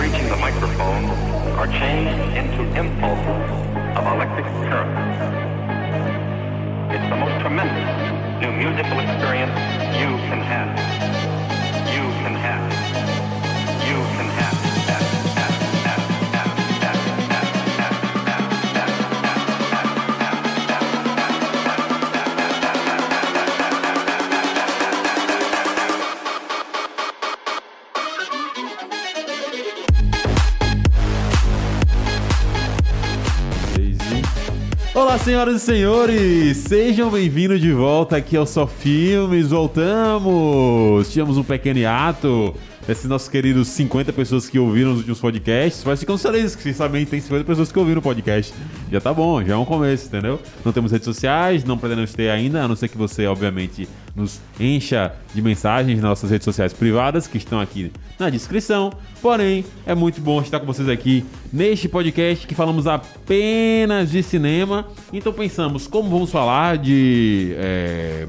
reaching 0.00 0.30
the 0.30 0.36
microphone 0.36 1.04
are 1.60 1.66
changed 1.66 2.34
into 2.34 2.62
impulses 2.74 3.44
of 3.98 4.06
electric 4.06 4.46
current. 4.64 4.96
It's 6.90 7.06
the 7.10 7.16
most 7.16 7.38
tremendous 7.42 8.40
new 8.40 8.50
musical 8.50 8.98
experience 8.98 9.52
you 10.00 10.08
can 10.30 10.40
have. 10.40 10.70
You 11.92 12.04
can 12.22 12.34
have. 12.34 12.72
You 13.86 13.96
can 14.16 14.28
have. 14.40 14.59
Senhoras 35.24 35.62
e 35.62 35.66
senhores! 35.66 36.56
Sejam 36.56 37.10
bem-vindos 37.10 37.60
de 37.60 37.72
volta 37.72 38.16
aqui 38.16 38.36
ao 38.36 38.46
Só 38.46 38.66
Filmes. 38.66 39.50
Voltamos! 39.50 41.10
Tivemos 41.12 41.36
um 41.36 41.42
pequeno 41.44 41.78
hiato 41.78 42.54
desses 42.90 43.04
nossos 43.08 43.28
queridos 43.28 43.68
50 43.68 44.12
pessoas 44.12 44.48
que 44.48 44.58
ouviram 44.58 44.90
os 44.90 44.96
últimos 44.98 45.20
podcasts. 45.20 45.84
Mas 45.84 46.00
ficamos 46.00 46.20
felizes 46.20 46.56
que, 46.56 46.62
sinceramente, 46.64 47.08
tem 47.08 47.20
50 47.20 47.44
pessoas 47.44 47.70
que 47.70 47.78
ouviram 47.78 48.00
o 48.00 48.02
podcast. 48.02 48.52
Já 48.90 49.00
tá 49.00 49.14
bom, 49.14 49.44
já 49.44 49.54
é 49.54 49.56
um 49.56 49.64
começo, 49.64 50.06
entendeu? 50.08 50.40
Não 50.64 50.72
temos 50.72 50.90
redes 50.90 51.04
sociais, 51.04 51.62
não 51.62 51.78
pretendemos 51.78 52.12
ter 52.12 52.28
ainda, 52.30 52.64
a 52.64 52.66
não 52.66 52.74
ser 52.74 52.88
que 52.88 52.98
você, 52.98 53.26
obviamente, 53.28 53.88
nos 54.16 54.40
encha 54.58 55.12
de 55.32 55.40
mensagens 55.40 56.00
nas 56.00 56.10
nossas 56.10 56.32
redes 56.32 56.44
sociais 56.44 56.72
privadas, 56.72 57.28
que 57.28 57.38
estão 57.38 57.60
aqui 57.60 57.92
na 58.18 58.28
descrição. 58.28 58.92
Porém, 59.22 59.64
é 59.86 59.94
muito 59.94 60.20
bom 60.20 60.40
estar 60.42 60.58
com 60.58 60.66
vocês 60.66 60.88
aqui 60.88 61.24
neste 61.52 61.88
podcast 61.88 62.44
que 62.44 62.56
falamos 62.56 62.88
apenas 62.88 64.10
de 64.10 64.20
cinema. 64.20 64.84
Então 65.12 65.32
pensamos 65.32 65.86
como 65.86 66.10
vamos 66.10 66.32
falar 66.32 66.76
de 66.76 67.54
é, 67.56 68.26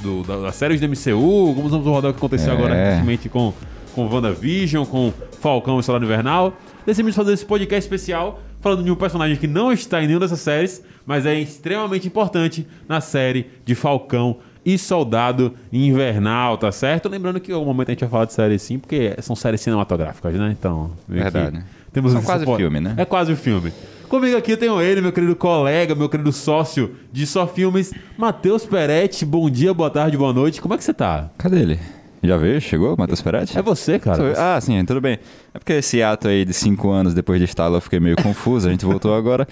do, 0.00 0.22
da, 0.22 0.36
das 0.42 0.54
séries 0.54 0.80
do 0.80 0.86
MCU, 0.88 1.54
como 1.56 1.68
vamos 1.68 1.86
rodar 1.86 2.12
o 2.12 2.14
que 2.14 2.18
aconteceu 2.18 2.52
É. 2.52 2.56
agora 2.56 2.74
recentemente 2.74 3.28
com, 3.28 3.52
com 3.96 4.06
WandaVision, 4.06 4.84
com 4.84 5.10
Falcão 5.40 5.80
e 5.80 5.82
Soldado 5.82 6.04
Invernal. 6.04 6.52
Decidimos 6.84 7.16
fazer 7.16 7.32
esse 7.32 7.46
podcast 7.46 7.86
especial 7.86 8.40
falando 8.60 8.84
de 8.84 8.90
um 8.90 8.94
personagem 8.94 9.36
que 9.36 9.46
não 9.46 9.72
está 9.72 10.02
em 10.02 10.06
nenhuma 10.06 10.26
dessas 10.26 10.40
séries, 10.40 10.82
mas 11.06 11.24
é 11.24 11.34
extremamente 11.38 12.06
importante 12.06 12.66
na 12.86 13.00
série 13.00 13.46
de 13.64 13.74
Falcão 13.74 14.36
e 14.64 14.76
Soldado 14.76 15.54
Invernal, 15.72 16.58
tá 16.58 16.70
certo? 16.70 17.08
Lembrando 17.08 17.40
que 17.40 17.52
em 17.52 17.54
algum 17.54 17.66
momento 17.66 17.88
a 17.88 17.92
gente 17.92 18.00
vai 18.00 18.08
falar 18.10 18.24
de 18.26 18.32
série 18.34 18.58
sim, 18.58 18.78
porque 18.78 19.14
são 19.22 19.34
séries 19.34 19.60
cinematográficas, 19.62 20.34
né? 20.34 20.54
Então, 20.58 20.90
Verdade. 21.08 21.64
Temos 21.92 22.12
São 22.12 22.20
esse 22.20 22.26
quase 22.26 22.40
suporte. 22.40 22.60
filme, 22.60 22.80
né? 22.80 22.94
É 22.98 23.04
quase 23.06 23.32
o 23.32 23.36
filme. 23.36 23.72
Comigo 24.08 24.36
aqui 24.36 24.52
eu 24.52 24.56
tenho 24.58 24.78
ele, 24.82 25.00
meu 25.00 25.12
querido 25.12 25.34
colega, 25.34 25.94
meu 25.94 26.10
querido 26.10 26.30
sócio 26.30 26.94
de 27.10 27.26
Só 27.26 27.46
Filmes, 27.46 27.94
Matheus 28.18 28.66
Peretti. 28.66 29.24
Bom 29.24 29.48
dia, 29.48 29.72
boa 29.72 29.88
tarde, 29.88 30.16
boa 30.18 30.32
noite. 30.32 30.60
Como 30.60 30.74
é 30.74 30.76
que 30.76 30.84
você 30.84 30.92
tá? 30.92 31.30
Cadê 31.38 31.60
ele? 31.60 31.95
Já 32.22 32.36
veio? 32.36 32.60
Chegou? 32.60 32.96
Matheus 32.98 33.20
Peretti? 33.22 33.56
É 33.56 33.62
você, 33.62 33.98
cara. 33.98 34.34
Ah, 34.36 34.60
sim, 34.60 34.84
tudo 34.84 35.00
bem. 35.00 35.18
É 35.54 35.58
porque 35.58 35.74
esse 35.74 36.02
ato 36.02 36.26
aí 36.28 36.44
de 36.44 36.52
cinco 36.52 36.90
anos 36.90 37.14
depois 37.14 37.38
de 37.38 37.44
instalar 37.44 37.76
eu 37.76 37.80
fiquei 37.80 38.00
meio 38.00 38.16
confuso, 38.16 38.66
a 38.68 38.70
gente 38.70 38.84
voltou 38.84 39.14
agora. 39.14 39.46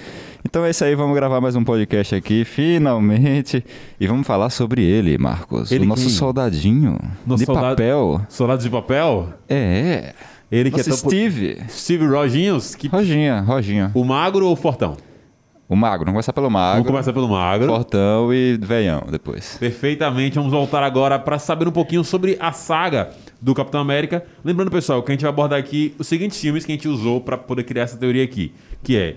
Então 0.44 0.64
é 0.64 0.70
isso 0.70 0.84
aí, 0.84 0.94
vamos 0.94 1.14
gravar 1.14 1.40
mais 1.40 1.54
um 1.56 1.62
podcast 1.62 2.14
aqui, 2.14 2.44
finalmente. 2.44 3.64
E 4.00 4.06
vamos 4.06 4.26
falar 4.26 4.50
sobre 4.50 4.82
ele, 4.82 5.16
Marcos. 5.18 5.70
Ele 5.70 5.84
o 5.84 5.88
nosso 5.88 6.02
quem? 6.06 6.10
soldadinho 6.10 6.98
Nosso 7.26 7.40
de 7.40 7.46
soldado- 7.46 7.68
papel. 7.76 8.20
Soldados 8.28 8.64
de 8.64 8.70
papel? 8.70 9.28
É. 9.48 10.12
Ele 10.50 10.70
que 10.70 10.76
Nosso 10.78 10.90
é 10.90 10.92
tão... 10.92 11.10
Steve. 11.10 11.58
Steve 11.68 12.06
Roginhos, 12.06 12.74
que... 12.74 12.88
Roginha, 12.88 13.40
Roginha. 13.40 13.90
o 13.94 14.04
magro 14.04 14.46
ou 14.46 14.52
o 14.52 14.56
fortão? 14.56 14.96
O 15.66 15.74
magro, 15.74 16.04
vamos 16.04 16.12
começar 16.16 16.32
pelo 16.32 16.50
Vamos 16.50 16.60
magro. 16.60 16.84
começar 16.84 17.12
pelo 17.12 17.28
magro. 17.28 17.68
Fortão 17.68 18.34
e 18.34 18.58
veião 18.60 19.02
depois. 19.10 19.56
Perfeitamente, 19.58 20.34
vamos 20.36 20.52
voltar 20.52 20.82
agora 20.82 21.18
para 21.18 21.38
saber 21.38 21.66
um 21.66 21.72
pouquinho 21.72 22.04
sobre 22.04 22.36
a 22.38 22.52
saga 22.52 23.10
do 23.40 23.54
Capitão 23.54 23.80
América. 23.80 24.24
Lembrando, 24.44 24.70
pessoal, 24.70 25.02
que 25.02 25.10
a 25.10 25.14
gente 25.14 25.22
vai 25.22 25.30
abordar 25.30 25.58
aqui 25.58 25.94
os 25.98 26.06
seguintes 26.06 26.38
filmes 26.38 26.66
que 26.66 26.72
a 26.72 26.74
gente 26.74 26.86
usou 26.86 27.20
para 27.20 27.38
poder 27.38 27.64
criar 27.64 27.84
essa 27.84 27.96
teoria 27.96 28.22
aqui, 28.22 28.52
que 28.82 28.96
é 28.96 29.16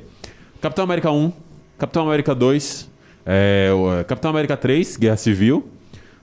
Capitão 0.61 0.85
América 0.85 1.11
1, 1.11 1.33
Capitão 1.77 2.07
América 2.07 2.33
2, 2.33 2.89
é, 3.25 3.69
é, 3.99 4.03
Capitão 4.05 4.31
América 4.31 4.55
3, 4.55 4.95
Guerra 4.95 5.17
Civil, 5.17 5.67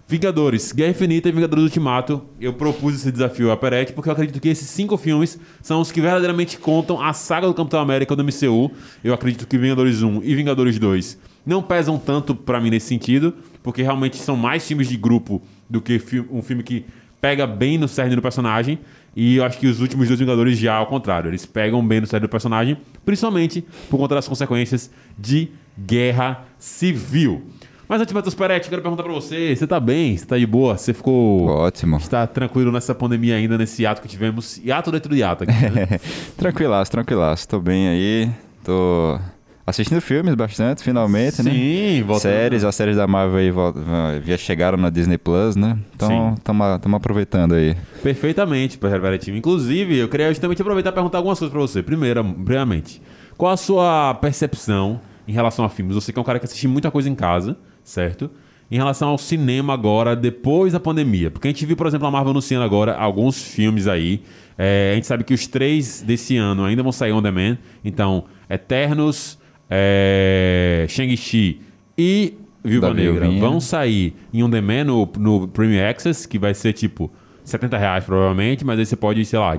Vingadores, 0.07 0.71
Guerra 0.71 0.91
Infinita 0.91 1.31
e 1.31 1.33
Vingadores 1.33 1.65
Ultimato. 1.65 2.23
Eu 2.39 2.53
propus 2.53 2.95
esse 2.95 3.11
desafio 3.11 3.51
a 3.51 3.57
Peretti 3.57 3.95
porque 3.95 4.09
eu 4.09 4.13
acredito 4.13 4.39
que 4.39 4.51
esses 4.51 4.69
cinco 4.69 4.99
filmes 4.99 5.39
são 5.63 5.81
os 5.81 5.91
que 5.91 6.01
verdadeiramente 6.01 6.59
contam 6.59 7.01
a 7.01 7.15
saga 7.15 7.47
do 7.47 7.55
Capitão 7.55 7.81
América 7.81 8.15
do 8.15 8.23
MCU. 8.23 8.71
Eu 9.03 9.15
acredito 9.15 9.47
que 9.47 9.57
Vingadores 9.57 10.03
1 10.03 10.23
e 10.23 10.35
Vingadores 10.35 10.79
2 10.79 11.19
não 11.47 11.63
pesam 11.63 11.99
tanto 11.99 12.35
pra 12.35 12.61
mim 12.61 12.69
nesse 12.69 12.87
sentido, 12.87 13.35
porque 13.63 13.83
realmente 13.83 14.19
são 14.19 14.37
mais 14.37 14.67
filmes 14.67 14.89
de 14.89 14.97
grupo 14.97 15.41
do 15.71 15.81
que 15.81 15.99
um 16.31 16.43
filme 16.43 16.63
que 16.63 16.85
pega 17.19 17.47
bem 17.47 17.79
no 17.79 17.89
cerne 17.89 18.15
do 18.15 18.21
personagem. 18.21 18.79
E 19.17 19.37
eu 19.37 19.45
acho 19.45 19.59
que 19.59 19.67
os 19.67 19.81
últimos 19.81 20.07
dois 20.09 20.21
Vingadores 20.21 20.59
já 20.59 20.75
ao 20.75 20.87
contrário, 20.87 21.31
eles 21.31 21.47
pegam 21.47 21.87
bem 21.87 22.03
no 22.03 22.07
cerne 22.07 22.27
do 22.27 22.31
personagem, 22.31 22.77
principalmente 23.07 23.65
por 23.89 23.97
conta 23.97 24.17
das 24.17 24.29
consequências 24.29 24.91
de 25.19 25.49
guerra 25.79 26.45
civil. 26.59 27.43
Mas 27.89 28.01
antes, 28.01 28.13
Matheus 28.15 28.35
Peretti, 28.35 28.67
eu 28.67 28.71
quero 28.71 28.83
perguntar 28.83 29.03
pra 29.03 29.13
você: 29.13 29.55
você 29.55 29.67
tá 29.67 29.79
bem? 29.79 30.17
Você 30.17 30.27
tá 30.27 30.39
de 30.39 30.47
boa? 30.47 30.77
Você 30.77 30.95
ficou. 30.95 31.47
Ótimo. 31.47 31.97
Está 31.97 32.27
tranquilo 32.27 32.73
nessa 32.73 32.95
pandemia 32.95 33.37
ainda, 33.37 33.59
nesse 33.59 33.85
ato 33.85 34.01
que 34.01 34.09
tivemos? 34.09 34.59
Hiato 34.59 34.91
dentro 34.91 35.11
do 35.11 35.17
hiato 35.17 35.45
aqui, 35.45 35.71
né? 35.71 36.01
tranquilaço, 36.37 36.91
tranquilaço. 36.91 37.49
Tô 37.49 37.61
bem 37.61 37.89
aí. 37.89 38.31
Tô 38.65 39.19
assistindo 39.67 40.01
filmes 40.01 40.35
bastante, 40.35 40.83
finalmente, 40.83 41.43
né? 41.43 41.51
Sim, 41.51 42.03
voltando. 42.03 42.23
Séries, 42.33 42.65
as 42.65 42.75
séries 42.75 42.97
da 42.97 43.07
Marvel 43.07 43.39
aí 43.39 44.23
já 44.25 44.37
chegaram 44.37 44.77
na 44.77 44.91
Disney 44.91 45.19
Plus, 45.19 45.57
né? 45.57 45.79
Então, 45.95 46.09
Sim. 46.09 46.35
estamos 46.35 46.95
aproveitando 46.95 47.55
aí. 47.55 47.75
Perfeitamente, 48.03 48.79
Peretti. 48.79 49.31
Inclusive, 49.31 49.99
eu 49.99 50.09
queria 50.09 50.29
justamente 50.29 50.61
aproveitar 50.61 50.91
e 50.91 50.93
perguntar 50.93 51.19
algumas 51.19 51.39
coisas 51.39 51.53
pra 51.53 51.61
você. 51.61 51.83
Primeira, 51.83 52.23
primeiramente, 52.23 53.01
qual 53.37 53.53
a 53.53 53.57
sua 53.57 54.15
percepção 54.15 55.01
em 55.27 55.33
relação 55.33 55.65
a 55.65 55.69
filmes? 55.69 55.95
Você 55.95 56.13
que 56.13 56.19
é 56.19 56.23
um 56.23 56.25
cara 56.25 56.39
que 56.39 56.45
assiste 56.45 56.69
muita 56.69 56.91
coisa 56.91 57.09
em 57.09 57.15
casa, 57.15 57.57
certo? 57.85 58.31
Em 58.71 58.77
relação 58.77 59.11
ao 59.11 59.19
cinema 59.19 59.75
agora, 59.75 60.17
depois 60.17 60.73
da 60.73 60.81
pandemia. 60.81 61.31
Porque 61.31 61.47
a 61.47 61.51
gente 61.51 61.65
viu, 61.67 61.77
por 61.77 61.87
exemplo, 61.87 62.07
a 62.09 62.11
Marvel 62.11 62.31
anunciando 62.31 62.65
agora 62.65 62.97
alguns 62.97 63.41
filmes 63.41 63.87
aí. 63.87 64.23
É, 64.57 64.91
a 64.93 64.95
gente 64.95 65.07
sabe 65.07 65.23
que 65.23 65.35
os 65.35 65.47
três 65.47 66.03
desse 66.03 66.37
ano 66.37 66.65
ainda 66.65 66.83
vão 66.83 66.91
sair 66.91 67.13
on 67.13 67.23
demand. 67.23 67.59
Então, 67.85 68.25
Eternos, 68.49 69.39
é, 69.69 70.87
Shang-Chi 70.89 71.61
e 71.97 72.35
Viúva 72.65 72.89
Da 72.89 72.95
Negra 72.95 73.31
vão 73.31 73.61
sair 73.61 74.15
em 74.33 74.43
on 74.43 74.49
demand 74.49 74.85
no, 74.85 75.09
no 75.19 75.49
Premium 75.49 75.87
Access, 75.87 76.27
que 76.27 76.39
vai 76.39 76.55
ser 76.55 76.73
tipo 76.73 77.13
70 77.45 77.77
reais 77.77 78.05
provavelmente, 78.05 78.65
mas 78.65 78.79
aí 78.79 78.87
você 78.87 78.97
pode, 78.97 79.25
sei 79.25 79.39
lá, 79.39 79.59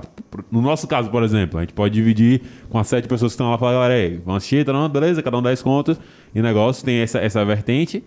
no 0.50 0.60
nosso 0.60 0.88
caso, 0.88 1.08
por 1.08 1.22
exemplo, 1.22 1.58
a 1.58 1.62
gente 1.62 1.72
pode 1.72 1.94
dividir 1.94 2.42
com 2.68 2.78
as 2.78 2.88
sete 2.88 3.06
pessoas 3.06 3.32
que 3.32 3.34
estão 3.34 3.48
lá 3.48 3.56
e 3.56 3.58
falar, 3.58 3.72
galera, 3.74 3.94
aí, 3.94 4.20
vamos 4.24 4.38
assistir, 4.38 4.64
tá 4.64 4.72
não? 4.72 4.88
beleza, 4.88 5.22
cada 5.22 5.38
um 5.38 5.42
10 5.42 5.62
contos, 5.62 5.98
e 6.34 6.42
negócio 6.42 6.84
tem 6.84 6.98
essa, 6.98 7.18
essa 7.20 7.44
vertente, 7.44 8.02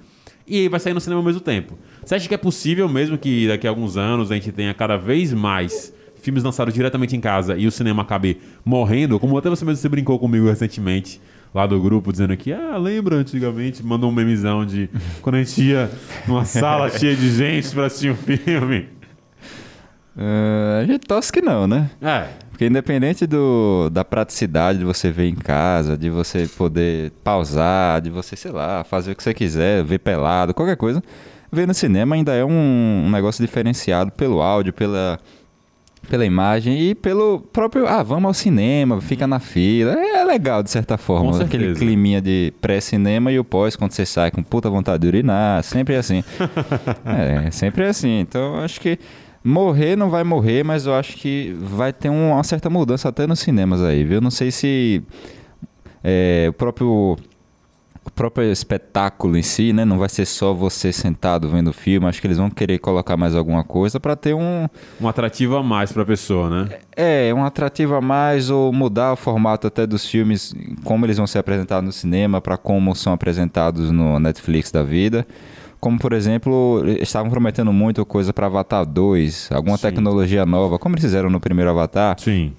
e 0.46 0.58
aí 0.58 0.68
vai 0.68 0.80
sair 0.80 0.94
no 0.94 1.00
cinema 1.00 1.22
ao 1.22 1.26
mesmo 1.26 1.42
tempo. 1.42 1.78
Você 2.04 2.16
acha 2.16 2.28
que 2.28 2.34
é 2.34 2.38
possível 2.38 2.90
mesmo 2.90 3.18
que 3.18 3.48
daqui 3.48 3.68
a 3.68 3.70
alguns 3.70 3.96
anos 3.96 4.32
a 4.32 4.36
gente 4.36 4.52
tenha 4.52 4.74
cada 4.74 4.98
vez 4.98 5.34
mais 5.34 5.94
filmes 6.22 6.44
lançados 6.44 6.74
diretamente 6.74 7.16
em 7.16 7.22
casa 7.22 7.56
e 7.56 7.66
o 7.66 7.72
cinema 7.72 8.02
acabe 8.02 8.38
morrendo, 8.66 9.20
como 9.20 9.38
até 9.38 9.50
você 9.50 9.64
mesmo 9.64 9.82
você 9.82 9.88
brincou 9.88 10.20
comigo 10.20 10.48
recentemente, 10.48 11.22
lá 11.54 11.66
do 11.66 11.80
grupo, 11.80 12.12
dizendo 12.12 12.36
que, 12.36 12.52
ah, 12.52 12.78
lembra 12.78 13.16
antigamente, 13.16 13.84
mandou 13.84 14.10
um 14.10 14.14
memezão 14.14 14.66
de 14.66 14.90
quando 15.22 15.36
a 15.36 15.44
gente 15.44 15.62
ia 15.64 15.90
numa 16.28 16.46
sala 16.46 16.90
cheia 16.98 17.16
de 17.16 17.30
gente 17.32 17.70
pra 17.70 17.86
assistir 17.86 18.12
um 18.12 18.16
filme. 18.16 18.99
Ah, 20.20 20.80
a 20.82 20.86
gente 20.86 21.08
torce 21.08 21.32
que 21.32 21.42
não, 21.42 21.66
né? 21.66 21.90
É, 22.02 22.26
Porque 22.50 22.66
independente 22.68 23.26
do, 23.26 23.90
da 23.90 24.04
praticidade 24.04 24.80
de 24.80 24.84
você 24.84 25.10
ver 25.10 25.30
em 25.30 25.36
casa, 25.36 25.98
de 25.98 26.10
você 26.10 26.46
poder 26.58 27.12
pausar, 27.24 28.02
de 28.02 28.10
você, 28.10 28.36
sei 28.36 28.52
lá, 28.52 28.84
fazer 28.84 29.14
o 29.14 29.16
que 29.16 29.24
você 29.24 29.34
quiser, 29.34 29.82
ver 29.82 30.00
pelado, 30.00 30.54
qualquer 30.54 30.76
coisa, 30.76 31.02
ver 31.50 31.66
no 31.66 31.74
cinema 31.74 32.16
ainda 32.16 32.34
é 32.34 32.44
um, 32.44 33.06
um 33.06 33.10
negócio 33.10 33.42
diferenciado 33.46 34.12
pelo 34.12 34.42
áudio, 34.42 34.74
pela, 34.74 35.18
pela 36.10 36.26
imagem 36.26 36.78
e 36.90 36.94
pelo 36.96 37.40
próprio. 37.54 37.88
Ah, 37.88 38.04
vamos 38.04 38.26
ao 38.26 38.34
cinema, 38.34 39.00
fica 39.00 39.26
na 39.26 39.40
fila. 39.40 39.94
É 39.94 40.26
legal, 40.26 40.62
de 40.62 40.70
certa 40.70 40.98
forma. 40.98 41.32
Com 41.32 41.38
Aquele 41.38 41.64
certeza. 41.64 41.80
climinha 41.80 42.22
de 42.22 42.54
pré-cinema 42.60 43.32
e 43.32 43.40
o 43.40 43.44
pós, 43.46 43.78
quando 43.78 43.94
você 43.94 44.06
sai 44.06 44.32
com 44.32 44.44
puta 44.44 44.70
vontade 44.70 45.00
de 45.00 45.08
urinar. 45.08 45.64
Sempre 45.64 45.96
é 45.96 45.98
assim. 46.00 46.26
é, 47.48 47.52
sempre 47.52 47.86
é 47.86 47.88
assim. 47.88 48.20
Então, 48.20 48.58
acho 48.60 48.82
que. 48.82 49.00
Morrer 49.44 49.96
não 49.96 50.10
vai 50.10 50.24
morrer, 50.24 50.64
mas 50.64 50.86
eu 50.86 50.94
acho 50.94 51.16
que 51.16 51.56
vai 51.60 51.94
ter 51.94 52.10
um- 52.10 52.32
uma 52.34 52.44
certa 52.44 52.70
mudança 52.70 53.08
até 53.10 53.26
nos 53.26 53.40
cinemas 53.40 53.82
aí, 53.82 54.04
viu? 54.04 54.20
Não 54.20 54.32
sei 54.32 54.52
se 54.52 55.02
é, 56.04 56.48
o 56.50 56.54
próprio 56.54 57.18
o 58.06 58.12
próprio 58.12 58.52
espetáculo 58.52 59.38
em 59.38 59.42
si, 59.44 59.72
né? 59.72 59.86
Não 59.86 60.00
vai 60.00 60.10
ser 60.10 60.26
só 60.26 60.52
você 60.54 60.92
sentado 60.92 61.48
vendo 61.48 61.68
o 61.68 61.74
filme. 61.74 62.08
Acho 62.08 62.20
que 62.20 62.26
eles 62.26 62.38
vão 62.38 62.50
querer 62.50 62.80
colocar 62.80 63.16
mais 63.16 63.36
alguma 63.36 63.64
coisa 63.64 64.00
para 64.00 64.16
ter 64.16 64.34
um, 64.34 64.68
Um 65.00 65.08
atrativo 65.08 65.56
a 65.58 65.62
mais 65.62 65.92
pra 65.92 66.04
pessoa, 66.04 66.50
né? 66.50 66.80
é, 66.96 67.32
um 67.34 67.44
atrativo 67.46 67.94
a 67.96 68.02
mais 68.02 68.50
ou 68.50 68.74
mudar 68.74 69.14
o 69.14 69.16
formato 69.16 69.68
até 69.68 69.86
dos 69.86 70.06
filmes, 70.06 70.56
como 70.84 71.06
eles 71.06 71.18
vão 71.18 71.28
ser 71.28 71.38
apresentados 71.40 71.86
no 71.86 71.92
cinema 71.92 72.42
para 72.42 72.58
como 72.58 72.96
são 72.96 73.14
apresentados 73.14 73.92
no 73.92 74.20
Netflix 74.20 74.72
da 74.72 74.82
vida. 74.82 75.28
Como, 75.80 75.98
por 75.98 76.12
exemplo, 76.14 76.84
estavam 77.02 77.30
prometendo 77.32 77.72
muito 77.72 78.06
coisa 78.06 78.34
para 78.34 78.48
Avatar 78.48 78.86
2, 78.86 79.50
alguma 79.52 79.78
Sim. 79.78 79.84
tecnologia 79.84 80.46
nova, 80.46 80.78
como 80.78 80.96
eles 80.96 81.04
fizeram 81.06 81.30
no 81.30 81.40
primeiro 81.40 81.70
Avatar. 81.72 82.20
Sim. 82.20 82.52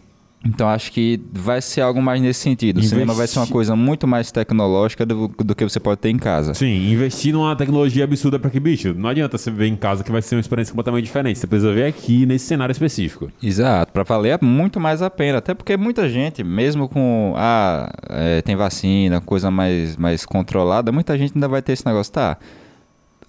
Então 0.42 0.66
acho 0.70 0.90
que 0.90 1.20
vai 1.34 1.60
ser 1.60 1.82
algo 1.82 2.00
mais 2.00 2.18
nesse 2.22 2.40
sentido. 2.40 2.78
O 2.78 2.82
cinema 2.82 3.12
vai 3.12 3.26
ser 3.26 3.38
uma 3.38 3.42
Investi- 3.42 3.52
coisa 3.52 3.76
muito 3.76 4.06
mais 4.08 4.32
tecnológica 4.32 5.04
do, 5.04 5.28
do 5.28 5.54
que 5.54 5.62
você 5.62 5.78
pode 5.78 6.00
ter 6.00 6.08
em 6.08 6.16
casa. 6.16 6.54
Sim, 6.54 6.90
investir 6.90 7.34
numa 7.34 7.54
tecnologia 7.54 8.04
absurda 8.04 8.38
pra 8.38 8.48
que, 8.48 8.58
bicho, 8.58 8.94
não 8.96 9.10
adianta 9.10 9.36
você 9.36 9.50
ver 9.50 9.66
em 9.66 9.76
casa 9.76 10.02
que 10.02 10.10
vai 10.10 10.22
ser 10.22 10.36
uma 10.36 10.40
experiência 10.40 10.72
completamente 10.72 11.04
diferente. 11.04 11.38
Você 11.38 11.46
precisa 11.46 11.70
ver 11.74 11.84
aqui 11.84 12.24
nesse 12.24 12.46
cenário 12.46 12.72
específico. 12.72 13.30
Exato, 13.42 13.92
para 13.92 14.02
valer 14.02 14.38
é 14.40 14.42
muito 14.42 14.80
mais 14.80 15.02
a 15.02 15.10
pena. 15.10 15.36
Até 15.36 15.52
porque 15.52 15.76
muita 15.76 16.08
gente, 16.08 16.42
mesmo 16.42 16.88
com 16.88 17.34
ah, 17.36 17.92
é, 18.08 18.40
tem 18.40 18.56
vacina, 18.56 19.20
coisa 19.20 19.50
mais, 19.50 19.98
mais 19.98 20.24
controlada, 20.24 20.90
muita 20.90 21.18
gente 21.18 21.34
ainda 21.34 21.48
vai 21.48 21.60
ter 21.60 21.72
esse 21.74 21.84
negócio, 21.84 22.14
tá? 22.14 22.38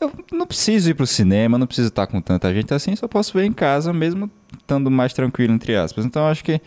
Eu 0.02 0.12
não 0.34 0.48
preciso 0.48 0.90
ir 0.90 0.96
pro 0.96 1.06
cinema, 1.06 1.60
não 1.60 1.68
preciso 1.68 1.90
estar 1.90 2.08
com 2.08 2.20
tanta 2.20 2.52
gente 2.54 2.74
assim, 2.74 2.96
só 2.96 3.08
posso 3.08 3.38
ver 3.38 3.46
em 3.46 3.54
casa 3.54 3.94
mesmo 3.94 4.30
estando 4.58 4.90
mais 4.90 5.14
tranquilo, 5.14 5.54
entre 5.54 5.76
aspas. 5.76 6.06
Então 6.06 6.28
acho 6.28 6.44
que 6.44 6.60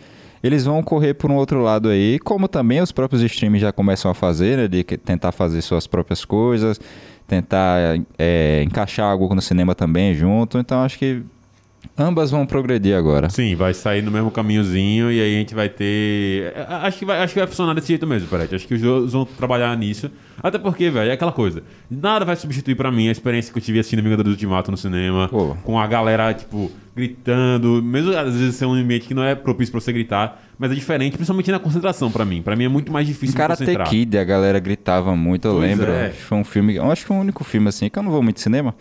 eles 0.43 0.65
vão 0.65 0.83
correr 0.83 1.15
por 1.15 1.31
um 1.31 1.35
outro 1.35 1.61
lado 1.61 1.89
aí, 1.89 2.19
como 2.21 2.47
também 2.47 2.81
os 2.81 2.93
próprios 2.93 3.23
streams 3.23 3.61
já 3.61 3.73
começam 3.73 4.11
a 4.11 4.15
fazer, 4.15 4.57
né, 4.57 4.69
de 4.69 4.85
tentar 4.85 5.33
fazer 5.33 5.63
suas 5.63 5.87
próprias 5.87 6.25
coisas, 6.25 6.81
tentar 7.27 7.99
é, 8.19 8.63
encaixar 8.63 9.11
algo 9.11 9.35
no 9.35 9.43
cinema 9.43 9.75
também 9.75 10.15
junto. 10.15 10.59
Então 10.59 10.83
acho 10.83 10.99
que 10.99 11.23
ambas 11.97 12.31
vão 12.31 12.45
progredir 12.47 12.97
agora. 12.97 13.29
Sim, 13.31 13.55
vai 13.55 13.73
sair 13.75 14.03
no 14.03 14.11
mesmo 14.11 14.31
caminhozinho 14.31 15.11
e 15.11 15.21
aí 15.21 15.35
a 15.35 15.39
gente 15.39 15.55
vai 15.55 15.69
ter. 15.69 16.53
Acho 16.69 16.99
que 16.99 17.05
vai, 17.05 17.21
acho 17.23 17.33
que 17.35 17.39
vai 17.41 17.49
funcionar 17.49 17.75
desse 17.75 17.89
jeito 17.89 18.07
mesmo, 18.07 18.29
Peretti. 18.29 18.55
Acho 18.55 18.67
que 18.67 18.75
os 18.75 18.81
dois 18.81 19.13
vão 19.13 19.25
trabalhar 19.25 19.77
nisso. 19.77 20.11
Até 20.43 20.59
porque, 20.59 20.91
velho, 20.91 21.11
é 21.11 21.15
aquela 21.15 21.33
coisa. 21.33 21.63
Nada 21.91 22.25
vai 22.25 22.37
substituir 22.37 22.75
pra 22.75 22.91
mim 22.91 23.09
a 23.09 23.13
experiência 23.13 23.53
que 23.53 23.59
eu 23.59 23.63
tive 23.63 23.79
assistindo 23.79 24.03
Vingadores 24.03 24.29
do 24.31 24.35
Ultimato 24.35 24.71
no 24.71 24.77
cinema. 24.77 25.29
Pô. 25.29 25.57
Com 25.63 25.79
a 25.79 25.87
galera, 25.87 26.35
tipo, 26.35 26.71
gritando. 26.95 27.83
Mesmo 27.83 28.17
às 28.17 28.35
vezes 28.35 28.57
ser 28.57 28.67
um 28.67 28.73
ambiente 28.75 29.07
que 29.07 29.15
não 29.15 29.23
é 29.25 29.35
propício 29.35 29.73
pra 29.73 29.81
você 29.81 29.93
gritar. 29.93 30.43
Mas 30.59 30.71
é 30.71 30.75
diferente, 30.75 31.15
principalmente 31.17 31.51
na 31.51 31.59
concentração 31.59 32.11
pra 32.11 32.25
mim. 32.25 32.41
Pra 32.43 32.55
mim 32.57 32.65
é 32.65 32.69
muito 32.69 32.93
mais 32.93 33.07
difícil 33.07 33.35
me 33.35 33.39
Karate 33.39 33.61
concentrar. 33.65 33.89
Kid 33.89 34.17
a 34.19 34.25
galera 34.25 34.59
gritava 34.61 35.17
muito, 35.17 35.47
eu 35.49 35.55
Pois 35.55 35.63
lembro. 35.65 35.91
é. 35.91 36.11
Foi 36.11 36.39
um 36.39 36.45
filme, 36.45 36.77
eu 36.77 36.91
acho 36.91 37.03
que 37.03 37.09
foi 37.09 37.17
o 37.17 37.21
único 37.21 37.43
filme 37.43 37.69
assim, 37.69 37.89
que 37.89 37.99
eu 37.99 38.03
não 38.05 38.11
vou 38.13 38.23
muito 38.23 38.39
cinema, 38.41 38.73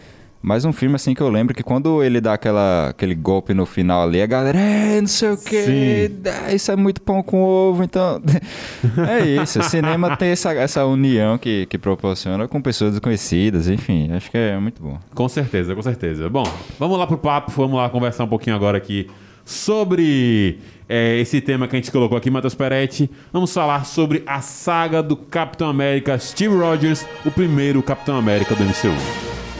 mas 0.44 0.66
um 0.66 0.74
filme 0.74 0.96
assim 0.96 1.14
que 1.14 1.22
eu 1.22 1.30
lembro 1.30 1.56
que 1.56 1.64
quando 1.64 2.04
ele 2.04 2.20
dá 2.20 2.34
aquela, 2.34 2.90
aquele 2.90 3.16
golpe 3.16 3.54
no 3.54 3.66
final 3.66 4.04
ali, 4.04 4.22
a 4.22 4.26
galera, 4.26 4.60
é, 4.60 5.00
não 5.00 5.08
sei 5.08 5.32
o 5.32 5.38
que, 5.38 5.64
Sim. 5.64 6.54
isso 6.54 6.70
é 6.70 6.76
muito 6.76 7.02
pão 7.02 7.24
com 7.24 7.42
ovo, 7.42 7.82
então. 7.82 8.22
é 9.10 9.26
isso, 9.42 9.60
o 9.60 9.64
cinema 9.64 10.18
tem 10.18 10.32
essa, 10.32 10.54
essa 10.54 10.86
união 10.86 11.38
que, 11.38 11.66
que 11.68 11.78
proporciona 11.78 12.46
com 12.46 12.62
pessoas 12.62 12.92
desconhecidas, 12.92 13.70
enfim, 13.70 14.12
acho 14.12 14.30
que 14.30 14.38
é 14.38 14.60
muito 14.60 14.84
bom. 14.84 15.00
Com 15.16 15.30
certeza, 15.30 15.74
com 15.74 15.82
certeza. 15.82 16.30
Bom, 16.30 16.44
vamos 16.78 17.00
lá 17.00 17.08
pro 17.08 17.18
papo, 17.18 17.50
vamos 17.56 17.78
lá 17.78 17.90
conversar 17.90 18.26
um 18.26 18.28
pouquinho 18.30 18.58
agora 18.58 18.78
aqui 18.78 19.08
sobre 19.46 20.60
é, 20.90 21.18
esse 21.20 21.40
tema 21.40 21.68
que 21.70 21.76
a 21.76 21.80
gente 21.80 21.92
colocou 21.92 22.18
aqui, 22.18 22.30
Matheus 22.30 22.54
Peretti. 22.54 23.10
Vamos 23.32 23.54
falar 23.54 23.86
sobre 23.86 24.24
a 24.26 24.42
saga 24.42 25.02
do 25.02 25.16
Capitão 25.16 25.70
América 25.70 26.18
Steve 26.20 26.54
Rogers, 26.54 27.06
o 27.26 27.32
primeiro 27.32 27.82
Capitão 27.82 28.18
América 28.18 28.56
do 28.56 28.64
MCU. 28.64 29.53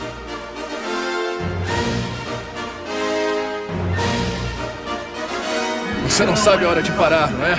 Você 6.14 6.26
não 6.26 6.36
sabe 6.36 6.64
a 6.64 6.70
hora 6.70 6.84
de 6.84 6.92
parar, 6.92 7.32
não 7.32 7.44
é? 7.44 7.58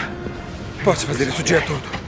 Posso 0.85 1.05
fazer 1.07 1.27
isso 1.27 1.41
o 1.41 1.43
dia 1.43 1.61
todo. 1.61 2.04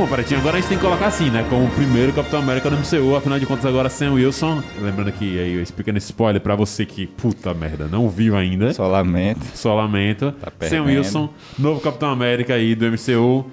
Bom, 0.00 0.08
Peretinho, 0.08 0.40
agora 0.40 0.56
a 0.56 0.60
gente 0.60 0.70
tem 0.70 0.78
que 0.78 0.82
colocar 0.82 1.08
assim, 1.08 1.28
né? 1.28 1.44
Como 1.50 1.66
o 1.66 1.70
primeiro 1.72 2.10
Capitão 2.14 2.40
América 2.40 2.70
do 2.70 2.76
MCU, 2.78 3.16
afinal 3.16 3.38
de 3.38 3.44
contas 3.44 3.66
agora 3.66 3.90
Sam 3.90 4.14
Wilson. 4.14 4.62
Lembrando 4.80 5.12
que 5.12 5.38
aí 5.38 5.60
esse 5.60 5.74
pequeno 5.74 5.98
spoiler 5.98 6.40
pra 6.40 6.56
você 6.56 6.86
que, 6.86 7.06
puta 7.06 7.52
merda, 7.52 7.86
não 7.86 8.08
viu 8.08 8.34
ainda. 8.34 8.72
Só 8.72 8.88
lamento. 8.88 9.44
Só 9.52 9.74
lamento. 9.74 10.32
Tá 10.32 10.50
Sam. 10.66 10.84
Wilson, 10.84 11.28
novo 11.58 11.82
Capitão 11.82 12.08
América 12.08 12.54
aí 12.54 12.74
do 12.74 12.86
MCU. 12.86 13.44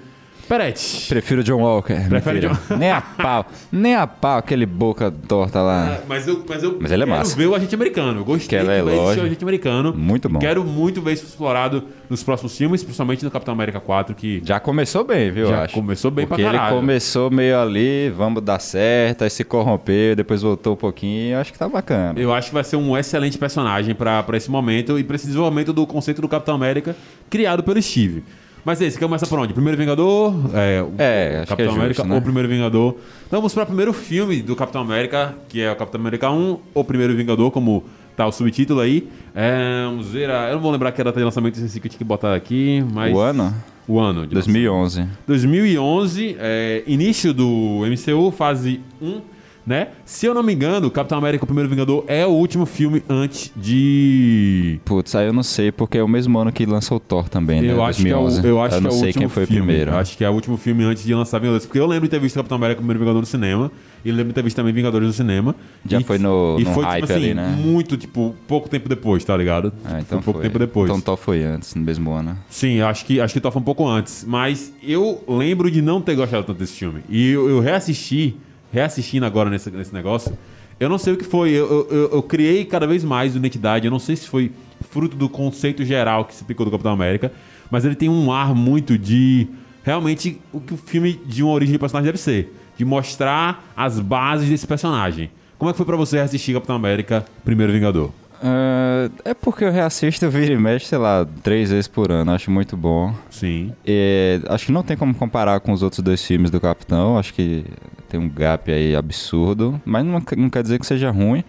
Peretti. 0.48 1.06
Prefiro 1.08 1.44
John 1.44 1.60
Walker. 1.60 2.08
Prefere 2.08 2.40
mentira. 2.40 2.76
Nem 2.78 2.90
a 2.90 3.00
pau. 3.02 3.46
Nem 3.70 3.94
a 3.94 4.06
pau, 4.06 4.38
aquele 4.38 4.64
boca 4.64 5.10
torta 5.28 5.60
lá. 5.60 5.90
É, 5.90 6.00
Mas 6.08 6.26
eu, 6.26 6.42
mas 6.48 6.62
eu 6.62 6.78
Mas 6.80 6.90
ele 6.90 7.02
é 7.02 7.06
quero 7.06 7.18
massa. 7.18 7.36
ver 7.36 7.46
o 7.46 7.54
agente 7.54 7.74
americano. 7.74 8.20
Eu 8.20 8.24
gostei 8.24 8.48
Que 8.48 8.56
ela 8.56 8.72
é 8.72 8.78
de 8.78 8.84
ver 8.84 8.90
esse 8.92 9.00
lógico. 9.00 9.26
agente 9.26 9.44
americano. 9.44 9.94
Muito 9.94 10.28
bom. 10.28 10.38
Quero 10.38 10.64
muito 10.64 11.02
ver 11.02 11.12
isso 11.12 11.26
explorado 11.26 11.84
nos 12.08 12.22
próximos 12.22 12.56
filmes, 12.56 12.82
principalmente 12.82 13.22
no 13.24 13.30
Capitão 13.30 13.52
América 13.52 13.78
4, 13.80 14.14
que 14.14 14.40
Já 14.42 14.58
começou 14.58 15.04
bem, 15.04 15.30
viu? 15.30 15.44
eu 15.44 15.50
Já 15.50 15.64
acho. 15.64 15.74
começou 15.74 16.10
bem 16.10 16.26
pra 16.26 16.36
Porque 16.36 16.50
caralho. 16.50 16.72
ele 16.74 16.80
começou 16.80 17.30
meio 17.30 17.58
ali, 17.60 18.08
vamos 18.10 18.42
dar 18.42 18.58
certo, 18.58 19.24
aí 19.24 19.30
se 19.30 19.44
corrompeu, 19.44 20.16
depois 20.16 20.40
voltou 20.40 20.72
um 20.72 20.76
pouquinho, 20.76 21.34
eu 21.34 21.38
acho 21.40 21.52
que 21.52 21.58
tá 21.58 21.68
bacana. 21.68 22.18
eu 22.18 22.32
acho 22.32 22.48
que 22.48 22.54
vai 22.54 22.64
ser 22.64 22.76
um 22.76 22.96
excelente 22.96 23.36
personagem 23.36 23.94
pra 23.94 24.22
pra 24.22 24.36
esse 24.38 24.50
momento 24.50 24.98
e 24.98 25.04
pra 25.04 25.16
esse 25.16 25.26
desenvolvimento 25.26 25.72
do 25.72 25.86
conceito 25.86 26.22
do 26.22 26.28
Capitão 26.28 26.54
América 26.54 26.96
criado 27.28 27.62
pelo 27.62 27.80
Steve. 27.82 28.24
Mas 28.68 28.82
esse, 28.82 28.98
começa 28.98 29.26
por 29.26 29.38
onde? 29.38 29.54
Primeiro 29.54 29.78
Vingador? 29.78 30.34
É, 30.52 30.82
o 30.82 30.92
É, 30.98 31.38
acho 31.38 31.46
Capitão 31.48 31.56
que 31.56 31.62
é 31.62 31.64
justo, 31.64 31.78
América 31.80 32.04
né? 32.04 32.14
ou 32.16 32.20
Primeiro 32.20 32.48
Vingador? 32.50 32.96
Então 33.26 33.40
vamos 33.40 33.54
para 33.54 33.62
o 33.62 33.66
primeiro 33.66 33.94
filme 33.94 34.42
do 34.42 34.54
Capitão 34.54 34.82
América, 34.82 35.34
que 35.48 35.62
é 35.62 35.72
o 35.72 35.74
Capitão 35.74 35.98
América 35.98 36.30
1 36.30 36.58
ou 36.74 36.84
Primeiro 36.84 37.16
Vingador, 37.16 37.50
como 37.50 37.84
tá 38.14 38.26
o 38.26 38.30
subtítulo 38.30 38.80
aí. 38.80 39.08
É, 39.34 39.84
vamos 39.86 40.08
ver, 40.08 40.28
a- 40.30 40.48
eu 40.50 40.56
não 40.56 40.60
vou 40.60 40.70
lembrar 40.70 40.92
que 40.92 41.00
a 41.00 41.04
data 41.04 41.18
de 41.18 41.24
lançamento 41.24 41.58
desse 41.58 41.80
que 41.80 41.86
eu 41.86 41.90
tinha 41.90 41.96
que 41.98 42.04
botar 42.04 42.34
aqui, 42.34 42.84
mas... 42.92 43.14
O 43.14 43.18
ano? 43.18 43.54
O 43.88 43.98
ano. 43.98 44.26
de 44.26 44.34
2011. 44.34 45.06
2011, 45.26 46.36
é, 46.38 46.82
início 46.86 47.32
do 47.32 47.86
MCU, 47.86 48.30
fase 48.32 48.82
1, 49.00 49.22
né? 49.68 49.88
Se 50.04 50.24
eu 50.26 50.32
não 50.32 50.42
me 50.42 50.54
engano, 50.54 50.90
Capitão 50.90 51.18
América, 51.18 51.44
o 51.44 51.46
Primeiro 51.46 51.68
Vingador, 51.68 52.02
é 52.08 52.26
o 52.26 52.30
último 52.30 52.64
filme 52.64 53.02
antes 53.08 53.52
de... 53.54 54.80
Putz, 54.84 55.14
aí 55.14 55.26
eu 55.26 55.32
não 55.32 55.42
sei, 55.42 55.70
porque 55.70 55.98
é 55.98 56.02
o 56.02 56.08
mesmo 56.08 56.38
ano 56.38 56.50
que 56.50 56.64
lançou 56.66 56.96
o 56.96 57.00
Thor 57.00 57.28
também, 57.28 57.60
né? 57.60 57.70
Eu 57.72 57.84
acho 57.84 58.02
que 58.02 58.08
é 58.08 58.16
o, 58.16 58.20
2011. 58.22 58.48
eu 58.48 58.62
acho 58.62 58.74
eu 58.76 58.78
que 58.80 58.84
não 58.84 58.90
é 58.90 58.94
sei 58.94 59.06
último 59.08 59.20
quem 59.20 59.28
foi 59.28 59.46
filme. 59.46 59.60
o 59.60 59.64
primeiro. 59.66 59.94
Acho 59.94 60.16
que 60.16 60.24
é 60.24 60.30
o 60.30 60.32
último 60.32 60.56
filme 60.56 60.84
antes 60.84 61.04
de 61.04 61.14
lançar 61.14 61.38
Vingadores. 61.38 61.66
Porque 61.66 61.78
eu 61.78 61.86
lembro 61.86 62.06
de 62.08 62.10
ter 62.10 62.20
visto 62.20 62.34
Capitão 62.36 62.56
América, 62.56 62.78
o 62.80 62.82
Primeiro 62.82 63.00
Vingador 63.00 63.20
no 63.20 63.26
cinema. 63.26 63.70
E 64.04 64.10
lembro 64.10 64.28
de 64.28 64.32
ter 64.34 64.42
visto 64.42 64.56
também 64.56 64.72
Vingadores 64.72 65.06
no 65.08 65.12
cinema. 65.12 65.54
Já 65.86 66.00
E- 66.00 66.04
foi 66.04 66.18
no- 66.18 66.56
E 66.58 66.64
no 66.64 66.72
foi, 66.72 66.84
hype 66.84 67.02
tipo 67.02 67.12
assim, 67.12 67.24
ali, 67.24 67.34
né? 67.34 67.48
muito, 67.60 67.96
tipo, 67.96 68.34
pouco 68.46 68.68
tempo 68.68 68.88
depois, 68.88 69.24
tá 69.24 69.36
ligado? 69.36 69.72
Ah, 69.84 69.98
então 70.00 70.18
foi 70.18 70.24
pouco 70.24 70.38
foi. 70.40 70.48
tempo 70.48 70.58
depois. 70.58 70.88
Então 70.88 71.00
Thor 71.00 71.16
foi 71.16 71.42
antes, 71.42 71.74
no 71.74 71.82
mesmo 71.82 72.10
ano. 72.12 72.36
Sim, 72.48 72.80
acho 72.80 73.04
que 73.04 73.20
acho 73.20 73.34
que 73.34 73.40
Thor 73.40 73.52
foi 73.52 73.60
um 73.60 73.64
pouco 73.64 73.86
antes. 73.86 74.24
Mas 74.26 74.72
eu 74.82 75.22
lembro 75.28 75.70
de 75.70 75.82
não 75.82 76.00
ter 76.00 76.14
gostado 76.14 76.44
tanto 76.46 76.58
desse 76.58 76.74
filme. 76.74 77.00
E 77.10 77.30
eu, 77.30 77.48
eu 77.50 77.60
reassisti, 77.60 78.36
reassistindo 78.72 79.24
agora 79.26 79.48
nesse, 79.50 79.70
nesse 79.70 79.92
negócio, 79.94 80.36
eu 80.78 80.88
não 80.88 80.98
sei 80.98 81.14
o 81.14 81.16
que 81.16 81.24
foi. 81.24 81.50
Eu, 81.50 81.88
eu, 81.90 82.08
eu- 82.12 82.22
criei 82.22 82.64
cada 82.64 82.86
vez 82.86 83.02
mais 83.02 83.34
identidade. 83.34 83.86
Eu 83.86 83.90
não 83.90 83.98
sei 83.98 84.14
se 84.16 84.28
foi 84.28 84.52
fruto 84.90 85.16
do 85.16 85.28
conceito 85.28 85.84
geral 85.84 86.24
que 86.24 86.34
se 86.34 86.42
aplicou 86.44 86.64
do 86.64 86.70
Capitão 86.70 86.92
América. 86.92 87.32
Mas 87.70 87.84
ele 87.84 87.94
tem 87.96 88.08
um 88.08 88.32
ar 88.32 88.54
muito 88.54 88.96
de. 88.96 89.48
Realmente, 89.82 90.40
o 90.52 90.60
que 90.60 90.74
o 90.74 90.76
filme 90.76 91.20
de 91.26 91.42
uma 91.42 91.52
origem 91.52 91.72
de 91.72 91.78
personagem 91.78 92.06
deve 92.06 92.18
ser. 92.18 92.54
De 92.76 92.84
mostrar 92.84 93.72
as 93.76 93.98
bases 93.98 94.48
desse 94.48 94.66
personagem. 94.66 95.30
Como 95.58 95.68
é 95.68 95.72
que 95.72 95.76
foi 95.76 95.86
pra 95.86 95.96
você 95.96 96.18
assistir 96.18 96.52
Capitão 96.54 96.76
América 96.76 97.24
Primeiro 97.44 97.72
Vingador? 97.72 98.12
Ah, 98.42 99.10
é 99.24 99.34
porque 99.34 99.64
eu 99.64 99.72
reassisto 99.72 100.26
o 100.26 100.30
Vira 100.30 100.52
e 100.52 100.56
Mexe, 100.56 100.86
sei 100.86 100.98
lá, 100.98 101.26
três 101.42 101.70
vezes 101.70 101.88
por 101.88 102.10
ano. 102.10 102.30
Acho 102.32 102.50
muito 102.50 102.76
bom. 102.76 103.14
Sim. 103.30 103.72
É, 103.86 104.40
acho 104.48 104.66
que 104.66 104.72
não 104.72 104.82
tem 104.82 104.96
como 104.96 105.14
comparar 105.14 105.60
com 105.60 105.72
os 105.72 105.82
outros 105.82 106.02
dois 106.02 106.24
filmes 106.24 106.50
do 106.50 106.60
Capitão. 106.60 107.18
Acho 107.18 107.34
que 107.34 107.64
tem 108.08 108.18
um 108.18 108.28
gap 108.28 108.70
aí 108.70 108.94
absurdo. 108.94 109.80
Mas 109.84 110.04
não, 110.04 110.22
não 110.36 110.50
quer 110.50 110.62
dizer 110.62 110.78
que 110.78 110.86
seja 110.86 111.10
ruim. 111.10 111.42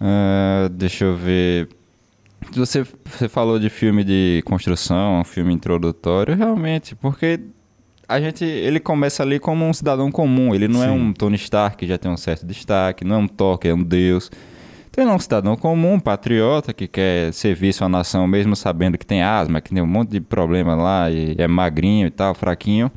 Ah, 0.00 0.68
deixa 0.70 1.04
eu 1.04 1.16
ver. 1.16 1.68
Você, 2.52 2.84
você 3.04 3.28
falou 3.28 3.58
de 3.58 3.70
filme 3.70 4.02
de 4.02 4.42
construção, 4.44 5.20
um 5.20 5.24
filme 5.24 5.54
introdutório, 5.54 6.34
realmente, 6.34 6.96
porque 6.96 7.38
a 8.08 8.20
gente, 8.20 8.44
ele 8.44 8.80
começa 8.80 9.22
ali 9.22 9.38
como 9.38 9.64
um 9.64 9.72
cidadão 9.72 10.10
comum. 10.10 10.52
Ele 10.52 10.66
não 10.66 10.82
é 10.82 10.88
Sim. 10.88 10.92
um 10.92 11.12
Tony 11.12 11.36
Stark 11.36 11.76
que 11.76 11.86
já 11.86 11.96
tem 11.96 12.10
um 12.10 12.16
certo 12.16 12.44
destaque, 12.44 13.04
não 13.04 13.16
é 13.16 13.18
um 13.18 13.28
Thor 13.28 13.58
que 13.58 13.68
é 13.68 13.74
um 13.74 13.82
deus. 13.82 14.28
Então 14.92 15.04
ele 15.04 15.10
é 15.10 15.14
um 15.14 15.18
cidadão 15.18 15.56
comum, 15.56 15.94
um 15.94 16.00
patriota, 16.00 16.74
que 16.74 16.86
quer 16.86 17.32
servir 17.32 17.72
sua 17.72 17.88
nação 17.88 18.26
mesmo 18.26 18.54
sabendo 18.54 18.98
que 18.98 19.06
tem 19.06 19.22
asma, 19.22 19.58
que 19.58 19.72
tem 19.72 19.82
um 19.82 19.86
monte 19.86 20.10
de 20.10 20.20
problema 20.20 20.74
lá 20.74 21.10
e 21.10 21.34
é 21.38 21.48
magrinho 21.48 22.06
e 22.06 22.10
tal, 22.10 22.34
fraquinho. 22.34 22.92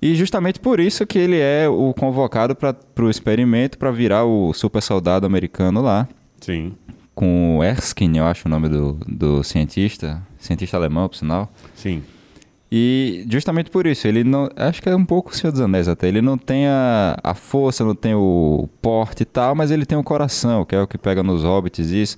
E 0.00 0.14
justamente 0.14 0.60
por 0.60 0.78
isso 0.78 1.04
que 1.04 1.18
ele 1.18 1.40
é 1.40 1.68
o 1.68 1.92
convocado 1.92 2.54
para 2.54 2.76
o 3.00 3.10
experimento 3.10 3.76
para 3.76 3.90
virar 3.90 4.24
o 4.24 4.52
super 4.52 4.80
soldado 4.80 5.26
americano 5.26 5.82
lá. 5.82 6.06
Sim. 6.40 6.72
Com 7.16 7.58
o 7.58 7.64
Erskine, 7.64 8.18
eu 8.18 8.24
acho 8.24 8.46
o 8.46 8.48
nome 8.48 8.68
do, 8.68 8.92
do 9.08 9.42
cientista. 9.42 10.22
Cientista 10.38 10.76
alemão, 10.76 11.08
por 11.08 11.16
sinal. 11.16 11.52
Sim. 11.74 12.04
E 12.70 13.24
justamente 13.30 13.70
por 13.70 13.86
isso, 13.86 14.08
ele 14.08 14.24
não. 14.24 14.48
Acho 14.56 14.82
que 14.82 14.88
é 14.88 14.96
um 14.96 15.04
pouco 15.04 15.30
o 15.30 15.34
Senhor 15.34 15.52
dos 15.52 15.60
Anéis 15.60 15.86
até. 15.86 16.08
Ele 16.08 16.20
não 16.20 16.36
tem 16.36 16.66
a, 16.66 17.16
a 17.22 17.34
força, 17.34 17.84
não 17.84 17.94
tem 17.94 18.14
o 18.14 18.68
porte 18.82 19.22
e 19.22 19.26
tal, 19.26 19.54
mas 19.54 19.70
ele 19.70 19.86
tem 19.86 19.96
o 19.96 20.02
coração, 20.02 20.64
que 20.64 20.74
é 20.74 20.80
o 20.80 20.86
que 20.86 20.98
pega 20.98 21.22
nos 21.22 21.44
hobbits 21.44 21.90
isso. 21.90 22.16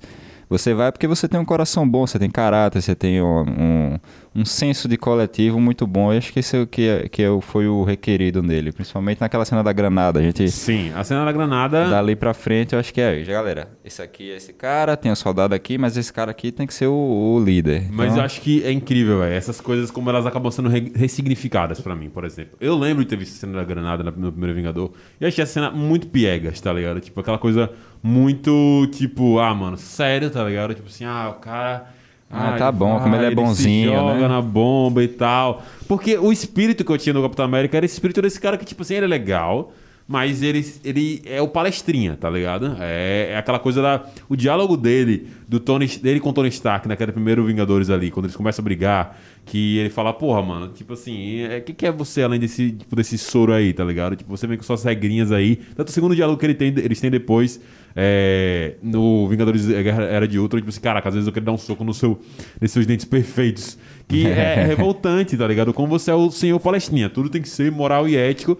Você 0.49 0.73
vai 0.73 0.91
porque 0.91 1.05
você 1.05 1.27
tem 1.27 1.39
um 1.39 1.45
coração 1.45 1.87
bom, 1.87 2.07
você 2.07 2.17
tem 2.17 2.29
caráter, 2.29 2.81
você 2.81 2.95
tem 2.95 3.21
um, 3.21 3.41
um, 3.41 3.99
um 4.35 4.45
senso 4.45 4.87
de 4.87 4.95
coletivo 4.97 5.59
muito 5.59 5.87
bom. 5.87 6.13
Eu 6.13 6.17
acho 6.19 6.31
que 6.31 6.39
isso 6.39 6.55
é 6.55 6.61
o 6.61 6.67
que, 6.67 6.87
é, 6.87 7.09
que 7.09 7.23
é, 7.23 7.41
foi 7.41 7.67
o 7.67 7.83
requerido 7.83 8.43
nele, 8.43 8.71
principalmente 8.71 9.19
naquela 9.19 9.43
cena 9.43 9.63
da 9.63 9.73
granada. 9.73 10.19
A 10.19 10.23
gente. 10.23 10.49
Sim, 10.49 10.91
a 10.95 11.03
cena 11.03 11.25
da 11.25 11.31
granada. 11.31 11.89
Dali 11.89 12.15
pra 12.15 12.33
frente, 12.33 12.73
eu 12.73 12.79
acho 12.79 12.93
que 12.93 13.01
é. 13.01 13.21
Galera, 13.23 13.69
esse 13.83 14.01
aqui 14.01 14.31
é 14.31 14.35
esse 14.37 14.53
cara, 14.53 14.95
tem 14.95 15.11
o 15.11 15.15
soldado 15.15 15.55
aqui, 15.55 15.77
mas 15.77 15.97
esse 15.97 16.13
cara 16.13 16.31
aqui 16.31 16.51
tem 16.51 16.67
que 16.67 16.73
ser 16.73 16.87
o, 16.87 16.93
o 16.93 17.43
líder. 17.43 17.87
Mas 17.91 18.07
Então, 18.07 18.17
eu 18.19 18.23
acho 18.25 18.41
que 18.41 18.63
é 18.63 18.71
incrível, 18.71 19.19
velho. 19.19 19.33
Essas 19.33 19.59
coisas, 19.59 19.89
como 19.91 20.09
elas 20.09 20.25
acabam 20.25 20.51
sendo 20.51 20.69
re- 20.69 20.91
ressignificadas 20.95 21.79
pra 21.81 21.95
mim, 21.95 22.09
por 22.09 22.23
exemplo. 22.23 22.55
Eu 22.61 22.77
lembro 22.77 23.03
de 23.03 23.09
ter 23.09 23.15
visto 23.17 23.35
a 23.35 23.39
cena 23.39 23.53
da 23.53 23.63
granada 23.63 24.03
na- 24.03 24.11
no 24.11 24.31
primeiro 24.31 24.55
Vingador. 24.55 24.91
E 25.19 25.25
achei 25.25 25.43
a 25.43 25.47
cena 25.47 25.71
muito 25.71 26.07
piegas, 26.07 26.61
tá 26.61 26.71
ligado? 26.71 26.99
Tipo, 26.99 27.19
aquela 27.19 27.37
coisa 27.37 27.71
muito, 28.03 28.87
tipo, 28.91 29.39
ah, 29.39 29.53
mano, 29.53 29.77
sério, 29.77 30.29
tá 30.29 30.43
ligado? 30.43 30.73
Tipo 30.73 30.87
assim, 30.87 31.05
ah, 31.05 31.29
o 31.35 31.39
cara. 31.39 31.97
Ah, 32.31 32.55
tá 32.57 32.71
bom, 32.71 32.99
como 32.99 33.15
ele 33.15 33.25
é 33.25 33.29
se 33.29 33.35
bonzinho, 33.35 33.91
joga 33.93 34.13
né? 34.19 34.27
na 34.27 34.41
bomba 34.41 35.03
e 35.03 35.07
tal. 35.07 35.63
Porque 35.87 36.17
o 36.17 36.31
espírito 36.31 36.85
que 36.85 36.91
eu 36.91 36.97
tinha 36.97 37.13
no 37.13 37.23
Capitão 37.23 37.45
América 37.45 37.77
era 37.77 37.85
esse 37.85 37.95
espírito 37.95 38.21
desse 38.21 38.39
cara 38.39 38.57
que, 38.57 38.65
tipo 38.65 38.83
assim, 38.83 38.95
ele 38.95 39.05
é 39.05 39.09
legal. 39.09 39.71
Mas 40.11 40.41
ele, 40.41 40.65
ele 40.83 41.21
é 41.23 41.39
o 41.39 41.47
palestrinha, 41.47 42.17
tá 42.19 42.27
ligado? 42.27 42.75
É, 42.79 43.29
é 43.33 43.37
aquela 43.37 43.59
coisa 43.59 43.79
da. 43.79 44.03
O 44.27 44.35
diálogo 44.35 44.75
dele, 44.75 45.27
do 45.47 45.59
Tony, 45.59 45.85
dele 45.85 46.19
com 46.19 46.31
o 46.31 46.33
Tony 46.33 46.49
Stark, 46.49 46.87
naquele 46.87 47.11
primeiro 47.11 47.45
Vingadores 47.45 47.91
ali, 47.91 48.09
quando 48.09 48.25
eles 48.25 48.35
começam 48.35 48.63
a 48.63 48.65
brigar, 48.65 49.19
que 49.45 49.77
ele 49.77 49.91
fala, 49.91 50.11
porra, 50.11 50.41
mano, 50.41 50.69
tipo 50.69 50.93
assim, 50.93 51.45
o 51.45 51.61
que, 51.61 51.73
que 51.73 51.85
é 51.85 51.91
você 51.91 52.23
além 52.23 52.39
desse, 52.39 52.71
tipo, 52.71 52.95
desse 52.95 53.19
soro 53.19 53.53
aí, 53.53 53.71
tá 53.71 53.83
ligado? 53.83 54.15
Tipo, 54.15 54.35
você 54.35 54.47
vem 54.47 54.57
com 54.57 54.63
suas 54.63 54.83
regrinhas 54.83 55.31
aí. 55.31 55.57
Tanto 55.75 55.89
o 55.89 55.91
segundo 55.91 56.15
diálogo 56.15 56.39
que 56.39 56.45
ele 56.47 56.55
tem, 56.55 56.73
eles 56.75 56.99
têm 56.99 57.11
depois, 57.11 57.61
é, 57.95 58.77
no 58.81 59.27
Vingadores 59.27 59.67
Guerra 59.67 60.05
Era 60.05 60.27
de 60.27 60.39
Ultron, 60.39 60.57
tipo 60.57 60.69
assim, 60.69 60.81
caraca, 60.81 61.07
às 61.07 61.13
vezes 61.13 61.27
eu 61.27 61.33
quero 61.33 61.45
dar 61.45 61.51
um 61.51 61.57
soco 61.57 61.83
no 61.83 61.93
seu, 61.93 62.19
nesses 62.59 62.73
seus 62.73 62.87
dentes 62.87 63.05
perfeitos. 63.05 63.77
Que 64.07 64.25
é 64.25 64.65
revoltante, 64.65 65.37
tá 65.37 65.45
ligado? 65.45 65.71
Como 65.71 65.87
você 65.87 66.09
é 66.09 66.15
o 66.15 66.31
senhor 66.31 66.59
palestrinha, 66.59 67.11
tudo 67.11 67.29
tem 67.29 67.43
que 67.43 67.49
ser 67.49 67.71
moral 67.71 68.09
e 68.09 68.15
ético. 68.15 68.57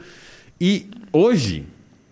E 0.60 0.88
hoje, 1.14 1.66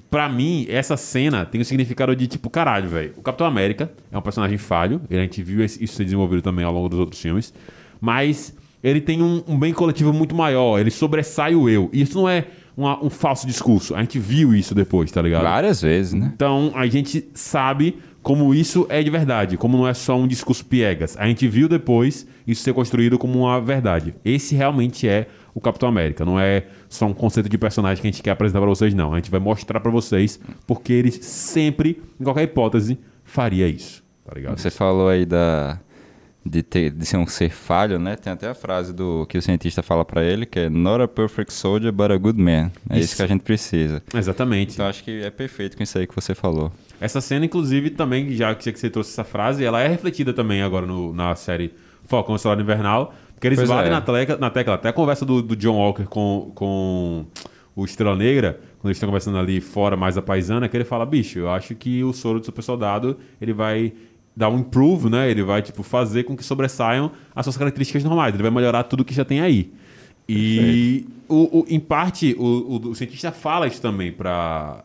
pra 0.09 0.29
mim, 0.29 0.65
essa 0.69 0.95
cena 0.97 1.45
tem 1.45 1.59
o 1.61 1.65
significado 1.65 2.15
de 2.15 2.27
tipo, 2.27 2.49
caralho, 2.49 2.89
velho. 2.89 3.13
O 3.17 3.21
Capitão 3.21 3.45
América 3.47 3.91
é 4.11 4.17
um 4.17 4.21
personagem 4.21 4.57
falho, 4.57 5.01
e 5.09 5.15
a 5.17 5.21
gente 5.21 5.41
viu 5.43 5.63
isso 5.63 5.85
ser 5.87 6.03
desenvolvido 6.05 6.41
também 6.41 6.63
ao 6.65 6.73
longo 6.73 6.89
dos 6.89 6.99
outros 6.99 7.21
filmes, 7.21 7.53
mas 7.99 8.55
ele 8.83 9.01
tem 9.01 9.21
um, 9.21 9.43
um 9.47 9.57
bem 9.57 9.73
coletivo 9.73 10.13
muito 10.13 10.35
maior, 10.35 10.79
ele 10.79 10.91
sobressai 10.91 11.55
o 11.55 11.67
eu. 11.67 11.89
E 11.91 12.01
isso 12.01 12.17
não 12.17 12.29
é 12.29 12.45
uma- 12.75 13.03
um 13.03 13.09
falso 13.09 13.45
discurso, 13.47 13.95
a 13.95 13.99
gente 14.01 14.19
viu 14.19 14.53
isso 14.55 14.73
depois, 14.75 15.11
tá 15.11 15.21
ligado? 15.21 15.43
Várias 15.43 15.81
vezes, 15.81 16.13
né? 16.13 16.31
Então 16.35 16.71
a 16.75 16.85
gente 16.87 17.27
sabe 17.33 17.97
como 18.21 18.53
isso 18.53 18.85
é 18.89 19.01
de 19.01 19.09
verdade, 19.09 19.57
como 19.57 19.77
não 19.77 19.87
é 19.87 19.93
só 19.93 20.15
um 20.17 20.27
discurso 20.27 20.63
piegas. 20.65 21.15
A 21.17 21.25
gente 21.27 21.47
viu 21.47 21.67
depois 21.67 22.27
isso 22.45 22.61
ser 22.61 22.73
construído 22.73 23.17
como 23.17 23.39
uma 23.39 23.59
verdade. 23.59 24.13
Esse 24.23 24.53
realmente 24.55 25.07
é 25.07 25.27
o 25.57 25.61
Capitão 25.61 25.89
América, 25.89 26.23
não 26.23 26.39
é 26.39 26.65
só 26.87 27.05
um 27.07 27.13
conceito 27.13 27.49
de 27.49 27.57
personagem 27.57 27.99
que 28.01 28.07
a 28.07 28.11
gente 28.11 28.21
quer 28.21 28.31
apresentar 28.31 28.59
pra 28.59 28.69
vocês, 28.69 28.93
não. 28.93 29.13
A 29.13 29.17
gente 29.17 29.31
vai 29.31 29.39
mostrar 29.39 29.79
pra 29.79 29.89
vocês 29.91 30.39
porque 30.67 30.93
ele 30.93 31.11
sempre, 31.11 32.01
em 32.19 32.23
qualquer 32.23 32.43
hipótese, 32.43 32.99
faria 33.23 33.67
isso, 33.67 34.03
tá 34.25 34.33
ligado? 34.35 34.57
Você 34.59 34.69
falou 34.69 35.09
aí 35.09 35.25
da 35.25 35.79
de, 36.45 36.63
ter, 36.63 36.91
de 36.91 37.05
ser 37.05 37.17
um 37.17 37.27
ser 37.27 37.49
falho, 37.49 37.99
né? 37.99 38.15
Tem 38.15 38.31
até 38.31 38.47
a 38.47 38.53
frase 38.53 38.93
do 38.93 39.25
que 39.27 39.37
o 39.37 39.41
cientista 39.41 39.83
fala 39.83 40.05
pra 40.05 40.23
ele, 40.23 40.45
que 40.45 40.59
é 40.59 40.69
Not 40.69 41.03
a 41.03 41.07
perfect 41.07 41.51
soldier, 41.51 41.91
but 41.91 42.09
a 42.09 42.17
good 42.17 42.39
man. 42.41 42.71
É 42.89 42.95
isso, 42.99 43.05
Isso. 43.07 43.15
que 43.17 43.23
a 43.23 43.27
gente 43.27 43.41
precisa. 43.41 44.01
Exatamente. 44.13 44.73
Então 44.73 44.85
acho 44.85 45.03
que 45.03 45.23
é 45.23 45.29
perfeito 45.29 45.75
com 45.75 45.83
isso 45.83 45.97
aí 45.97 46.07
que 46.07 46.15
você 46.15 46.33
falou. 46.33 46.71
Essa 47.01 47.19
cena, 47.19 47.43
inclusive, 47.45 47.89
também, 47.89 48.31
já 48.31 48.55
que 48.55 48.71
você 48.71 48.89
trouxe 48.89 49.11
essa 49.11 49.25
frase, 49.25 49.65
ela 49.65 49.81
é 49.81 49.87
refletida 49.89 50.33
também 50.33 50.61
agora 50.61 50.85
no- 50.85 51.11
na 51.13 51.35
série 51.35 51.73
Falcão 52.05 52.37
Soldado 52.37 52.61
Invernal, 52.61 53.13
porque 53.37 53.47
eles 53.47 53.59
Pois 53.59 53.69
batem 53.69 53.91
é. 53.91 53.93
na, 53.93 54.01
tecla, 54.01 54.37
na 54.37 54.49
tecla. 54.49 54.73
Até 54.73 54.89
a 54.89 54.93
conversa 54.93 55.23
do, 55.23 55.41
do 55.43 55.55
John 55.55 55.75
Walker 55.77 56.05
com, 56.05 56.51
com 56.55 57.25
o 57.75 57.85
Estrela 57.85 58.15
Negra, 58.15 58.59
quando 58.79 58.87
eles 58.89 58.97
estão 58.97 59.07
conversando 59.07 59.37
ali 59.37 59.61
fora, 59.61 59.95
mais 59.95 60.17
a 60.17 60.21
paisana, 60.23 60.67
que 60.67 60.75
ele 60.75 60.83
fala, 60.83 61.05
bicho, 61.05 61.37
eu 61.37 61.49
acho 61.51 61.75
que 61.75 62.03
o 62.03 62.11
soro 62.13 62.39
do 62.39 62.45
super 62.47 62.63
soldado, 62.63 63.15
ele 63.39 63.53
vai 63.53 63.93
dar 64.35 64.49
um 64.49 64.57
improve, 64.59 65.07
né? 65.09 65.29
Ele 65.29 65.43
vai, 65.43 65.61
tipo, 65.61 65.83
fazer 65.83 66.23
com 66.23 66.35
que 66.35 66.43
sobressaiam 66.43 67.11
as 67.35 67.45
suas 67.45 67.55
características 67.57 68.03
normais. 68.03 68.33
Ele 68.33 68.41
vai 68.43 68.51
melhorar 68.51 68.83
tudo 68.83 69.05
que 69.05 69.13
já 69.13 69.23
tem 69.23 69.39
aí. 69.39 69.71
E, 70.27 71.05
o, 71.29 71.59
o- 71.59 71.65
em 71.69 71.79
parte, 71.79 72.35
o, 72.37 72.43
o- 72.43 72.89
o 72.89 72.95
cientista 72.95 73.31
fala 73.31 73.67
isso 73.67 73.81
também 73.81 74.11
para 74.11 74.83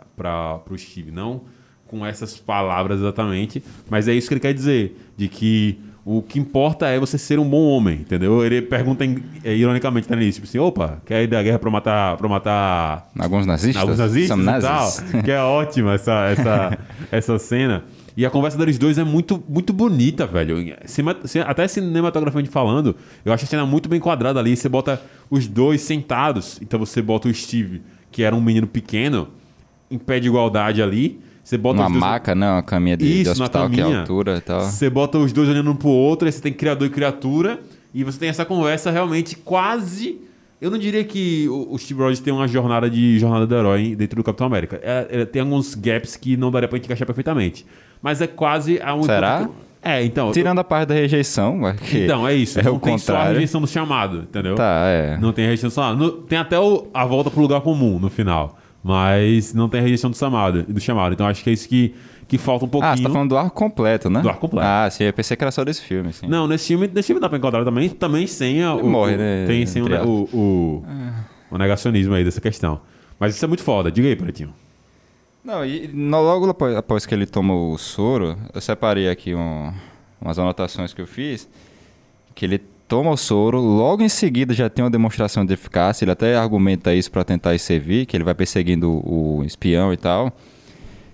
o 0.71 0.78
Steve, 0.78 1.11
não 1.11 1.42
com 1.87 2.06
essas 2.06 2.38
palavras 2.38 3.00
exatamente, 3.00 3.62
mas 3.90 4.09
é 4.09 4.14
isso 4.14 4.26
que 4.28 4.32
ele 4.35 4.40
quer 4.40 4.54
dizer, 4.54 4.97
de 5.14 5.28
que 5.28 5.78
o 6.04 6.21
que 6.21 6.38
importa 6.38 6.87
é 6.88 6.99
você 6.99 7.16
ser 7.16 7.38
um 7.38 7.49
bom 7.49 7.64
homem, 7.64 8.00
entendeu? 8.00 8.44
Ele 8.44 8.61
pergunta 8.61 9.04
é, 9.44 9.54
ironicamente 9.54 10.09
tá 10.09 10.16
nisso, 10.16 10.40
tipo 10.40 10.49
assim, 10.49 10.59
opa, 10.59 11.00
quer 11.06 11.23
ir 11.23 11.28
da 11.28 11.40
guerra 11.42 11.59
pra 11.61 11.71
matar, 11.71 12.16
pra 12.16 12.28
matar 12.28 13.09
Alguns 13.18 13.47
nazistas? 13.47 13.80
alguns 13.80 13.99
nazistas 13.99 14.28
São 14.37 14.40
e 14.40 14.44
nazis. 14.44 15.04
tal, 15.11 15.23
que 15.23 15.30
é 15.30 15.40
ótima 15.40 15.94
essa, 15.94 16.12
essa, 16.30 16.78
essa 17.11 17.38
cena. 17.38 17.85
E 18.16 18.26
a 18.26 18.30
conversa 18.30 18.59
deles 18.59 18.78
dois 18.78 18.99
é 18.99 19.04
muito, 19.04 19.42
muito 19.49 19.73
bonita, 19.73 20.26
velho. 20.26 20.56
Até 21.47 21.66
cinematograficamente 21.68 22.50
falando, 22.50 22.94
eu 23.25 23.32
acho 23.32 23.44
a 23.44 23.49
cena 23.49 23.64
muito 23.64 23.88
bem 23.88 24.00
quadrada 24.00 24.38
ali. 24.38 24.54
Você 24.56 24.68
bota 24.68 25.00
os 25.30 25.47
dois 25.47 25.80
sentados, 25.80 26.59
então 26.61 26.78
você 26.78 27.00
bota 27.00 27.28
o 27.28 27.32
Steve, 27.35 27.80
que 28.11 28.23
era 28.23 28.37
um 28.37 28.40
menino 28.40 28.66
pequeno, 28.66 29.28
em 29.90 29.97
pé 29.97 30.21
de 30.21 30.28
igualdade 30.28 30.82
ali. 30.82 31.21
Você 31.42 31.58
bota 31.58 31.80
Uma 31.80 31.88
dois- 31.88 32.00
maca, 32.00 32.34
né? 32.34 32.50
Uma 32.50 32.62
caminha 32.62 32.96
de, 32.96 33.04
de 33.04 33.20
Isso, 33.22 33.38
na 33.38 33.44
hospital 33.44 33.68
que 33.68 33.80
é 33.80 33.82
caminha. 33.82 34.00
altura 34.00 34.37
e 34.37 34.40
tal. 34.40 34.61
Você 34.61 34.88
bota 34.88 35.18
os 35.18 35.32
dois 35.32 35.49
olhando 35.49 35.70
um 35.70 35.75
pro 35.76 35.88
outro, 35.88 36.26
aí 36.26 36.32
você 36.32 36.40
tem 36.40 36.52
criador 36.52 36.87
e 36.87 36.90
criatura, 36.90 37.58
e 37.92 38.04
você 38.04 38.18
tem 38.18 38.28
essa 38.28 38.44
conversa 38.44 38.90
realmente 38.90 39.37
quase. 39.37 40.20
Eu 40.61 40.70
não 40.70 40.78
diria 40.78 41.02
que 41.02 41.49
o 41.49 41.75
o 41.75 41.78
Steve 41.78 42.00
Rogers 42.00 42.20
tem 42.20 42.32
uma 42.32 42.46
jornada 42.46 42.88
de 42.88 43.18
jornada 43.18 43.44
do 43.46 43.54
herói 43.56 43.96
dentro 43.96 44.16
do 44.16 44.22
Capitão 44.25 44.46
América. 44.46 44.78
É- 44.82 45.08
é- 45.22 45.25
tem 45.25 45.42
alguns 45.42 45.75
gaps 45.75 46.14
que 46.16 46.37
não 46.37 46.50
daria 46.52 46.68
pra 46.68 46.76
gente 46.78 46.84
encaixar 46.87 47.06
perfeitamente. 47.06 47.66
Mas 48.00 48.20
é 48.20 48.26
quase 48.28 48.80
a 48.80 48.94
um. 48.94 49.02
Será? 49.02 49.49
É, 49.84 50.04
então. 50.04 50.30
Tirando 50.30 50.61
a 50.61 50.64
parte 50.64 50.90
da 50.90 50.94
rejeição, 50.94 51.61
que 51.90 52.04
Então, 52.04 52.26
é 52.28 52.34
isso. 52.37 52.61
É 52.61 52.62
não 52.62 52.76
o 52.76 52.78
tem 52.78 52.96
só 52.96 53.12
a 53.12 53.16
contrário. 53.16 53.32
rejeição 53.34 53.61
do 53.61 53.66
chamado, 53.66 54.18
entendeu? 54.18 54.54
Tá, 54.54 54.84
é. 54.87 55.18
Não 55.20 55.32
tem 55.32 55.44
a 55.44 55.49
rejeição 55.49 55.70
chamado. 55.70 55.99
No- 55.99 56.12
tem 56.12 56.38
até 56.38 56.56
o- 56.61 56.87
a 56.94 57.04
volta 57.04 57.28
pro 57.32 57.42
lugar 57.42 57.61
comum 57.62 57.99
no 57.99 58.08
final. 58.08 58.56
Mas 58.82 59.54
não 59.54 59.68
tem 59.68 59.80
a 59.80 59.82
rejeição 59.82 60.10
do 60.10 60.16
chamado. 60.16 60.62
Do 60.64 60.80
chamado. 60.80 61.12
Então 61.12 61.26
acho 61.26 61.42
que 61.44 61.50
é 61.50 61.52
isso 61.52 61.68
que, 61.68 61.94
que 62.26 62.36
falta 62.36 62.64
um 62.64 62.68
pouquinho. 62.68 62.92
Ah, 62.92 62.96
você 62.96 63.02
tá 63.04 63.10
falando 63.10 63.28
do 63.30 63.36
arco 63.36 63.54
completo, 63.56 64.10
né? 64.10 64.20
Do 64.20 64.28
arco 64.28 64.40
completo. 64.40 64.66
Ah, 64.66 64.88
sim, 64.90 65.04
eu 65.04 65.12
pensei 65.12 65.36
que 65.36 65.44
era 65.44 65.50
só 65.52 65.64
desse 65.64 65.82
filme, 65.82 66.08
assim. 66.10 66.26
Não, 66.26 66.48
nesse 66.48 66.66
filme, 66.68 66.90
nesse 66.92 67.06
filme 67.06 67.20
dá 67.20 67.28
pra 67.28 67.38
enquadrar 67.38 67.64
também, 67.64 67.88
também 67.88 68.26
sem 68.26 68.62
a, 68.62 68.74
o, 68.74 68.88
morre, 68.88 69.14
o- 69.14 69.18
né, 69.18 69.44
Tem 69.46 69.64
sem 69.66 69.82
o, 69.82 69.88
ne- 69.88 70.00
o, 70.00 70.28
o, 70.32 70.84
o 71.52 71.58
negacionismo 71.58 72.14
aí 72.14 72.24
dessa 72.24 72.40
questão. 72.40 72.80
Mas 73.20 73.36
isso 73.36 73.44
é 73.44 73.48
muito 73.48 73.62
foda. 73.62 73.90
Diga 73.92 74.08
aí, 74.08 74.16
Pretinho. 74.16 74.52
Não, 75.44 75.64
e 75.64 75.86
logo 75.92 76.48
após, 76.50 76.76
após 76.76 77.06
que 77.06 77.14
ele 77.14 77.26
toma 77.26 77.54
o 77.54 77.76
soro, 77.78 78.36
eu 78.54 78.60
separei 78.60 79.08
aqui 79.08 79.34
um- 79.34 79.72
umas 80.20 80.38
anotações 80.38 80.92
que 80.92 81.00
eu 81.00 81.06
fiz, 81.06 81.48
que 82.34 82.44
ele 82.44 82.60
toma 82.92 83.11
o 83.11 83.16
soro, 83.16 83.58
logo 83.58 84.02
em 84.02 84.08
seguida 84.11 84.52
já 84.52 84.68
tem 84.68 84.84
uma 84.84 84.90
demonstração 84.90 85.46
de 85.46 85.54
eficácia, 85.54 86.04
ele 86.04 86.11
até 86.11 86.37
argumenta 86.37 86.94
isso 86.94 87.11
para 87.11 87.25
tentar 87.25 87.58
servir, 87.58 88.04
que 88.04 88.14
ele 88.14 88.22
vai 88.22 88.34
perseguindo 88.34 88.90
o, 88.90 89.42
espião 89.46 89.94
e 89.94 89.96
tal. 89.96 90.30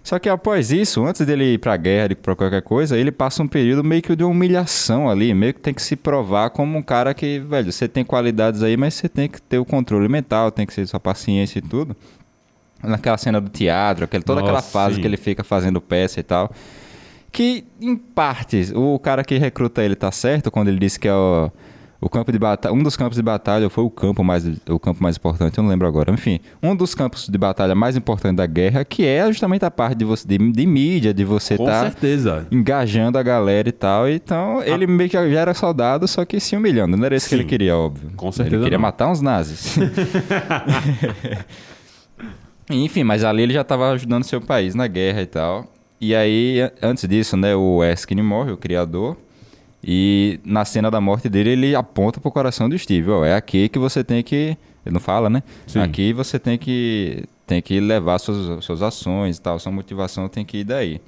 Só 0.03 0.19
que 0.19 0.29
após 0.29 0.73
isso, 0.73 1.07
antes 1.07 1.25
dele 1.25 1.55
ir 1.55 1.59
pra 1.59 1.77
guerra, 1.77 2.17
para 2.17 2.35
qualquer 2.35 2.63
coisa, 2.63 2.99
ele 2.99 3.13
passa 3.13 3.45
um 3.45 3.47
período 3.47 3.85
meio 3.85 4.03
que 4.03 4.17
de 4.17 4.25
humilhação 4.25 5.09
ali, 5.09 5.33
meio 5.33 5.55
que 5.55 5.61
tem 5.61 5.73
que 5.73 5.81
se 5.81 5.95
provar 5.95 6.51
como 6.51 6.77
um 6.77 6.83
cara 6.83 7.15
que, 7.15 7.39
velho, 7.39 7.71
você 7.71 7.87
tem 7.87 8.05
qualidades 8.05 8.61
aí, 8.65 8.77
mas 8.77 8.95
você 8.95 9.09
tem 9.09 9.29
que 9.29 9.41
ter 9.41 9.61
o 9.61 9.65
controle 9.65 10.09
mental, 10.09 10.51
tem 10.51 10.67
que 10.67 10.75
ser 10.75 10.85
sua 10.85 10.99
paciência 10.99 11.61
e 11.61 11.63
tudo 11.63 11.97
naquela 12.83 13.19
cena 13.19 13.41
do 13.41 13.51
teatro, 13.51 14.05
aquele, 14.05 14.25
toda 14.25 14.41
aquela 14.41 14.57
Nossa, 14.59 14.71
fase 14.71 14.97
sim. 14.97 15.01
que 15.01 15.07
ele 15.07 15.17
fica 15.17 15.45
fazendo 15.45 15.81
peça 15.81 16.19
e 16.19 16.25
tal. 16.25 16.51
Que, 17.31 17.65
em 17.81 17.95
partes, 17.97 18.73
o 18.75 18.99
cara 18.99 19.23
que 19.23 19.37
recruta 19.39 19.83
ele 19.83 19.95
tá 19.95 20.11
certo 20.11 20.51
quando 20.51 20.69
ele 20.69 20.79
disse 20.79 20.99
que 20.99 21.07
é 21.07 21.15
o, 21.15 21.51
o 22.01 22.09
campo 22.09 22.33
de 22.33 22.39
batalha, 22.39 22.75
um 22.75 22.83
dos 22.83 22.97
campos 22.97 23.17
de 23.17 23.23
batalha 23.23 23.69
foi 23.69 23.85
o 23.85 23.91
campo 23.91 24.25
mais 24.25 24.47
o 24.69 24.79
campo 24.79 25.03
mais 25.03 25.17
importante, 25.17 25.59
eu 25.59 25.63
não 25.63 25.71
lembro 25.71 25.87
agora. 25.87 26.11
Enfim, 26.13 26.41
um 26.63 26.75
dos 26.75 26.95
campos 26.95 27.29
de 27.29 27.37
batalha 27.37 27.75
mais 27.75 27.97
importantes 27.97 28.37
da 28.37 28.47
guerra, 28.47 28.85
que 28.85 29.05
é 29.05 29.27
justamente 29.27 29.65
a 29.65 29.71
parte 29.71 29.99
de 29.99 30.05
você 30.07 30.27
de, 30.27 30.39
de 30.39 30.67
mídia, 30.67 31.13
de 31.13 31.23
você 31.23 31.57
Com 31.57 31.65
estar 31.65 31.83
certeza. 31.83 32.47
engajando 32.51 33.19
a 33.19 33.23
galera 33.23 33.69
e 33.69 33.73
tal. 33.73 34.09
Então, 34.09 34.63
ele 34.63 34.87
meio 34.87 35.11
que 35.11 35.17
já 35.17 35.41
era 35.41 35.53
soldado, 35.53 36.09
só 36.09 36.25
que 36.25 36.41
se 36.41 36.57
humilhando. 36.57 36.97
Não 36.97 37.05
era 37.05 37.15
isso 37.15 37.27
que 37.29 37.35
Sim. 37.35 37.41
ele 37.43 37.49
queria, 37.49 37.77
óbvio. 37.77 38.11
Com 38.17 38.33
certeza 38.33 38.57
Ele 38.57 38.65
queria 38.65 38.79
não. 38.79 38.83
matar 38.83 39.09
uns 39.11 39.21
nazis. 39.21 39.77
Enfim, 42.71 43.03
mas 43.05 43.25
ali 43.25 43.43
ele 43.43 43.53
já 43.55 43.63
estava 43.63 43.91
ajudando 43.93 44.25
seu 44.25 44.41
país 44.41 44.75
na 44.75 44.87
guerra 44.87 45.23
e 45.23 45.27
tal. 45.27 45.67
E 46.01 46.15
aí, 46.15 46.59
antes 46.81 47.09
disso, 47.09 47.37
né, 47.37 47.55
o 47.55 47.83
Eskin 47.83 48.23
morre, 48.23 48.53
o 48.53 48.57
criador. 48.57 49.17
E 49.83 50.41
na 50.45 50.65
cena 50.65 50.91
da 50.91 51.01
morte 51.01 51.29
dele, 51.29 51.51
ele 51.51 51.75
aponta 51.75 52.21
pro 52.21 52.31
coração 52.31 52.69
do 52.69 52.79
Steve. 52.79 53.11
Ó, 53.11 53.25
é 53.25 53.35
aqui 53.35 53.69
que 53.69 53.79
você 53.79 54.03
tem 54.03 54.23
que... 54.23 54.57
Ele 54.85 54.93
não 54.93 55.01
fala, 55.01 55.29
né? 55.29 55.43
Sim. 55.67 55.81
Aqui 55.81 56.13
você 56.13 56.39
tem 56.39 56.57
que, 56.57 57.25
tem 57.47 57.61
que 57.61 57.79
levar 57.81 58.19
suas, 58.19 58.65
suas 58.65 58.83
ações 58.83 59.37
e 59.37 59.41
tal. 59.41 59.59
Sua 59.59 59.71
motivação 59.71 60.29
tem 60.29 60.45
que 60.45 60.59
ir 60.59 60.65
daí. 60.65 61.01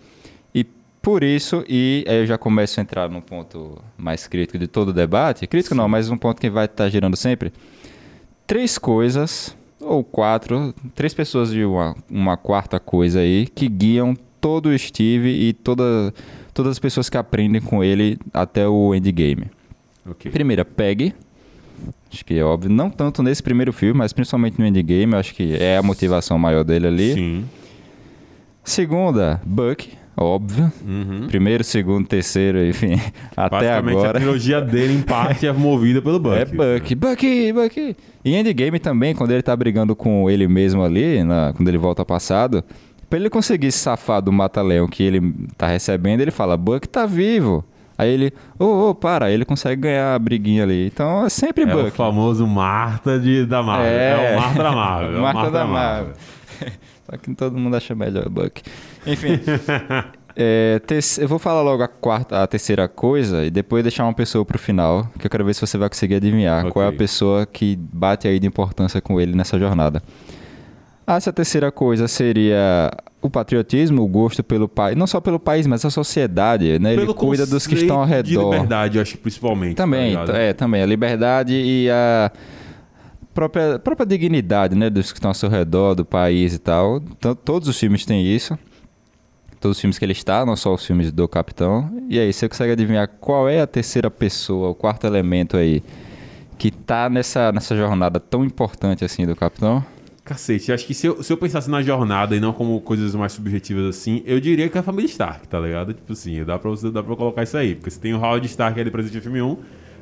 E 0.54 0.64
por 1.00 1.22
isso, 1.22 1.64
e 1.68 2.04
aí 2.06 2.18
eu 2.18 2.26
já 2.26 2.36
começo 2.36 2.78
a 2.78 2.82
entrar 2.82 3.08
num 3.08 3.20
ponto 3.20 3.78
mais 3.96 4.26
crítico 4.26 4.58
de 4.58 4.66
todo 4.66 4.88
o 4.88 4.92
debate. 4.92 5.46
Crítico 5.46 5.74
não, 5.74 5.88
mas 5.88 6.10
um 6.10 6.16
ponto 6.16 6.40
que 6.40 6.50
vai 6.50 6.66
estar 6.66 6.88
girando 6.90 7.16
sempre. 7.16 7.52
Três 8.46 8.76
coisas, 8.76 9.56
ou 9.80 10.04
quatro, 10.04 10.74
três 10.94 11.14
pessoas 11.14 11.50
de 11.50 11.64
uma, 11.64 11.96
uma 12.10 12.36
quarta 12.36 12.78
coisa 12.78 13.20
aí, 13.20 13.46
que 13.46 13.68
guiam 13.68 14.16
todo 14.40 14.70
o 14.70 14.78
Steve 14.78 15.28
e 15.28 15.52
toda, 15.52 16.12
todas 16.54 16.72
as 16.72 16.78
pessoas 16.78 17.08
que 17.08 17.16
aprendem 17.16 17.60
com 17.60 17.82
ele 17.84 18.18
até 18.32 18.66
o 18.66 18.94
endgame. 18.94 19.46
Ok. 20.08 20.30
Primeira, 20.30 20.64
Peg. 20.64 21.12
Acho 22.12 22.24
que 22.24 22.34
é 22.34 22.42
óbvio. 22.44 22.70
Não 22.70 22.90
tanto 22.90 23.22
nesse 23.22 23.42
primeiro 23.42 23.72
filme, 23.72 23.96
mas 23.98 24.12
principalmente 24.12 24.58
no 24.58 24.66
endgame. 24.66 25.14
Acho 25.14 25.34
que 25.34 25.54
é 25.54 25.76
a 25.76 25.82
motivação 25.82 26.38
maior 26.38 26.64
dele 26.64 26.86
ali. 26.86 27.14
Sim. 27.14 27.44
Segunda, 28.64 29.40
Buck. 29.44 29.88
Óbvio. 30.16 30.70
Uhum. 30.86 31.28
Primeiro, 31.28 31.64
segundo, 31.64 32.06
terceiro, 32.06 32.62
enfim. 32.66 33.00
Até 33.34 33.72
agora. 33.72 34.10
a 34.10 34.12
trilogia 34.14 34.60
dele, 34.60 34.92
em 34.94 35.00
parte, 35.02 35.46
é 35.46 35.52
movida 35.52 36.02
pelo 36.02 36.18
Buck. 36.18 36.36
É 36.36 36.44
Buck, 36.44 36.94
Bucky, 36.94 37.52
Bucky. 37.52 37.96
E 38.22 38.34
Endgame 38.36 38.78
também, 38.78 39.14
quando 39.14 39.30
ele 39.30 39.42
tá 39.42 39.56
brigando 39.56 39.96
com 39.96 40.28
ele 40.28 40.46
mesmo 40.46 40.82
ali, 40.82 41.24
na- 41.24 41.54
quando 41.56 41.68
ele 41.68 41.78
volta 41.78 42.02
ao 42.02 42.06
passado, 42.06 42.62
pra 43.10 43.18
ele 43.18 43.28
conseguir 43.28 43.70
se 43.72 43.78
safar 43.80 44.22
do 44.22 44.32
mata-leão 44.32 44.86
que 44.88 45.02
ele 45.02 45.34
tá 45.58 45.66
recebendo, 45.66 46.20
ele 46.20 46.30
fala, 46.30 46.56
Buck 46.56 46.88
tá 46.88 47.04
vivo. 47.04 47.64
Aí 47.98 48.08
ele, 48.08 48.32
ô, 48.58 48.88
ô, 48.88 48.94
para, 48.94 49.26
aí 49.26 49.34
ele 49.34 49.44
consegue 49.44 49.82
ganhar 49.82 50.14
a 50.14 50.18
briguinha 50.18 50.62
ali. 50.62 50.86
Então 50.86 51.26
é 51.26 51.28
sempre 51.28 51.64
É 51.64 51.74
o 51.74 51.82
Buck. 51.84 51.90
famoso 51.96 52.46
Marta 52.46 53.18
de, 53.20 53.44
da 53.44 53.62
Marvel. 53.62 53.86
É, 53.86 54.36
o 54.36 54.40
Marta 54.40 54.62
da 54.62 54.72
Marvel. 54.72 55.12
é 55.14 55.18
o 55.18 55.20
Marta 55.22 55.50
da 55.50 55.64
Marvel. 55.66 56.12
Só 57.10 57.16
que 57.18 57.34
todo 57.34 57.58
mundo 57.58 57.76
acha 57.76 57.94
melhor 57.94 58.26
Buck. 58.30 58.62
Enfim. 59.06 59.38
é, 60.36 60.80
eu 61.18 61.28
vou 61.28 61.38
falar 61.38 61.60
logo 61.62 61.82
a 61.82 61.88
quarta, 61.88 62.42
a 62.42 62.46
terceira 62.46 62.88
coisa 62.88 63.44
e 63.44 63.50
depois 63.50 63.82
deixar 63.82 64.04
uma 64.04 64.14
pessoa 64.14 64.44
pro 64.46 64.58
final, 64.58 65.06
que 65.18 65.26
eu 65.26 65.30
quero 65.30 65.44
ver 65.44 65.54
se 65.54 65.60
você 65.60 65.76
vai 65.76 65.88
conseguir 65.88 66.14
adivinhar 66.14 66.60
Ok. 66.60 66.70
qual 66.72 66.84
é 66.86 66.88
a 66.88 66.92
pessoa 66.92 67.44
que 67.44 67.76
bate 67.76 68.26
aí 68.28 68.38
de 68.38 68.46
importância 68.46 69.00
com 69.00 69.20
ele 69.20 69.34
nessa 69.36 69.58
jornada. 69.58 70.02
Ah, 71.06 71.16
Essa 71.16 71.32
terceira 71.32 71.72
coisa 71.72 72.06
seria 72.06 72.90
o 73.20 73.28
patriotismo, 73.28 74.02
o 74.02 74.06
gosto 74.06 74.42
pelo 74.44 74.68
país, 74.68 74.96
não 74.96 75.06
só 75.06 75.20
pelo 75.20 75.38
país, 75.40 75.66
mas 75.66 75.84
a 75.84 75.90
sociedade, 75.90 76.78
né? 76.78 76.92
Ele 76.92 77.02
Pelo 77.02 77.14
cuida 77.14 77.44
dos 77.46 77.66
que 77.66 77.74
estão 77.74 77.96
ao 77.96 78.02
conceito 78.06 78.26
De 78.26 78.30
redor. 78.36 78.52
liberdade, 78.52 78.96
eu 78.98 79.02
acho 79.02 79.18
principalmente. 79.18 79.74
Também, 79.76 80.14
tá 80.24 80.38
é, 80.38 80.52
também. 80.52 80.82
A 80.82 80.86
liberdade 80.86 81.52
e 81.54 81.90
a 81.90 82.30
própria, 83.34 83.78
própria 83.78 84.06
dignidade, 84.06 84.74
né? 84.76 84.88
Dos 84.88 85.10
que 85.12 85.18
estão 85.18 85.30
ao 85.30 85.34
seu 85.34 85.48
redor, 85.48 85.94
do 85.94 86.04
país 86.04 86.54
e 86.54 86.58
tal. 86.58 86.98
Então, 86.98 87.34
todos 87.34 87.68
os 87.68 87.78
filmes 87.78 88.04
têm 88.06 88.24
isso. 88.24 88.58
Todos 89.60 89.76
os 89.76 89.80
filmes 89.80 89.98
que 89.98 90.04
ele 90.04 90.12
está, 90.12 90.46
não 90.46 90.56
só 90.56 90.72
os 90.72 90.86
filmes 90.86 91.12
do 91.12 91.28
Capitão. 91.28 91.90
E 92.08 92.18
aí, 92.18 92.32
você 92.32 92.48
consegue 92.48 92.72
adivinhar 92.72 93.06
qual 93.20 93.46
é 93.48 93.60
a 93.60 93.66
terceira 93.66 94.10
pessoa, 94.10 94.70
o 94.70 94.74
quarto 94.74 95.06
elemento 95.06 95.56
aí, 95.56 95.82
que 96.56 96.70
tá 96.70 97.10
nessa, 97.10 97.52
nessa 97.52 97.76
jornada 97.76 98.18
tão 98.18 98.42
importante 98.44 99.04
assim 99.04 99.26
do 99.26 99.36
Capitão? 99.36 99.84
Cacete, 100.30 100.70
acho 100.72 100.86
que 100.86 100.94
se 100.94 101.08
eu, 101.08 101.22
se 101.24 101.32
eu 101.32 101.36
pensasse 101.36 101.68
na 101.68 101.82
jornada 101.82 102.36
e 102.36 102.40
não 102.40 102.52
como 102.52 102.80
coisas 102.80 103.14
mais 103.16 103.32
subjetivas 103.32 103.84
assim, 103.96 104.22
eu 104.24 104.38
diria 104.40 104.68
que 104.68 104.76
é 104.78 104.80
a 104.80 104.82
família 104.84 105.06
Stark, 105.08 105.48
tá 105.48 105.58
ligado? 105.58 105.92
Tipo 105.92 106.12
assim, 106.12 106.44
dá 106.44 106.56
pra, 106.56 106.70
você, 106.70 106.88
dá 106.88 107.02
pra 107.02 107.16
colocar 107.16 107.42
isso 107.42 107.56
aí. 107.56 107.74
Porque 107.74 107.90
você 107.90 107.98
tem 107.98 108.14
o 108.14 108.18
Howard 108.18 108.46
Stark 108.46 108.78
ali 108.80 108.90
presente 108.92 109.16
no 109.16 109.22
filme 109.22 109.42
1, 109.42 109.56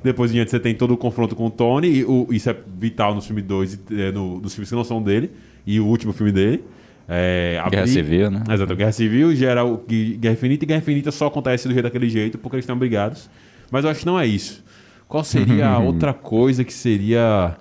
depois 0.05 0.31
diante 0.31 0.51
você 0.51 0.61
tem 0.61 0.75
todo 0.75 0.93
o 0.93 0.97
confronto 0.99 1.35
com 1.35 1.47
o 1.47 1.51
Tony, 1.51 1.89
e 1.89 2.05
o- 2.05 2.27
isso 2.31 2.51
é 2.51 2.57
vital 2.79 3.15
no 3.15 3.23
filme 3.23 3.41
2, 3.41 3.81
é, 3.91 4.13
no, 4.13 4.39
nos 4.39 4.55
filmes 4.55 4.69
que 4.69 4.75
não 4.77 4.85
são 4.85 5.03
dele, 5.03 5.31
e 5.67 5.81
o 5.81 5.87
último 5.87 6.13
filme 6.13 6.31
dele. 6.31 6.63
É, 7.09 7.59
Guerra 7.71 7.87
Civil, 7.95 8.31
né? 8.31 8.43
Exato, 8.51 8.77
Guerra 8.77 8.93
Civil, 8.93 9.35
geral, 9.35 9.83
Guerra 9.89 10.35
Infinita, 10.35 10.65
e 10.65 10.67
Guerra 10.69 10.81
Infinita 10.81 11.11
só 11.11 11.29
acontece 11.29 11.67
do 11.67 11.73
jeito 11.73 11.85
daquele 11.85 12.11
jeito, 12.11 12.37
porque 12.37 12.57
eles 12.57 12.65
estão 12.65 12.77
brigados. 12.79 13.31
Mas 13.71 13.83
eu 13.85 13.91
acho 13.91 14.01
que 14.01 14.07
não 14.07 14.21
é 14.21 14.27
isso. 14.27 14.63
Qual 15.09 15.25
seria 15.25 15.69
a 15.71 15.79
outra 15.81 16.13
coisa 16.13 16.63
que 16.65 16.73
seria 16.73 17.57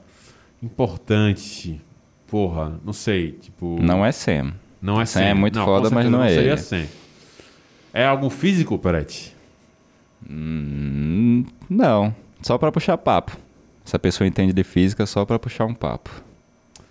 importante? 0.61 1.79
Porra, 2.27 2.79
não 2.83 2.93
sei, 2.93 3.31
tipo... 3.33 3.77
Não 3.81 4.05
é 4.05 4.11
Sam. 4.11 4.53
Não 4.81 4.99
é 5.01 5.05
Sam 5.05 5.21
Sam. 5.21 5.25
é 5.25 5.33
muito 5.33 5.57
Não, 5.57 5.65
foda, 5.65 5.89
mas 5.89 6.03
certeza 6.05 6.09
não 6.09 6.23
é 6.23 6.29
seria 6.29 6.51
ele. 6.51 6.57
Sam. 6.57 6.85
É 7.93 8.05
algo 8.05 8.29
físico, 8.29 8.77
Peretti? 8.77 9.35
Hum, 10.29 11.45
não. 11.69 12.13
Só 12.41 12.57
pra 12.57 12.71
puxar 12.71 12.97
papo. 12.97 13.37
Essa 13.85 13.97
pessoa 13.97 14.27
entende 14.27 14.51
de 14.53 14.63
física 14.63 15.05
só 15.05 15.25
pra 15.25 15.39
puxar 15.39 15.65
um 15.65 15.73
papo. 15.73 16.11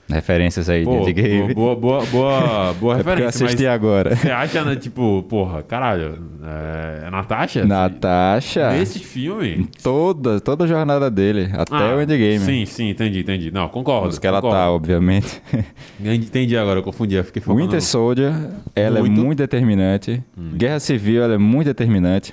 Referências 0.09 0.69
aí 0.71 0.85
Pô, 0.85 1.01
de 1.05 1.12
game. 1.12 1.53
boa, 1.53 1.75
boa, 1.75 2.05
boa, 2.07 2.73
boa 2.81 2.95
É 2.95 2.97
porque 3.03 3.11
eu 3.11 3.14
referência. 3.14 3.27
assisti 3.47 3.64
mas 3.64 3.75
agora. 3.75 4.14
Você 4.14 4.31
acha, 4.31 4.64
né, 4.64 4.77
tipo, 4.77 5.25
porra, 5.29 5.62
caralho, 5.64 6.19
é, 6.45 7.07
é 7.07 7.11
Natasha? 7.11 7.64
Natasha. 7.64 8.71
Nesse 8.71 9.01
filme? 9.01 9.69
Toda, 9.83 10.40
toda 10.40 10.62
a 10.64 10.66
jornada 10.66 11.11
dele, 11.11 11.51
até 11.53 11.75
Ah, 11.75 11.97
o 11.97 12.01
endgame. 12.01 12.38
Sim, 12.38 12.64
sim, 12.66 12.90
entendi, 12.90 13.21
entendi. 13.21 13.51
Não, 13.51 13.69
concordo. 13.69 14.09
Os 14.09 14.19
que 14.19 14.27
ela 14.27 14.40
concordo. 14.40 14.57
tá, 14.62 14.71
obviamente. 14.71 15.42
Entendi 16.05 16.57
agora, 16.57 16.79
eu 16.79 16.83
confundi, 16.85 17.14
eu 17.16 17.25
fiquei 17.25 17.42
focando 17.42 17.64
Winter 17.64 17.83
Soldier, 17.83 18.33
ela 18.75 19.01
Muito. 19.01 19.21
é 19.21 19.25
muito 19.25 19.38
determinante. 19.38 20.23
Guerra 20.55 20.79
Civil, 20.79 21.23
ela 21.23 21.35
é 21.35 21.38
muito 21.38 21.66
determinante. 21.66 22.33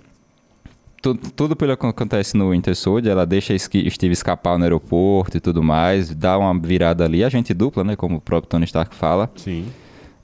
Tu- 1.03 1.15
Tudo 1.35 1.53
pelo 1.55 1.75
que 1.75 1.85
acontece 1.85 2.35
no 2.37 2.51
Winter 2.51 2.73
Soldier, 2.75 3.11
ela 3.11 3.25
deixa 3.25 3.55
Steve 3.59 4.13
escapar 4.13 4.57
no 4.57 4.63
aeroporto 4.63 5.35
e 5.37 5.39
tudo 5.41 5.61
mais, 5.61 6.15
dá 6.15 6.37
uma 6.37 6.57
virada 6.57 7.03
ali, 7.03 7.23
agente 7.25 7.53
dupla, 7.53 7.83
né, 7.83 7.95
como 7.95 8.15
o 8.15 8.21
próprio 8.21 8.49
Tony 8.49 8.63
Stark 8.63 8.95
fala. 8.95 9.29
Sim. 9.35 9.65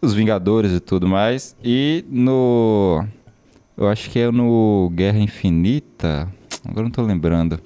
Os 0.01 0.13
Vingadores 0.13 0.71
e 0.71 0.79
tudo 0.79 1.05
mais. 1.07 1.53
E 1.61 2.05
no. 2.09 3.03
Eu 3.77 3.89
acho 3.89 4.09
que 4.09 4.17
é 4.19 4.31
no 4.31 4.89
Guerra 4.95 5.19
Infinita. 5.19 6.27
Agora 6.65 6.83
não 6.83 6.91
tô 6.91 7.01
lembrando. 7.01 7.59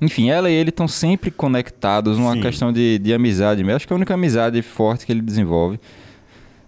Enfim, 0.00 0.30
ela 0.30 0.48
e 0.50 0.54
ele 0.54 0.68
estão 0.70 0.86
sempre 0.86 1.30
conectados 1.32 2.18
numa 2.18 2.34
Sim. 2.34 2.40
questão 2.40 2.72
de, 2.72 2.98
de 2.98 3.12
amizade 3.12 3.62
mesmo. 3.64 3.76
Acho 3.76 3.86
que 3.86 3.92
é 3.92 3.94
a 3.94 3.96
única 3.96 4.14
amizade 4.14 4.60
forte 4.62 5.04
que 5.06 5.10
ele 5.12 5.22
desenvolve. 5.22 5.80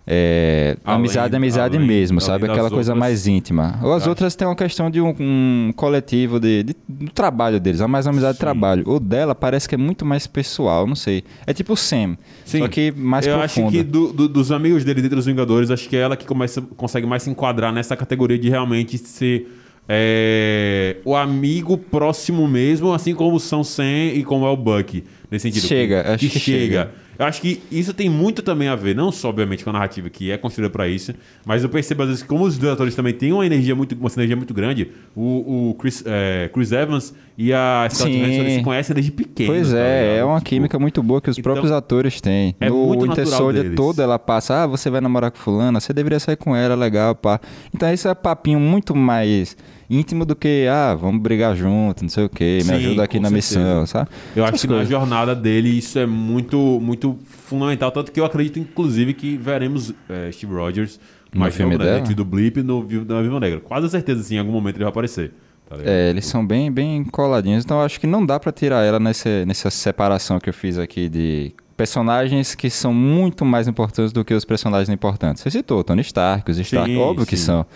É, 0.09 0.77
Além- 0.85 1.01
amizade 1.01 1.35
é 1.35 1.37
amizade 1.37 1.77
além- 1.77 1.89
mesmo, 1.89 2.19
além 2.21 2.27
sabe? 2.27 2.45
Aquela 2.45 2.71
coisa 2.71 2.93
outras- 2.93 2.99
mais 3.11 3.27
íntima. 3.27 3.77
Ou 3.83 3.93
as 3.93 4.03
acho- 4.03 4.09
outras 4.11 4.37
têm 4.37 4.47
uma 4.47 4.55
questão 4.55 4.89
de 4.89 5.01
um, 5.01 5.13
um 5.19 5.73
coletivo 5.75 6.39
de, 6.39 6.63
de- 6.63 6.77
do 6.89 7.11
trabalho 7.11 7.59
deles, 7.59 7.81
é 7.81 7.87
mais 7.89 8.07
amizade 8.07 8.35
de 8.35 8.39
Sim. 8.39 8.41
trabalho. 8.45 8.85
O 8.89 9.01
dela 9.01 9.35
parece 9.35 9.69
que 9.69 9.75
é 9.75 9.79
muito 9.79 10.05
mais 10.05 10.27
pessoal, 10.29 10.87
não 10.87 10.95
sei. 10.95 11.25
É 11.45 11.53
tipo 11.53 11.73
o 11.73 11.77
Sam, 11.77 12.17
Sim. 12.45 12.61
só 12.61 12.69
que 12.69 12.93
mais 12.97 13.27
eu 13.27 13.37
profundo. 13.37 13.67
acho 13.67 13.77
que 13.77 13.83
do- 13.83 14.13
do- 14.13 14.29
dos 14.29 14.53
amigos 14.53 14.85
dele 14.85 15.03
dentro 15.03 15.17
dos 15.17 15.27
Vingadores, 15.27 15.73
acho 15.73 15.89
que 15.89 15.97
é 15.97 16.01
ela 16.01 16.17
que 16.17 16.25
começa, 16.25 16.63
consegue 16.77 17.05
mais 17.07 17.25
se 17.25 17.31
enquadrar 17.31 17.73
nessa 17.73 17.97
categoria 17.97 18.39
de 18.39 18.49
realmente 18.49 18.97
ser 18.99 19.49
é, 19.89 20.97
o 21.05 21.15
amigo 21.15 21.79
próximo 21.79 22.47
mesmo, 22.49 22.93
assim 22.93 23.15
como 23.15 23.39
são 23.39 23.63
Sam 23.63 23.85
e 24.15 24.25
como 24.25 24.45
é 24.45 24.51
o 24.51 24.57
Bucky. 24.57 25.05
Nesse 25.31 25.45
sentido. 25.49 25.67
Chega, 25.67 26.03
que, 26.03 26.09
acho 26.11 26.29
que 26.29 26.39
chega. 26.41 26.91
Eu 27.19 27.27
acho 27.27 27.41
que 27.41 27.63
isso 27.71 27.93
tem 27.95 28.09
muito 28.09 28.43
também 28.43 28.69
a 28.69 28.77
ver, 28.77 28.95
não 28.95 29.11
só, 29.13 29.29
obviamente, 29.29 29.65
com 29.65 29.71
a 29.71 29.73
narrativa 29.73 30.09
que 30.11 30.31
é 30.31 30.37
construída 30.39 30.71
pra 30.71 30.89
isso, 30.89 31.15
mas 31.45 31.63
eu 31.63 31.69
percebo 31.69 32.03
às 32.03 32.09
vezes 32.09 32.23
que 32.23 32.29
como 32.29 32.45
os 32.45 32.59
dois 32.59 32.73
atores 32.73 32.95
também 32.95 33.13
têm 33.15 33.33
uma 33.33 33.45
energia 33.47 33.75
muito, 33.75 33.95
uma 33.95 34.09
sinergia 34.09 34.37
muito 34.37 34.53
grande, 34.55 34.91
o, 35.15 35.71
o 35.71 35.75
Chris, 35.75 36.03
é, 36.07 36.51
Chris 36.53 36.73
Evans 36.73 37.15
e 37.39 37.53
a 37.53 37.87
Scarlett. 37.91 38.19
Johansson 38.21 38.51
se 38.59 38.63
conhecem 38.63 38.95
desde 38.95 39.13
pequeno. 39.13 39.53
Pois 39.53 39.71
tá 39.73 39.79
é, 39.79 40.03
ligado? 40.03 40.19
é 40.19 40.25
uma 40.25 40.37
Tipo, 40.39 40.49
química 40.51 40.79
muito 40.79 41.03
boa 41.03 41.21
que 41.21 41.31
os 41.31 41.39
então, 41.39 41.53
próprios 41.53 41.73
atores 41.73 42.21
têm. 42.21 42.55
é 42.61 42.69
no 42.69 42.77
muito 42.87 43.03
Winter 43.03 43.25
natural 43.25 43.39
Soldier 43.41 43.63
deles. 43.65 43.77
todo 43.77 44.01
ela 44.03 44.19
passa, 44.19 44.63
ah, 44.63 44.67
você 44.67 44.89
vai 44.91 45.01
namorar 45.01 45.31
com 45.31 45.39
fulana, 45.39 45.81
você 45.81 45.93
deveria 45.93 46.21
sair 46.21 46.37
com 46.37 46.55
ela, 46.55 46.75
legal, 46.75 47.15
pá. 47.15 47.41
Então 47.75 47.91
esse 47.93 48.07
é 48.09 48.15
papinho 48.15 48.61
muito 48.61 48.95
mais 48.95 49.57
íntimo 49.89 50.25
do 50.25 50.35
que, 50.37 50.67
ah, 50.71 50.95
vamos 50.95 51.21
brigar 51.23 51.55
junto, 51.57 52.03
não 52.03 52.09
sei 52.09 52.25
o 52.25 52.29
quê, 52.29 52.59
me 52.59 52.65
Sim, 52.65 52.73
ajuda 52.75 53.03
aqui 53.05 53.19
na 53.21 53.29
certeza. 53.29 53.59
missão, 53.61 53.87
sabe? 53.87 54.11
Eu 54.35 54.45
acho 54.45 54.67
que 54.67 54.73
na 54.75 54.85
jornada 54.85 55.35
dele 55.35 55.69
isso 55.79 55.99
é 55.99 56.07
muito, 56.07 56.57
muito 56.81 57.19
fundamental. 57.27 57.91
Tanto 57.91 58.11
que 58.13 58.19
eu 58.21 58.25
acredito, 58.25 58.59
inclusive, 58.59 59.15
que 59.15 59.37
veremos 59.37 59.93
é, 60.09 60.31
Steve 60.33 60.53
Rogers 60.55 60.99
No 61.33 61.41
mais 61.41 61.55
filme 61.55 61.73
novo, 61.77 61.85
né, 61.85 62.01
dela? 62.01 62.15
do 62.15 62.25
Blip 62.25 62.63
no 62.63 62.83
Viva 62.83 63.41
Negra. 63.41 63.61
Quase 63.61 63.89
certeza, 63.89 64.21
assim, 64.21 64.37
em 64.37 64.39
algum 64.39 64.53
momento 64.53 64.77
ele 64.77 64.85
vai 64.85 64.91
aparecer. 64.91 65.33
tá? 65.69 65.77
É, 65.85 66.11
eles 66.11 66.27
são 66.27 66.45
bem, 66.47 66.71
bem 66.71 67.05
coladinhos, 67.05 67.65
então 67.65 67.81
acho 67.81 68.01
que 68.01 68.07
não 68.07 68.25
dá 68.27 68.39
pra 68.41 68.51
tirar 68.53 68.83
ela 68.85 68.99
nessa, 69.01 69.45
nessa 69.47 69.71
separação 69.71 70.39
que 70.41 70.49
eu 70.49 70.55
fiz 70.55 70.79
aqui 70.79 71.09
de 71.09 71.53
personagens 71.77 72.55
que 72.55 72.71
são 72.71 72.93
muito 72.95 73.45
mais 73.45 73.69
importantes 73.69 74.11
do 74.11 74.25
que 74.25 74.33
os 74.33 74.45
personagens 74.45 74.89
importantes. 74.89 75.43
Você 75.43 75.51
citou 75.51 75.85
Tony 75.85 76.01
Stark, 76.01 76.51
os 76.51 76.59
Stark, 76.59 76.91
Sim, 76.91 76.97
óbvio 76.99 77.27
que 77.27 77.37
sim. 77.37 77.45
são. 77.45 77.67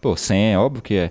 Pô, 0.00 0.16
Sam, 0.16 0.58
óbvio 0.58 0.82
que 0.82 0.94
é. 0.94 1.10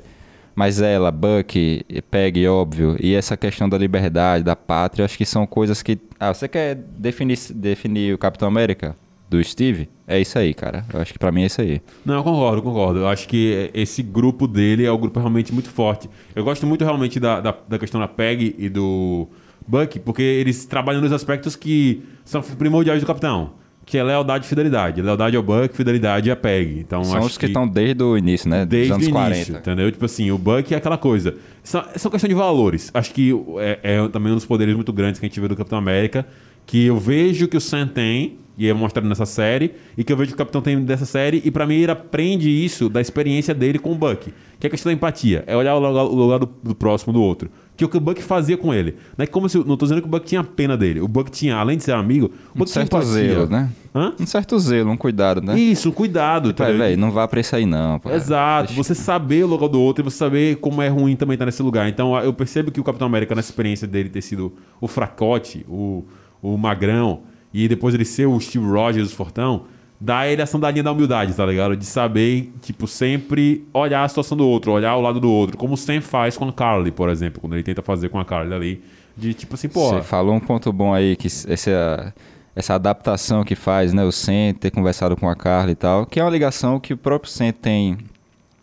Mas 0.59 0.81
ela, 0.81 1.09
Bucky, 1.09 1.85
Peg, 2.11 2.45
óbvio. 2.49 2.97
E 2.99 3.15
essa 3.15 3.37
questão 3.37 3.69
da 3.69 3.77
liberdade, 3.77 4.43
da 4.43 4.57
pátria, 4.57 5.05
acho 5.05 5.17
que 5.17 5.25
são 5.25 5.47
coisas 5.47 5.81
que. 5.81 5.97
Ah, 6.19 6.33
você 6.33 6.49
quer 6.49 6.75
definir, 6.75 7.37
definir 7.55 8.13
o 8.13 8.17
Capitão 8.17 8.45
América 8.45 8.93
do 9.29 9.41
Steve? 9.41 9.87
É 10.05 10.19
isso 10.19 10.37
aí, 10.37 10.53
cara. 10.53 10.83
Eu 10.93 10.99
acho 10.99 11.13
que 11.13 11.17
pra 11.17 11.31
mim 11.31 11.43
é 11.43 11.45
isso 11.45 11.61
aí. 11.61 11.81
Não, 12.05 12.15
eu 12.15 12.23
concordo, 12.25 12.61
concordo. 12.61 12.99
Eu 12.99 13.07
acho 13.07 13.25
que 13.29 13.71
esse 13.73 14.03
grupo 14.03 14.49
dele 14.49 14.83
é 14.85 14.91
um 14.91 14.97
grupo 14.97 15.17
realmente 15.17 15.53
muito 15.53 15.69
forte. 15.69 16.09
Eu 16.35 16.43
gosto 16.43 16.67
muito 16.67 16.83
realmente 16.83 17.21
da, 17.21 17.39
da, 17.39 17.55
da 17.65 17.79
questão 17.79 18.01
da 18.01 18.07
Peg 18.09 18.53
e 18.57 18.67
do 18.67 19.29
Buck, 19.65 19.97
porque 20.01 20.21
eles 20.21 20.65
trabalham 20.65 20.99
nos 20.99 21.13
aspectos 21.13 21.55
que 21.55 22.03
são 22.25 22.41
primordiais 22.41 22.99
do 22.99 23.07
Capitão. 23.07 23.53
Que 23.89 23.97
é 23.97 24.03
lealdade 24.03 24.45
e 24.45 24.47
fidelidade. 24.47 25.01
Lealdade 25.01 25.35
ao 25.35 25.41
Buck, 25.41 25.75
fidelidade 25.75 26.29
à 26.29 26.35
Peg. 26.35 26.79
Então, 26.79 27.03
São 27.03 27.21
os 27.21 27.39
que 27.39 27.47
estão 27.47 27.67
desde 27.67 28.03
o 28.03 28.15
início, 28.15 28.47
né? 28.47 28.63
Desde 28.63 28.93
o 28.93 29.09
40. 29.11 29.35
início, 29.35 29.57
entendeu? 29.57 29.91
Tipo 29.91 30.05
assim, 30.05 30.29
o 30.29 30.37
Buck 30.37 30.71
é 30.71 30.77
aquela 30.77 30.95
coisa. 30.95 31.35
São, 31.63 31.83
são 31.95 32.11
questão 32.11 32.27
de 32.27 32.35
valores. 32.35 32.91
Acho 32.93 33.11
que 33.11 33.31
é, 33.57 33.79
é 33.81 34.07
também 34.09 34.31
um 34.31 34.35
dos 34.35 34.45
poderes 34.45 34.75
muito 34.75 34.93
grandes 34.93 35.19
que 35.19 35.25
a 35.25 35.27
gente 35.29 35.39
vê 35.39 35.47
do 35.47 35.55
Capitão 35.55 35.79
América, 35.79 36.23
que 36.67 36.85
eu 36.85 36.99
vejo 36.99 37.47
que 37.47 37.57
o 37.57 37.61
Sam 37.61 37.87
tem, 37.87 38.37
e 38.59 38.67
é 38.67 38.73
mostrado 38.73 39.09
nessa 39.09 39.25
série, 39.25 39.73
e 39.97 40.03
que 40.03 40.13
eu 40.13 40.17
vejo 40.17 40.29
que 40.29 40.35
o 40.35 40.37
Capitão 40.37 40.61
tem 40.61 40.79
dessa 40.83 41.05
série, 41.05 41.41
e 41.43 41.49
pra 41.49 41.65
mim 41.65 41.77
ele 41.77 41.91
aprende 41.91 42.47
isso 42.47 42.89
da 42.89 43.01
experiência 43.01 43.55
dele 43.55 43.79
com 43.79 43.91
o 43.91 43.95
Buck. 43.95 44.31
Que 44.59 44.67
é 44.67 44.69
a 44.69 44.69
questão 44.69 44.91
da 44.91 44.93
empatia, 44.93 45.43
é 45.47 45.57
olhar 45.57 45.73
o 45.73 45.79
lugar, 45.79 46.03
o 46.03 46.13
lugar 46.13 46.37
do, 46.37 46.49
do 46.61 46.75
próximo 46.75 47.11
do 47.11 47.23
outro. 47.23 47.49
Que 47.79 47.85
é 47.85 47.87
o 47.87 47.89
que 47.89 47.95
o 47.95 48.01
Buck 48.01 48.21
fazia 48.21 48.57
com 48.57 48.73
ele. 48.73 48.97
Não 49.17 49.23
é 49.23 49.25
como 49.25 49.47
se. 49.47 49.57
Não 49.57 49.77
tô 49.77 49.85
dizendo 49.85 50.01
que 50.01 50.07
o 50.07 50.11
Buck 50.11 50.25
tinha 50.25 50.43
pena 50.43 50.75
dele. 50.75 50.99
O 50.99 51.07
Buck 51.07 51.31
tinha, 51.31 51.55
além 51.55 51.77
de 51.77 51.83
ser 51.85 51.93
amigo, 51.93 52.29
Um 52.53 52.65
certo 52.65 52.87
empatia. 52.87 53.09
zelo, 53.13 53.47
né? 53.47 53.69
Hã? 53.95 54.13
Um 54.19 54.25
certo 54.25 54.59
zelo, 54.59 54.91
um 54.91 54.97
cuidado, 54.97 55.39
né? 55.41 55.57
Isso, 55.57 55.89
cuidado. 55.93 56.53
Pai, 56.53 56.71
entendeu? 56.71 56.85
velho, 56.87 56.99
não 56.99 57.09
vá 57.09 57.25
pra 57.25 57.39
isso 57.39 57.55
aí 57.55 57.65
não. 57.65 57.97
pô. 57.97 58.09
Exato, 58.11 58.73
você 58.73 58.93
saber 58.93 59.45
o 59.45 59.47
lugar 59.47 59.69
do 59.69 59.79
outro 59.79 60.03
e 60.03 60.11
você 60.11 60.17
saber 60.17 60.57
como 60.57 60.81
é 60.81 60.89
ruim 60.89 61.15
também 61.15 61.35
estar 61.35 61.45
nesse 61.45 61.63
lugar. 61.63 61.87
Então 61.87 62.13
eu 62.19 62.33
percebo 62.33 62.69
que 62.69 62.81
o 62.81 62.83
Capitão 62.83 63.07
América, 63.07 63.33
nessa 63.33 63.49
experiência 63.49 63.87
dele 63.87 64.09
ter 64.09 64.21
sido 64.21 64.51
o 64.81 64.85
fracote, 64.87 65.65
o, 65.69 66.03
o 66.41 66.57
magrão, 66.57 67.21
e 67.53 67.65
depois 67.69 67.95
ele 67.95 68.03
ser 68.03 68.25
o 68.25 68.37
Steve 68.41 68.65
Rogers, 68.65 69.09
o 69.13 69.15
fortão, 69.15 69.63
dá 69.99 70.27
ele 70.27 70.41
a 70.41 70.45
sandalinha 70.45 70.83
da 70.83 70.91
humildade, 70.91 71.33
tá 71.33 71.45
ligado? 71.45 71.75
De 71.75 71.85
saber, 71.85 72.53
tipo, 72.61 72.87
sempre 72.87 73.67
olhar 73.73 74.03
a 74.03 74.07
situação 74.07 74.37
do 74.37 74.47
outro, 74.47 74.71
olhar 74.71 74.95
o 74.95 75.01
lado 75.01 75.19
do 75.19 75.29
outro. 75.29 75.57
Como 75.57 75.73
o 75.73 75.77
Sam 75.77 76.01
faz 76.01 76.37
com 76.37 76.45
a 76.45 76.53
Carly, 76.53 76.91
por 76.91 77.09
exemplo, 77.09 77.41
quando 77.41 77.53
ele 77.53 77.63
tenta 77.63 77.81
fazer 77.81 78.09
com 78.09 78.19
a 78.19 78.25
Carly 78.25 78.53
ali. 78.53 78.83
De 79.17 79.33
tipo 79.33 79.55
assim, 79.55 79.67
pô. 79.67 79.89
Você 79.89 80.01
falou 80.01 80.33
um 80.33 80.39
ponto 80.39 80.71
bom 80.71 80.93
aí, 80.93 81.17
que 81.17 81.27
essa, 81.27 82.13
essa 82.55 82.75
adaptação 82.75 83.43
que 83.43 83.55
faz, 83.55 83.91
né? 83.91 84.05
O 84.05 84.11
Sen 84.11 84.53
ter 84.53 84.71
conversado 84.71 85.17
com 85.17 85.27
a 85.27 85.35
Carla 85.35 85.71
e 85.71 85.75
tal, 85.75 86.05
que 86.05 86.19
é 86.19 86.23
uma 86.23 86.31
ligação 86.31 86.79
que 86.79 86.93
o 86.93 86.97
próprio 86.97 87.29
Sen 87.29 87.51
tem 87.51 87.97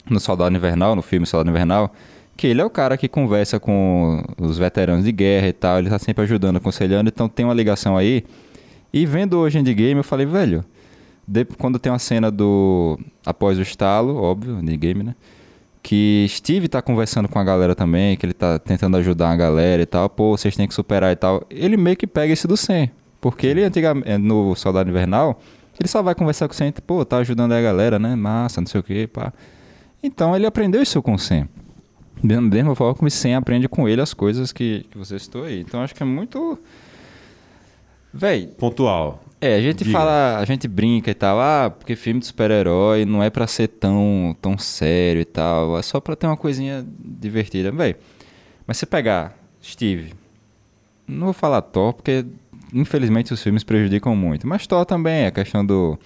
no 0.09 0.19
Soldado 0.19 0.57
Invernal, 0.57 0.97
no 0.97 1.03
filme 1.03 1.27
Soldado 1.27 1.51
Invernal, 1.51 1.93
que 2.37 2.47
ele 2.47 2.63
é 2.63 2.65
o 2.65 2.71
cara 2.71 2.97
que 2.97 3.09
conversa 3.09 3.61
com 3.61 4.25
os 4.39 4.57
veteranos 4.57 5.05
de 5.05 5.13
guerra 5.13 5.49
e 5.49 5.53
tal, 5.53 5.79
ele 5.79 5.91
tá 5.91 5.99
sempre 5.99 6.25
ajudando, 6.25 6.57
aconselhando, 6.57 7.09
então 7.09 7.29
tem 7.29 7.45
uma 7.45 7.55
ligação 7.55 7.97
aí. 7.97 8.25
E 8.93 9.05
vendo 9.05 9.37
hoje 9.39 9.59
Endgame, 9.59 9.97
eu 9.97 10.05
falei, 10.05 10.25
velho, 10.25 10.65
de- 11.27 11.45
quando 11.45 11.79
tem 11.79 11.91
uma 11.93 11.99
cena 11.99 12.31
do. 12.31 12.99
após 13.25 13.59
o 13.59 13.63
estalo, 13.63 14.17
óbvio, 14.17 14.59
Endgame, 14.61 15.03
né? 15.03 15.15
que 15.83 16.27
Steve 16.29 16.67
tá 16.67 16.83
conversando 16.83 17.29
com 17.29 17.39
a 17.39 17.45
galera 17.45 17.73
também, 17.73 18.17
que 18.17 18.27
ele 18.27 18.33
tá 18.33 18.59
tentando 18.59 18.97
ajudar 18.97 19.31
a 19.31 19.37
galera 19.37 19.81
e 19.81 19.87
tal, 19.87 20.11
pô, 20.11 20.37
vocês 20.37 20.57
têm 20.57 20.67
que 20.67 20.75
superar 20.75 21.13
e 21.13 21.17
tal. 21.17 21.45
Ele 21.49 21.77
meio 21.77 21.97
que 21.97 22.09
pega 22.09 22.33
esse 22.33 22.45
do 22.49 22.57
Sam, 22.57 22.89
porque 23.21 23.47
ele 23.47 23.63
antigamente, 23.63 24.19
no 24.19 24.57
Soldado 24.57 24.91
Invernal, 24.91 25.41
ele 25.79 25.89
só 25.89 26.03
vai 26.03 26.13
conversar 26.17 26.49
com 26.49 26.55
o 26.55 26.57
Sam, 26.57 26.73
pô, 26.85 27.05
tá 27.05 27.19
ajudando 27.19 27.53
a 27.53 27.61
galera, 27.63 28.01
né, 28.01 28.17
massa, 28.17 28.61
não 28.61 28.67
sei 28.67 28.81
o 28.81 28.83
que, 28.83 29.07
pá. 29.07 29.33
Então 30.03 30.35
ele 30.35 30.45
aprendeu 30.45 30.83
isso 30.83 31.01
com 31.01 31.15
o 31.15 31.19
Sam. 31.21 31.47
Da 32.21 32.41
mesma 32.41 32.75
forma 32.75 32.93
como 32.97 33.07
o 33.07 33.11
Sam 33.11 33.37
aprende 33.37 33.69
com 33.69 33.89
ele 33.89 34.01
as 34.01 34.13
coisas 34.13 34.51
que, 34.51 34.85
que 34.91 34.99
você 34.99 35.17
citou 35.21 35.45
aí. 35.45 35.61
Então 35.61 35.81
acho 35.83 35.95
que 35.95 36.03
é 36.03 36.07
muito... 36.07 36.59
Véi, 38.13 38.49
Pontual. 38.59 39.23
É, 39.47 39.57
a 39.57 39.61
gente 39.61 39.85
Diga. 39.85 39.97
fala, 39.97 40.39
a 40.39 40.45
gente 40.45 40.67
brinca 40.69 41.11
e 41.11 41.15
tal, 41.15 41.41
ah, 41.41 41.71
porque 41.71 41.97
filme 41.97 42.21
de 42.21 42.27
super-herói 42.27 43.05
não 43.05 43.23
é 43.23 43.31
pra 43.31 43.47
ser 43.47 43.69
tão, 43.69 44.37
tão 44.41 44.59
sério 44.59 45.21
e 45.21 45.25
tal, 45.25 45.79
é 45.79 45.83
só 45.83 46.01
pra 46.01 46.17
ter 46.17 46.27
uma 46.27 46.37
coisinha 46.37 46.87
divertida. 46.99 47.71
Véi, 47.71 47.97
mas 48.67 48.77
você 48.77 48.87
pegar 48.87 49.37
Steve, 49.63 50.13
não 51.07 51.27
vou 51.27 51.33
falar 51.33 51.63
Thor, 51.63 51.93
porque 51.93 52.25
infelizmente 52.73 53.33
os 53.33 53.43
filmes 53.43 53.65
prejudicam 53.65 54.15
muito, 54.17 54.47
mas 54.47 54.67
Thor 54.67 54.85
também, 54.85 55.27
a 55.27 55.31
questão 55.31 55.65
do, 55.65 55.99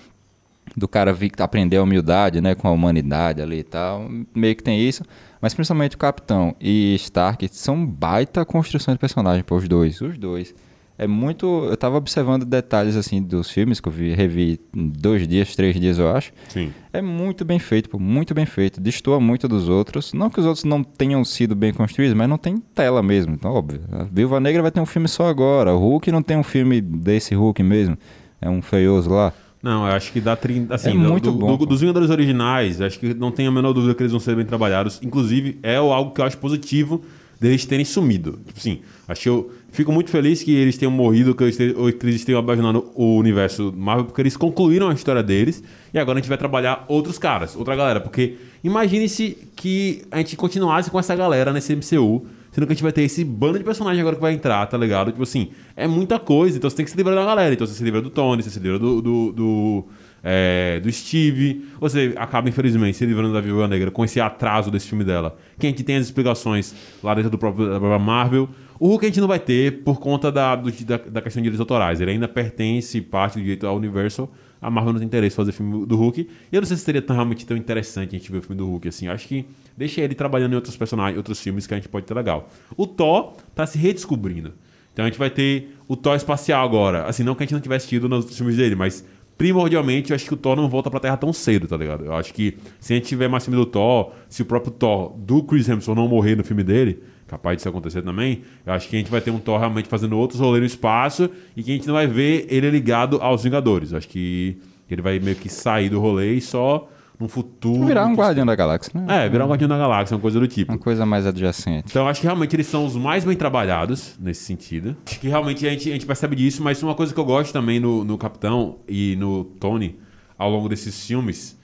do 0.77 0.87
cara 0.87 1.13
vir 1.13 1.33
aprender 1.39 1.79
a 1.79 1.83
humildade, 1.83 2.41
né, 2.41 2.55
com 2.55 2.69
a 2.69 2.71
humanidade 2.71 3.41
ali 3.43 3.61
e 3.61 3.65
tal, 3.65 4.09
meio 4.35 4.55
que 4.55 4.63
tem 4.63 4.81
isso, 4.81 5.05
mas 5.41 5.55
principalmente 5.55 5.97
o 5.97 5.99
Capitão 5.99 6.55
e 6.61 6.95
Stark 6.97 7.49
são 7.53 7.85
baita 7.85 8.45
construção 8.45 8.95
de 8.95 9.01
personagem, 9.01 9.43
pô, 9.43 9.57
os 9.57 9.69
dois, 9.69 10.01
os 10.01 10.19
dois. 10.19 10.55
É 11.03 11.07
muito. 11.07 11.47
Eu 11.71 11.77
tava 11.79 11.97
observando 11.97 12.45
detalhes 12.45 12.95
assim 12.95 13.23
dos 13.23 13.49
filmes 13.51 13.81
que 13.81 13.89
eu 13.89 13.93
vi, 13.93 14.13
revi 14.13 14.61
em 14.77 14.87
dois 14.89 15.27
dias, 15.27 15.57
três 15.57 15.81
dias, 15.81 15.99
eu 15.99 16.15
acho. 16.15 16.31
Sim. 16.51 16.75
É 16.93 17.01
muito 17.01 17.43
bem 17.43 17.59
feito, 17.59 17.89
pô, 17.89 17.99
muito 17.99 18.35
bem 18.35 18.45
feito. 18.45 18.79
Destoa 18.81 19.19
muito 19.19 19.49
dos 19.49 19.67
outros. 19.69 20.13
Não 20.13 20.29
que 20.29 20.39
os 20.41 20.45
outros 20.45 20.65
não 20.65 20.83
tenham 20.85 21.25
sido 21.25 21.55
bem 21.57 21.73
construídos, 21.73 22.15
mas 22.15 22.29
não 22.29 22.37
tem 22.37 22.59
tela 22.75 23.03
mesmo. 23.03 23.33
Então, 23.33 23.51
óbvio. 23.51 23.81
A 23.91 24.03
Viúva 24.05 24.39
Negra 24.41 24.61
vai 24.61 24.71
ter 24.71 24.81
um 24.81 24.85
filme 24.87 25.09
só 25.09 25.27
agora. 25.27 25.73
O 25.75 25.79
Hulk 25.79 26.13
não 26.13 26.21
tem 26.23 26.37
um 26.37 26.43
filme 26.43 26.83
desse 26.83 27.35
Hulk 27.35 27.63
mesmo. 27.63 27.97
É 28.39 28.51
um 28.51 28.61
feioso 28.61 29.09
lá. 29.09 29.33
Não, 29.63 29.87
eu 29.87 29.93
acho 29.95 30.13
que 30.13 30.21
dá 30.21 30.37
30. 30.37 30.75
Assim, 30.75 30.91
É 30.91 30.95
muito 30.95 31.31
do- 31.33 31.39
bom, 31.39 31.57
do- 31.57 31.65
dos 31.67 31.81
Vingadores 31.81 32.11
originais, 32.11 32.81
acho 32.81 32.99
que 32.99 33.15
não 33.15 33.31
tem 33.31 33.47
a 33.47 33.51
menor 33.51 33.73
dúvida 33.73 33.95
que 33.95 34.03
eles 34.03 34.13
vão 34.13 34.21
ser 34.21 34.37
bem 34.37 34.45
trabalhados. 34.45 35.01
Inclusive, 35.03 35.59
é 35.63 35.77
algo 35.77 36.13
que 36.13 36.21
eu 36.21 36.25
acho 36.27 36.37
positivo 36.37 37.03
deles 37.41 37.65
terem 37.65 37.85
sumido. 37.87 38.39
Tipo 38.47 38.59
assim, 38.59 38.81
acho 39.09 39.23
que 39.23 39.29
eu 39.31 39.51
fico 39.71 39.93
muito 39.93 40.11
feliz 40.11 40.43
que 40.43 40.55
eles 40.55 40.77
tenham 40.77 40.91
morrido, 40.91 41.35
que 41.35 41.45
eles 41.45 42.25
tenham, 42.25 42.39
abandonado 42.39 42.91
o 42.95 43.17
universo 43.17 43.73
Marvel, 43.77 44.07
porque 44.07 44.21
eles 44.21 44.37
concluíram 44.37 44.89
a 44.89 44.95
história 44.95 45.23
deles 45.23 45.63
e 45.93 45.99
agora 45.99 46.19
a 46.19 46.21
gente 46.21 46.29
vai 46.29 46.39
trabalhar 46.39 46.85
outros 46.89 47.19
caras, 47.19 47.57
outra 47.57 47.77
galera. 47.77 48.01
Porque 48.01 48.37
imagine-se 48.63 49.37
que 49.57 50.03
a 50.11 50.19
gente 50.19 50.37
continuasse 50.37 50.91
com 50.91 50.99
essa 50.99 51.15
galera 51.15 51.53
nesse 51.53 51.75
MCU. 51.75 52.27
Sendo 52.53 52.67
que 52.67 52.73
a 52.73 52.75
gente 52.75 52.83
vai 52.83 52.91
ter 52.91 53.03
esse 53.03 53.25
bando 53.25 53.59
de 53.59 53.65
personagens 53.65 54.01
agora 54.01 54.17
que 54.17 54.23
vai 54.23 54.33
entrar, 54.33 54.67
tá 54.67 54.77
ligado? 54.77 55.13
Tipo 55.13 55.23
assim, 55.23 55.51
é 55.77 55.87
muita 55.87 56.19
coisa. 56.19 56.59
Então 56.59 56.69
você 56.69 56.75
tem 56.75 56.85
que 56.85 56.91
se 56.91 56.97
livrar 56.97 57.15
da 57.15 57.25
galera. 57.25 57.55
Então 57.55 57.65
você 57.65 57.75
se 57.75 57.85
livra 57.85 58.03
do 58.03 58.11
Tony, 58.11 58.43
você 58.43 58.51
se 58.51 58.59
livra 58.59 58.77
do, 58.77 59.01
do, 59.01 59.33
do, 59.33 59.85
é, 60.23 60.81
do 60.81 60.91
Steve. 60.93 61.67
Você 61.81 62.15
acaba, 62.17 62.49
infelizmente, 62.49 62.97
se 62.97 63.05
livrando 63.07 63.33
da 63.33 63.41
Viúva 63.41 63.67
Negra 63.69 63.91
com 63.91 64.05
esse 64.05 64.21
atraso 64.21 64.71
desse 64.71 64.89
filme 64.89 65.05
dela. 65.05 65.37
Que 65.59 65.67
a 65.67 65.71
gente 65.71 65.83
tem 65.83 65.97
as 65.97 66.07
explicações 66.07 66.75
lá 67.03 67.15
dentro 67.15 67.31
do 67.31 67.39
próprio, 67.39 67.69
da 67.71 67.79
própria 67.79 67.99
Marvel. 67.99 68.49
O 68.79 68.89
Hulk 68.89 69.05
a 69.05 69.09
gente 69.09 69.21
não 69.21 69.29
vai 69.29 69.39
ter 69.39 69.83
por 69.83 70.01
conta 70.01 70.33
da, 70.33 70.57
do- 70.57 70.71
da, 70.85 70.97
da 70.97 71.21
questão 71.21 71.41
de 71.43 71.45
direitos 71.45 71.61
autorais. 71.61 72.01
Ele 72.01 72.13
ainda 72.13 72.27
pertence 72.27 73.01
parte 73.01 73.35
do 73.35 73.43
direito 73.43 73.67
ao 73.67 73.77
Universal. 73.77 74.33
A 74.63 74.71
Marvel 74.71 74.93
não 74.95 75.01
tem 75.01 75.07
interesse 75.07 75.35
em 75.35 75.37
fazer 75.37 75.53
filme 75.53 75.87
do 75.87 75.97
Hulk. 75.97 76.21
E 76.21 76.55
eu 76.55 76.61
não 76.61 76.67
sei 76.67 76.77
se 76.77 76.85
seria 76.85 77.01
tão, 77.03 77.15
realmente 77.17 77.45
tão 77.47 77.57
interessante 77.57 78.15
a 78.15 78.19
gente 78.19 78.31
ver 78.33 78.39
o 78.39 78.43
filme 78.43 78.57
do 78.57 78.67
Hulk 78.67 78.89
assim. 78.89 79.07
Eu 79.07 79.13
acho 79.13 79.27
que 79.29 79.47
deixa 79.77 80.01
ele 80.03 80.15
trabalhando 80.15 80.53
em 80.53 80.55
outros 80.57 80.77
personagens, 80.77 81.17
outros 81.17 81.41
filmes 81.41 81.67
que 81.67 81.75
a 81.75 81.77
gente 81.77 81.89
pode 81.89 82.05
ter 82.07 82.15
legal. 82.15 82.49
O 82.77 82.87
Thor 82.87 83.35
tá 83.55 83.67
se 83.67 83.77
redescobrindo. 83.79 84.53
Então 84.93 85.05
a 85.05 85.09
gente 85.09 85.19
vai 85.19 85.31
ter 85.31 85.75
o 85.89 85.97
Thor 85.97 86.15
espacial 86.17 86.65
agora. 86.65 87.05
Assim, 87.05 87.23
não 87.23 87.35
que 87.35 87.43
a 87.43 87.47
gente 87.47 87.55
não 87.55 87.61
tivesse 87.61 87.89
tido 87.89 88.09
nos 88.09 88.37
filmes 88.37 88.57
dele, 88.57 88.75
mas 88.75 89.05
primordialmente 89.41 90.11
eu 90.11 90.15
acho 90.15 90.27
que 90.27 90.35
o 90.35 90.37
Thor 90.37 90.55
não 90.55 90.69
volta 90.69 90.91
pra 90.91 91.01
Terra 91.01 91.17
tão 91.17 91.33
cedo, 91.33 91.67
tá 91.67 91.75
ligado? 91.75 92.05
Eu 92.05 92.13
acho 92.13 92.35
que 92.35 92.59
se 92.79 92.93
a 92.93 92.97
gente 92.97 93.07
tiver 93.07 93.27
mais 93.27 93.43
filme 93.43 93.59
do 93.59 93.65
Thor, 93.65 94.13
se 94.29 94.43
o 94.43 94.45
próprio 94.45 94.71
Thor 94.71 95.15
do 95.17 95.43
Chris 95.43 95.67
Hemsworth 95.67 95.97
não 95.97 96.07
morrer 96.07 96.37
no 96.37 96.45
filme 96.45 96.63
dele, 96.63 97.03
capaz 97.27 97.57
disso 97.57 97.67
acontecer 97.67 98.03
também, 98.03 98.43
eu 98.67 98.73
acho 98.75 98.87
que 98.87 98.97
a 98.97 98.99
gente 98.99 99.11
vai 99.11 99.23
ter 99.23 99.31
um 99.31 99.39
Thor 99.39 99.59
realmente 99.59 99.89
fazendo 99.89 100.19
outros 100.19 100.41
rolês 100.41 100.61
no 100.61 100.67
espaço 100.67 101.31
e 101.57 101.63
que 101.63 101.71
a 101.71 101.75
gente 101.75 101.87
não 101.87 101.95
vai 101.95 102.07
ver 102.07 102.49
ele 102.51 102.69
ligado 102.69 103.17
aos 103.23 103.43
Vingadores. 103.43 103.93
Eu 103.93 103.97
acho 103.97 104.09
que 104.09 104.59
ele 104.91 105.01
vai 105.01 105.19
meio 105.19 105.37
que 105.37 105.49
sair 105.49 105.89
do 105.89 105.99
rolê 105.99 106.35
e 106.35 106.41
só 106.43 106.87
num 107.21 107.29
futuro. 107.29 107.85
Virar 107.85 108.07
um 108.07 108.15
Guardião 108.15 108.47
da 108.47 108.55
Galáxia, 108.55 108.99
né? 108.99 109.27
É, 109.27 109.29
virar 109.29 109.45
um 109.45 109.49
Guardião 109.49 109.69
da 109.69 109.77
Galáxia, 109.77 110.17
uma 110.17 110.21
coisa 110.23 110.41
do 110.41 110.49
tipo. 110.49 110.73
Uma 110.73 110.79
coisa 110.79 111.05
mais 111.05 111.27
adjacente. 111.27 111.89
Então 111.91 112.09
acho 112.09 112.21
que 112.21 112.27
realmente 112.27 112.57
eles 112.57 112.67
são 112.67 112.87
os 112.87 112.97
mais 112.97 113.25
bem 113.25 113.37
trabalhados 113.37 114.17
nesse 114.19 114.45
sentido. 114.45 114.97
Acho 115.05 115.21
que 115.21 115.29
realmente 115.29 115.67
a 115.67 115.71
gente, 115.71 115.91
a 115.91 115.93
gente 115.93 116.07
percebe 116.07 116.35
disso, 116.35 116.63
mas 116.63 116.83
uma 116.83 116.95
coisa 116.95 117.13
que 117.13 117.21
eu 117.21 117.25
gosto 117.25 117.53
também 117.53 117.79
no, 117.79 118.03
no 118.05 118.17
Capitão 118.17 118.79
e 118.89 119.17
no 119.17 119.45
Tony 119.45 119.99
ao 120.39 120.51
longo 120.51 120.69
desses 120.69 121.07
filmes 121.07 121.61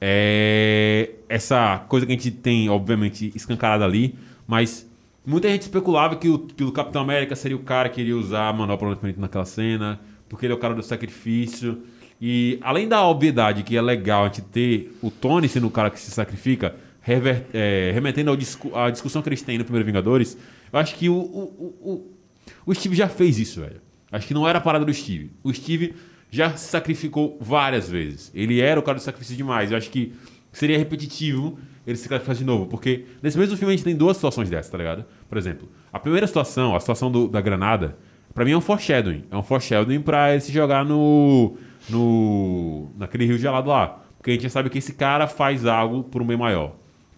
é 0.00 1.10
essa 1.28 1.84
coisa 1.88 2.06
que 2.06 2.12
a 2.12 2.14
gente 2.14 2.30
tem, 2.30 2.70
obviamente, 2.70 3.32
escancarada 3.34 3.84
ali, 3.84 4.14
mas 4.46 4.88
muita 5.26 5.48
gente 5.48 5.62
especulava 5.62 6.16
que 6.16 6.28
o, 6.28 6.38
que 6.38 6.64
o 6.64 6.72
Capitão 6.72 7.02
América 7.02 7.34
seria 7.34 7.56
o 7.56 7.60
cara 7.60 7.88
que 7.88 8.00
iria 8.00 8.16
usar 8.16 8.48
a 8.48 8.52
manopla 8.52 8.96
naquela 9.16 9.44
cena, 9.44 10.00
porque 10.28 10.46
ele 10.46 10.52
é 10.52 10.56
o 10.56 10.58
cara 10.58 10.74
do 10.74 10.82
sacrifício. 10.82 11.82
E 12.20 12.58
além 12.60 12.86
da 12.86 13.02
obviedade 13.06 13.62
que 13.62 13.76
é 13.76 13.80
legal 13.82 14.24
a 14.24 14.26
gente 14.26 14.42
ter 14.42 14.94
o 15.02 15.10
Tony 15.10 15.48
sendo 15.48 15.66
o 15.66 15.70
cara 15.70 15.88
que 15.90 15.98
se 15.98 16.10
sacrifica, 16.10 16.74
rever- 17.00 17.46
é, 17.54 17.90
remetendo 17.94 18.36
discu- 18.36 18.76
à 18.76 18.90
discussão 18.90 19.22
que 19.22 19.28
eles 19.30 19.40
têm 19.42 19.56
no 19.56 19.64
primeiro 19.64 19.86
Vingadores, 19.86 20.36
eu 20.72 20.78
acho 20.78 20.94
que 20.96 21.08
o, 21.08 21.14
o, 21.14 21.76
o, 21.80 22.10
o- 22.66 22.74
Steve 22.74 22.94
já 22.94 23.08
fez 23.08 23.38
isso, 23.38 23.60
velho. 23.60 23.80
Acho 24.12 24.26
que 24.26 24.34
não 24.34 24.46
era 24.46 24.58
a 24.58 24.60
parada 24.60 24.84
do 24.84 24.92
Steve. 24.92 25.30
O 25.42 25.52
Steve 25.52 25.94
já 26.30 26.54
se 26.56 26.68
sacrificou 26.68 27.38
várias 27.40 27.88
vezes. 27.88 28.30
Ele 28.34 28.60
era 28.60 28.78
o 28.78 28.82
cara 28.82 28.98
do 28.98 29.02
sacrifício 29.02 29.36
demais. 29.36 29.70
Eu 29.70 29.78
acho 29.78 29.88
que 29.90 30.12
seria 30.52 30.76
repetitivo 30.76 31.58
ele 31.86 31.96
se 31.96 32.02
sacrificar 32.04 32.34
de 32.34 32.44
novo. 32.44 32.66
Porque 32.66 33.04
nesse 33.22 33.38
mesmo 33.38 33.56
filme 33.56 33.72
a 33.72 33.76
gente 33.76 33.84
tem 33.84 33.96
duas 33.96 34.16
situações 34.16 34.50
dessas, 34.50 34.70
tá 34.70 34.76
ligado? 34.76 35.04
Por 35.28 35.38
exemplo, 35.38 35.68
a 35.92 35.98
primeira 35.98 36.26
situação, 36.26 36.74
a 36.76 36.80
situação 36.80 37.10
do- 37.10 37.28
da 37.28 37.40
granada, 37.40 37.96
pra 38.34 38.44
mim 38.44 38.50
é 38.50 38.56
um 38.56 38.60
foreshadowing. 38.60 39.24
É 39.30 39.36
um 39.36 39.42
foreshadowing 39.42 40.00
pra 40.02 40.32
ele 40.32 40.40
se 40.40 40.52
jogar 40.52 40.84
no. 40.84 41.56
No 41.90 42.88
naquele 42.96 43.26
rio 43.26 43.38
gelado 43.38 43.68
lá. 43.68 44.00
Porque 44.16 44.30
a 44.30 44.34
gente 44.34 44.42
já 44.42 44.50
sabe 44.50 44.68
que 44.70 44.78
esse 44.78 44.92
cara 44.94 45.26
faz 45.26 45.64
algo 45.66 46.02
por 46.04 46.20
um 46.22 46.26
bem 46.26 46.36
maior. 46.36 46.72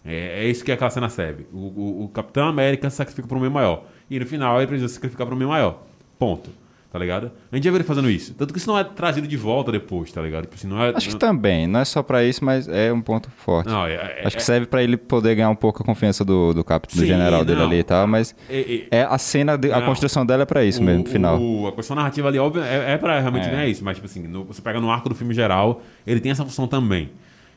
É, 0.04 0.44
é 0.44 0.48
isso 0.48 0.64
que 0.64 0.70
aquela 0.72 0.90
cena 0.90 1.08
serve. 1.08 1.46
O, 1.52 1.58
o- 1.58 2.04
o 2.04 2.08
Capitão 2.08 2.46
América 2.48 2.88
sacrifica 2.90 3.26
por 3.28 3.36
um 3.38 3.40
bem 3.40 3.50
maior. 3.50 3.84
E 4.10 4.18
no 4.18 4.26
final 4.26 4.58
ele 4.58 4.66
precisa 4.66 4.88
sacrificar 4.92 5.26
por 5.26 5.34
um 5.34 5.38
bem 5.38 5.48
maior. 5.48 5.82
Ponto. 6.18 6.50
Tá 6.92 6.98
ligado? 6.98 7.32
A 7.50 7.56
gente 7.56 7.64
já 7.64 7.70
viu 7.70 7.78
ele 7.78 7.84
fazendo 7.84 8.10
isso. 8.10 8.34
Tanto 8.34 8.52
que 8.52 8.58
isso 8.58 8.68
não 8.68 8.78
é 8.78 8.84
trazido 8.84 9.26
de 9.26 9.36
volta 9.36 9.72
depois, 9.72 10.12
tá 10.12 10.20
ligado? 10.20 10.42
Tipo 10.42 10.56
assim, 10.56 10.68
não 10.68 10.82
é, 10.82 10.90
Acho 10.94 11.06
que 11.06 11.12
não, 11.14 11.18
também, 11.18 11.66
não 11.66 11.80
é 11.80 11.84
só 11.86 12.02
pra 12.02 12.22
isso, 12.22 12.44
mas 12.44 12.68
é 12.68 12.92
um 12.92 13.00
ponto 13.00 13.30
forte. 13.30 13.66
não, 13.70 13.86
é, 13.86 13.94
é- 13.94 14.22
Acho 14.26 14.36
que 14.36 14.42
serve 14.42 14.66
pra 14.66 14.82
ele 14.82 14.98
poder 14.98 15.34
ganhar 15.34 15.48
um 15.48 15.54
pouco 15.56 15.82
a 15.82 15.86
confiança 15.86 16.22
do, 16.22 16.52
do, 16.52 16.62
cap, 16.62 16.86
do 16.94 17.06
general 17.06 17.46
dele 17.46 17.60
não. 17.60 17.66
ali 17.66 17.78
e 17.78 17.82
tal, 17.82 18.06
mas 18.06 18.34
é- 18.50 18.84
é- 18.90 18.98
é 18.98 19.02
a 19.04 19.16
cena, 19.16 19.56
de- 19.56 19.72
a 19.72 19.80
construção 19.80 20.26
dela 20.26 20.42
é 20.42 20.44
pra 20.44 20.62
isso 20.64 20.82
mesmo, 20.82 21.04
no 21.04 21.08
final. 21.08 21.40
o- 21.40 21.66
a 21.68 21.72
questão 21.72 21.96
narrativa 21.96 22.28
ali, 22.28 22.38
óbvio, 22.38 22.62
é, 22.62 22.92
é 22.92 22.98
pra 22.98 23.18
realmente 23.20 23.46
É. 23.46 23.50
ganhar 23.50 23.66
isso, 23.66 23.82
mas, 23.82 23.96
tipo 23.96 24.04
assim, 24.06 24.20
no- 24.28 24.44
você 24.44 24.60
pega 24.60 24.78
no 24.78 24.90
arco 24.90 25.08
do 25.08 25.14
filme 25.14 25.32
geral, 25.32 25.80
ele 26.06 26.20
tem 26.20 26.30
essa 26.30 26.44
função 26.44 26.66
também. 26.68 27.08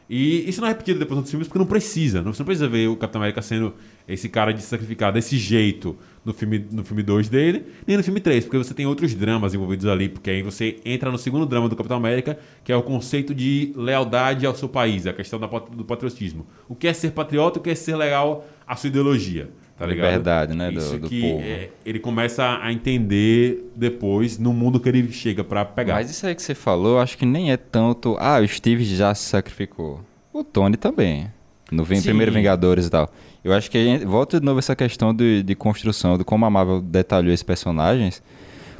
E 0.09 0.47
isso 0.47 0.61
não 0.61 0.67
é 0.67 0.71
repetido 0.71 0.99
depois 0.99 1.19
dos 1.19 1.29
filmes 1.29 1.47
porque 1.47 1.57
não 1.57 1.65
precisa. 1.65 2.21
Não, 2.21 2.31
você 2.33 2.41
não 2.41 2.45
precisa 2.45 2.67
ver 2.67 2.87
o 2.87 2.95
Capitão 2.95 3.21
América 3.21 3.41
sendo 3.41 3.73
esse 4.07 4.29
cara 4.29 4.53
de 4.53 4.61
sacrificar 4.61 5.11
desse 5.11 5.37
jeito 5.37 5.97
no 6.23 6.33
filme, 6.33 6.63
no 6.71 6.83
filme 6.83 7.01
2 7.01 7.27
dele, 7.27 7.65
nem 7.87 7.97
no 7.97 8.03
filme 8.03 8.19
3, 8.19 8.45
porque 8.45 8.57
você 8.57 8.73
tem 8.73 8.85
outros 8.85 9.15
dramas 9.15 9.53
envolvidos 9.53 9.87
ali, 9.87 10.07
porque 10.07 10.29
aí 10.29 10.43
você 10.43 10.77
entra 10.85 11.11
no 11.11 11.17
segundo 11.17 11.45
drama 11.45 11.67
do 11.67 11.75
Capitão 11.75 11.97
América, 11.97 12.37
que 12.63 12.71
é 12.71 12.75
o 12.75 12.83
conceito 12.83 13.33
de 13.33 13.73
lealdade 13.75 14.45
ao 14.45 14.53
seu 14.53 14.69
país, 14.69 15.07
a 15.07 15.13
questão 15.13 15.39
do 15.39 15.85
patriotismo. 15.85 16.45
O 16.69 16.75
que 16.75 16.87
é 16.87 16.93
ser 16.93 17.11
patriota, 17.11 17.59
o 17.59 17.61
que 17.61 17.71
é 17.71 17.75
ser 17.75 17.95
leal 17.95 18.47
à 18.67 18.75
sua 18.75 18.89
ideologia. 18.89 19.49
Tá 19.77 19.85
ligado? 19.85 20.05
Liberdade, 20.05 20.55
né, 20.55 20.71
do- 20.71 20.77
Isso 20.79 20.97
do 20.97 21.09
que 21.09 21.19
povo. 21.21 21.41
é, 21.43 21.69
ele 21.85 21.99
começa 21.99 22.59
a 22.61 22.71
entender 22.71 23.71
depois 23.75 24.37
no 24.37 24.53
mundo 24.53 24.79
que 24.79 24.87
ele 24.87 25.11
chega 25.11 25.43
pra 25.43 25.65
pegar. 25.65 25.95
Mas 25.95 26.09
isso 26.09 26.25
aí 26.25 26.33
que 26.33 26.41
você 26.41 26.55
falou, 26.55 26.99
acho 26.99 27.17
que 27.17 27.25
nem 27.25 27.51
é 27.51 27.57
tanto. 27.57 28.15
Ah, 28.19 28.39
o 28.39 28.47
Steve 28.47 28.85
já 28.85 29.13
se 29.13 29.23
sacrificou. 29.25 29.99
O 30.31 30.43
Tony 30.45 30.77
também. 30.77 31.27
No 31.71 31.85
Sim. 31.85 32.01
primeiro 32.01 32.31
Vingadores 32.31 32.85
e 32.85 32.89
tal. 32.89 33.11
Eu 33.43 33.51
acho 33.51 33.69
que 33.69 33.83
gente- 33.83 34.05
volta 34.05 34.39
de 34.39 34.45
novo 34.45 34.59
essa 34.59 34.75
questão 34.75 35.13
de, 35.13 35.43
de 35.43 35.55
construção, 35.55 36.17
de 36.17 36.23
como 36.23 36.45
a 36.45 36.49
Marvel 36.49 36.79
detalhou 36.81 37.33
esses 37.33 37.43
personagens. 37.43 38.23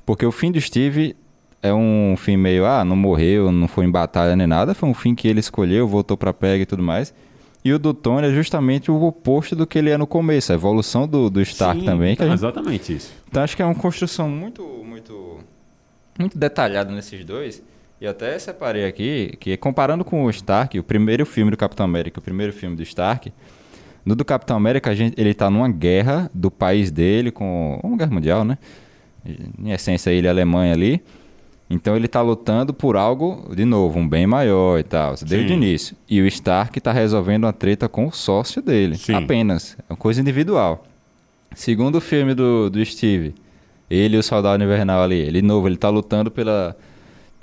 Porque 0.05 0.25
o 0.25 0.31
fim 0.31 0.51
do 0.51 0.61
Steve 0.61 1.15
é 1.61 1.73
um 1.73 2.15
fim 2.17 2.37
meio, 2.37 2.65
ah, 2.65 2.85
não 2.85 2.95
morreu, 2.95 3.51
não 3.51 3.67
foi 3.67 3.85
em 3.85 3.91
batalha 3.91 4.35
nem 4.35 4.47
nada. 4.47 4.73
Foi 4.73 4.87
um 4.87 4.93
fim 4.93 5.13
que 5.15 5.27
ele 5.27 5.39
escolheu, 5.39 5.87
voltou 5.87 6.15
pra 6.15 6.31
pega 6.31 6.63
e 6.63 6.65
tudo 6.65 6.81
mais. 6.83 7.13
E 7.65 7.73
o 7.73 7.79
do 7.79 7.95
Tony 7.95 8.27
é 8.27 8.31
justamente 8.31 8.91
o 8.91 9.01
oposto 9.01 9.55
do 9.55 9.65
que 9.65 9.79
ele 9.79 9.89
é 9.89 9.97
no 9.97 10.05
começo, 10.05 10.51
a 10.51 10.55
evolução 10.55 11.07
do, 11.07 11.31
do 11.31 11.41
Stark 11.41 11.79
Sim, 11.79 11.85
também. 11.87 12.13
Então, 12.13 12.27
gente 12.27 12.35
Exatamente 12.35 12.93
isso. 12.93 13.11
então 13.27 13.41
acho 13.41 13.55
que 13.55 13.61
é 13.63 13.65
uma 13.65 13.73
construção 13.73 14.29
muito, 14.29 14.61
muito, 14.85 15.39
muito 16.19 16.37
detalhada 16.37 16.93
nesses 16.93 17.25
dois. 17.25 17.63
E 17.99 18.05
até 18.05 18.37
separei 18.37 18.85
aqui 18.85 19.35
que 19.39 19.57
comparando 19.57 20.05
com 20.05 20.25
o 20.25 20.29
Stark, 20.29 20.77
o 20.77 20.83
primeiro 20.83 21.25
filme 21.25 21.49
do 21.49 21.57
Capitão 21.57 21.85
América, 21.85 22.19
o 22.19 22.21
primeiro 22.21 22.53
filme 22.53 22.75
do 22.75 22.83
Stark, 22.83 23.33
no 24.05 24.15
do 24.15 24.23
Capitão 24.23 24.55
América 24.55 24.91
a 24.91 24.93
gente, 24.93 25.19
ele 25.19 25.33
tá 25.33 25.49
numa 25.49 25.67
guerra 25.67 26.29
do 26.31 26.51
país 26.51 26.91
dele 26.91 27.31
com 27.31 27.79
uma 27.83 27.97
guerra 27.97 28.11
mundial, 28.11 28.45
né? 28.45 28.59
Em 29.57 29.71
essência 29.71 30.11
ele 30.11 30.27
é 30.27 30.29
Alemanha 30.29 30.71
ali. 30.71 31.01
Então 31.69 31.95
ele 31.95 32.07
tá 32.07 32.21
lutando 32.21 32.73
por 32.73 32.95
algo, 32.95 33.49
de 33.55 33.65
novo, 33.65 33.97
um 33.97 34.07
bem 34.07 34.27
maior 34.27 34.79
e 34.79 34.83
tal, 34.83 35.15
desde 35.15 35.47
Sim. 35.47 35.53
o 35.53 35.57
início. 35.57 35.97
E 36.07 36.21
o 36.21 36.27
Stark 36.27 36.79
tá 36.79 36.91
resolvendo 36.91 37.45
uma 37.45 37.53
treta 37.53 37.89
com 37.89 38.05
o 38.05 38.11
sócio 38.11 38.61
dele, 38.61 38.97
Sim. 38.97 39.15
apenas. 39.15 39.75
É 39.79 39.93
uma 39.93 39.97
coisa 39.97 40.21
individual. 40.21 40.85
Segundo 41.55 41.99
filme 41.99 42.35
do, 42.35 42.69
do 42.69 42.85
Steve, 42.85 43.33
ele 43.89 44.15
e 44.15 44.19
o 44.19 44.23
Soldado 44.23 44.63
Invernal 44.63 45.01
ali, 45.01 45.15
ele 45.17 45.41
novo, 45.41 45.67
ele 45.67 45.77
tá 45.77 45.89
lutando 45.89 46.29
pela... 46.29 46.75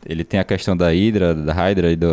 Ele 0.05 0.25
tem 0.25 0.41
a 0.41 0.45
questão 0.45 0.77
da 0.77 0.89
Hydra, 0.89 1.33
da 1.33 1.53
Hydra 1.53 1.93
e 1.93 1.97
do, 1.97 2.09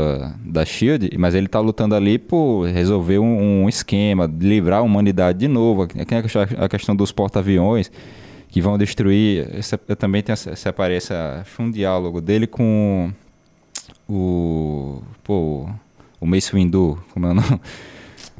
da 0.45 0.63
SHIELD, 0.63 1.09
mas 1.17 1.33
ele 1.33 1.47
tá 1.47 1.59
lutando 1.59 1.95
ali 1.95 2.19
por 2.19 2.67
resolver 2.67 3.17
um, 3.17 3.63
um 3.63 3.69
esquema, 3.69 4.31
livrar 4.39 4.79
a 4.79 4.81
humanidade 4.83 5.39
de 5.39 5.47
novo. 5.47 5.81
Aqui 5.81 6.13
é 6.13 6.17
a 6.19 6.21
questão, 6.21 6.41
a 6.59 6.69
questão 6.69 6.95
dos 6.95 7.11
porta-aviões 7.11 7.91
que 8.49 8.61
vão 8.61 8.77
destruir... 8.77 9.47
Essa- 9.53 9.79
eu 9.87 9.95
também 9.95 10.21
tenho, 10.21 10.33
essa- 10.33 10.55
separei 10.55 10.97
essa, 10.97 11.45
um 11.59 11.71
diálogo 11.71 12.19
dele 12.19 12.45
com 12.47 13.11
o... 14.07 15.01
Pô, 15.23 15.69
o 16.19 16.25
Mace 16.25 16.51
Windu, 16.53 17.01
como 17.13 17.27
é 17.27 17.31
o 17.31 17.33
nome? 17.35 17.61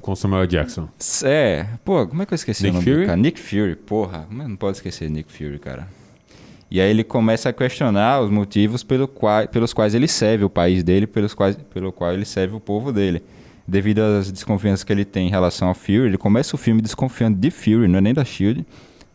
Com 0.02 0.16
Samuel 0.16 0.48
Jackson. 0.48 0.88
É, 1.24 1.66
pô, 1.84 2.08
como 2.08 2.24
é 2.24 2.26
que 2.26 2.34
eu 2.34 2.36
esqueci 2.36 2.64
Nick 2.64 2.72
o 2.72 2.80
nome 2.80 2.86
Fury? 2.86 3.02
do 3.02 3.06
cara? 3.08 3.18
Nick 3.18 3.40
Fury, 3.40 3.76
porra, 3.76 4.26
como 4.28 4.42
é 4.44 4.48
não 4.48 4.56
pode 4.56 4.78
esquecer 4.78 5.10
Nick 5.10 5.32
Fury, 5.32 5.60
cara. 5.60 5.88
E 6.72 6.80
aí 6.80 6.90
ele 6.90 7.04
começa 7.04 7.50
a 7.50 7.54
questionar 7.54 8.22
os 8.22 8.30
motivos 8.32 8.84
pelo 8.84 9.08
qual, 9.08 9.48
pelos 9.48 9.74
quais 9.74 9.94
ele 9.96 10.08
serve 10.08 10.44
o 10.46 10.50
país 10.50 10.84
dele, 10.84 11.06
pelos 11.08 11.34
quais, 11.34 11.58
pelo 11.74 11.92
qual 11.92 12.14
ele 12.14 12.26
serve 12.26 12.56
o 12.56 12.60
povo 12.60 12.92
dele. 12.94 13.22
Devido 13.68 14.00
às 14.00 14.32
desconfianças 14.32 14.84
que 14.84 14.92
ele 14.94 15.04
tem 15.06 15.28
em 15.28 15.30
relação 15.32 15.68
ao 15.68 15.76
Fury, 15.76 16.06
ele 16.08 16.18
começa 16.18 16.56
o 16.56 16.58
filme 16.60 16.82
desconfiando 16.82 17.38
de 17.38 17.52
Fury, 17.52 17.88
não 17.88 17.98
é 17.98 18.02
nem 18.02 18.14
da 18.14 18.24
SHIELD, 18.24 18.66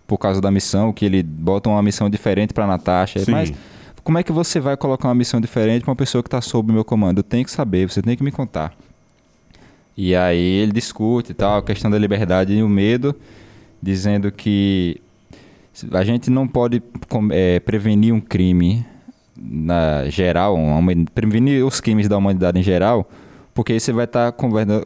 por 0.07 0.19
causa 0.19 0.41
da 0.41 0.51
missão, 0.51 0.93
que 0.93 1.05
ele 1.05 1.23
bota 1.23 1.69
uma 1.69 1.83
missão 1.83 2.11
diferente 2.11 2.53
pra 2.53 2.67
Natasha. 2.67 3.21
Sim. 3.21 3.33
Mas 3.33 3.53
como 4.03 4.19
é 4.19 4.23
que 4.23 4.33
você 4.33 4.61
vai 4.61 4.77
colocar 4.77 5.09
uma 5.09 5.15
missão 5.15 5.41
diferente 5.41 5.83
pra 5.83 5.91
uma 5.91 5.97
pessoa 5.97 6.23
que 6.23 6.29
tá 6.29 6.41
sob 6.41 6.71
o 6.71 6.75
meu 6.75 6.85
comando? 6.85 7.19
Eu 7.19 7.23
tenho 7.23 7.45
que 7.45 7.51
saber, 7.51 7.89
você 7.89 8.03
tem 8.03 8.17
que 8.17 8.23
me 8.23 8.31
contar. 8.31 8.75
E 9.97 10.15
aí 10.15 10.39
ele 10.39 10.73
discute 10.73 11.33
e 11.33 11.35
tal, 11.35 11.59
a 11.59 11.63
questão 11.63 11.91
da 11.91 11.99
liberdade 11.99 12.53
e 12.53 12.63
o 12.63 12.69
medo, 12.69 13.15
dizendo 13.81 14.31
que 14.31 15.01
a 15.93 16.05
gente 16.05 16.31
não 16.31 16.47
pode 16.47 16.83
eh, 17.33 17.61
prevenir 17.61 18.13
um 18.13 18.21
crime 18.21 18.85
na 19.37 20.09
geral, 20.09 20.55
uma 20.55 20.93
prevenir 21.15 21.65
os 21.65 21.81
crimes 21.81 22.09
da 22.09 22.17
humanidade 22.17 22.59
em 22.59 22.63
geral, 22.63 23.09
porque 23.53 23.73
aí 23.73 23.81
você 23.81 23.93
vai 23.93 24.05
estar 24.05 24.33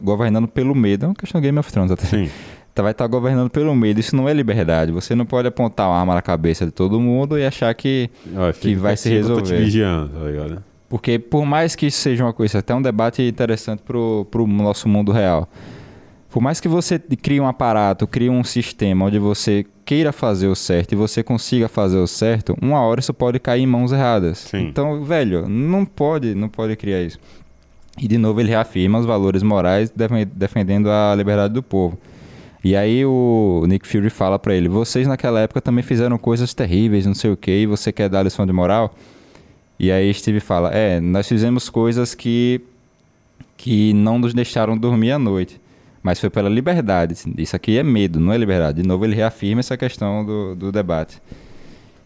governando 0.01 0.47
pelo 0.47 0.75
medo. 0.75 1.05
É 1.05 1.09
uma 1.09 1.15
questão 1.15 1.41
Game 1.41 1.57
of 1.57 1.71
Thrones 1.71 1.91
até. 1.91 2.05
Sim. 2.05 2.29
Tá, 2.79 2.83
vai 2.83 2.91
estar 2.91 3.07
governando 3.07 3.49
pelo 3.49 3.75
medo. 3.75 3.99
Isso 3.99 4.15
não 4.15 4.27
é 4.29 4.33
liberdade. 4.33 4.91
Você 4.91 5.13
não 5.15 5.25
pode 5.25 5.47
apontar 5.47 5.87
uma 5.89 5.97
arma 5.99 6.13
na 6.15 6.21
cabeça 6.21 6.65
de 6.65 6.71
todo 6.71 6.99
mundo 6.99 7.37
e 7.37 7.45
achar 7.45 7.73
que 7.73 8.09
Ó, 8.35 8.51
Que 8.53 8.75
vai 8.75 8.95
se 8.95 9.09
que 9.09 9.15
eu 9.15 9.21
tô 9.27 9.33
te 9.35 9.39
resolver. 9.51 9.63
vigiando, 9.65 10.09
tá 10.19 10.25
ligado? 10.25 10.63
Porque 10.87 11.19
por 11.19 11.45
mais 11.45 11.75
que 11.75 11.85
isso 11.87 11.99
seja 11.99 12.23
uma 12.23 12.33
coisa, 12.33 12.59
até 12.59 12.73
um 12.73 12.81
debate 12.81 13.21
interessante 13.21 13.81
pro, 13.83 14.25
pro 14.31 14.47
nosso 14.47 14.87
mundo 14.89 15.11
real. 15.11 15.47
Por 16.29 16.41
mais 16.41 16.59
que 16.59 16.67
você 16.67 16.97
crie 16.99 17.39
um 17.41 17.47
aparato, 17.47 18.05
crie 18.07 18.29
um 18.29 18.43
sistema 18.43 19.05
onde 19.05 19.17
você 19.19 19.65
queira 19.83 20.11
fazer 20.11 20.47
o 20.47 20.55
certo 20.55 20.91
e 20.93 20.95
você 20.95 21.23
consiga 21.23 21.67
fazer 21.67 21.97
o 21.97 22.05
certo, 22.07 22.55
uma 22.61 22.79
hora 22.81 22.99
isso 22.99 23.13
pode 23.13 23.39
cair 23.39 23.63
em 23.63 23.67
mãos 23.67 23.91
erradas. 23.91 24.37
Sim. 24.39 24.67
Então, 24.67 25.03
velho, 25.03 25.49
não 25.49 25.83
pode, 25.85 26.35
não 26.35 26.47
pode 26.47 26.75
criar 26.75 27.01
isso. 27.01 27.19
E 27.99 28.07
de 28.07 28.17
novo 28.17 28.39
ele 28.39 28.49
reafirma 28.49 28.99
os 28.99 29.05
valores 29.05 29.41
morais 29.43 29.89
defen- 29.89 30.27
defendendo 30.33 30.89
a 30.89 31.13
liberdade 31.15 31.53
do 31.53 31.61
povo. 31.63 31.97
E 32.63 32.75
aí 32.75 33.05
o 33.05 33.63
Nick 33.67 33.87
Fury 33.87 34.09
fala 34.09 34.37
pra 34.37 34.53
ele: 34.53 34.67
"Vocês 34.67 35.07
naquela 35.07 35.39
época 35.39 35.61
também 35.61 35.83
fizeram 35.83 36.17
coisas 36.17 36.53
terríveis, 36.53 37.05
não 37.05 37.13
sei 37.13 37.31
o 37.31 37.37
quê, 37.37 37.61
e 37.61 37.65
você 37.65 37.91
quer 37.91 38.09
dar 38.09 38.23
lição 38.23 38.45
de 38.45 38.51
moral?" 38.51 38.93
E 39.79 39.91
aí 39.91 40.13
Steve 40.13 40.39
fala: 40.39 40.69
"É, 40.73 40.99
nós 40.99 41.27
fizemos 41.27 41.69
coisas 41.69 42.13
que 42.13 42.61
que 43.55 43.93
não 43.93 44.17
nos 44.19 44.33
deixaram 44.33 44.77
dormir 44.77 45.11
à 45.11 45.19
noite, 45.19 45.59
mas 46.01 46.19
foi 46.19 46.29
pela 46.29 46.47
liberdade. 46.49 47.15
Isso 47.37 47.55
aqui 47.55 47.77
é 47.77 47.83
medo, 47.83 48.19
não 48.19 48.33
é 48.33 48.37
liberdade." 48.37 48.81
De 48.81 48.87
novo 48.87 49.05
ele 49.05 49.15
reafirma 49.15 49.61
essa 49.61 49.77
questão 49.77 50.25
do, 50.25 50.55
do 50.55 50.71
debate. 50.71 51.21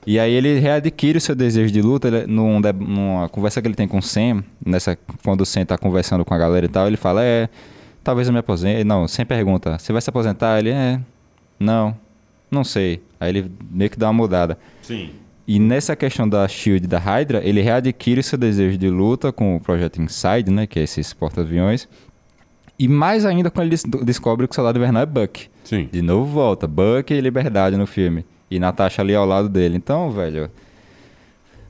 E 0.06 0.20
aí 0.20 0.34
ele 0.34 0.60
readquire 0.60 1.18
o 1.18 1.22
seu 1.22 1.34
desejo 1.34 1.72
de 1.72 1.82
luta 1.82 2.10
ele- 2.10 2.28
num 2.28 2.60
numa 2.60 3.30
conversa 3.30 3.62
que 3.62 3.68
ele 3.68 3.76
tem 3.76 3.88
com 3.88 4.00
o 4.00 4.02
Sam, 4.02 4.44
nessa, 4.64 4.98
quando 5.24 5.42
o 5.42 5.46
Sam 5.46 5.66
tá 5.66 5.78
conversando 5.78 6.26
com 6.26 6.34
a 6.34 6.38
galera 6.38 6.66
e 6.66 6.70
tal, 6.70 6.88
ele 6.88 6.98
fala, 6.98 7.24
é, 7.24 7.48
talvez 8.04 8.28
eu 8.28 8.34
me 8.34 8.40
aposente. 8.40 8.84
Não, 8.84 9.08
Sam 9.08 9.26
pergunta, 9.26 9.78
você 9.80 9.92
vai 9.92 10.02
se 10.02 10.10
aposentar? 10.10 10.60
Ele, 10.60 10.70
é, 10.72 11.00
não, 11.60 11.96
não 12.52 12.64
sei. 12.64 13.02
Aí 13.20 13.30
ele 13.30 13.52
meio 13.72 13.90
que 13.90 13.98
dá 13.98 14.08
uma 14.08 14.14
mudada. 14.14 14.58
Sim. 14.82 15.12
E 15.48 15.60
nessa 15.60 15.96
questão 15.96 16.28
da 16.28 16.48
SHIELD 16.48 16.88
da 16.88 16.98
Hydra, 17.00 17.42
ele 17.44 17.62
readquire 17.62 18.24
seu 18.24 18.38
desejo 18.38 18.78
de 18.78 18.90
luta 18.90 19.32
com 19.32 19.56
o 19.56 19.60
projeto 19.60 20.02
Inside, 20.02 20.50
né, 20.50 20.66
que 20.66 20.80
é 20.80 20.84
esses 20.84 21.14
porta-aviões. 21.14 21.88
E 22.80 22.88
mais 22.88 23.26
ainda 23.26 23.52
quando 23.52 23.68
ele 23.68 23.72
des- 23.72 23.84
descobre 24.06 24.48
que 24.48 24.54
o 24.54 24.56
soldado 24.56 24.78
invernal 24.80 25.04
é 25.04 25.06
Buck. 25.06 25.50
Sim. 25.64 25.90
De 25.92 26.02
novo 26.02 26.26
volta, 26.32 26.66
Buck 26.66 27.14
e 27.14 27.20
Liberdade 27.22 27.76
no 27.78 27.86
filme. 27.86 28.26
E 28.50 28.58
Natasha 28.58 29.02
ali 29.02 29.14
ao 29.14 29.26
lado 29.26 29.50
dele. 29.50 29.76
Então, 29.76 30.12
velho. 30.12 30.50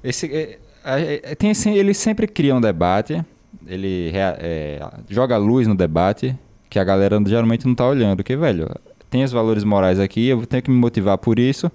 Esse, 0.03 0.27
é, 0.27 0.59
é, 0.85 1.31
é, 1.31 1.35
tem, 1.35 1.51
ele 1.73 1.93
sempre 1.93 2.27
cria 2.27 2.55
um 2.55 2.61
debate. 2.61 3.23
Ele 3.67 4.11
é, 4.13 4.81
joga 5.09 5.37
luz 5.37 5.67
no 5.67 5.75
debate. 5.75 6.35
que 6.69 6.79
a 6.79 6.83
galera 6.83 7.21
geralmente 7.25 7.65
não 7.67 7.75
tá 7.75 7.87
olhando. 7.87 8.23
Que, 8.23 8.35
velho, 8.35 8.67
tem 9.09 9.23
os 9.23 9.31
valores 9.31 9.63
morais 9.63 9.99
aqui, 9.99 10.27
eu 10.27 10.45
tenho 10.45 10.63
que 10.63 10.71
me 10.71 10.77
motivar 10.77 11.17
por 11.17 11.37
isso. 11.39 11.71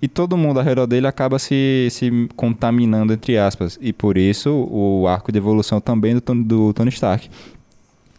E 0.00 0.08
todo 0.08 0.36
mundo 0.36 0.58
ao 0.58 0.64
redor 0.64 0.86
dele 0.86 1.06
acaba 1.06 1.38
se, 1.38 1.86
se 1.90 2.28
contaminando, 2.36 3.12
entre 3.12 3.38
aspas. 3.38 3.78
E 3.80 3.92
por 3.92 4.18
isso 4.18 4.50
o 4.50 5.06
arco 5.06 5.30
de 5.32 5.38
evolução 5.38 5.80
também 5.80 6.14
do, 6.14 6.20
Tony- 6.20 6.42
do 6.44 6.72
Tony 6.72 6.90
Stark. 6.90 7.30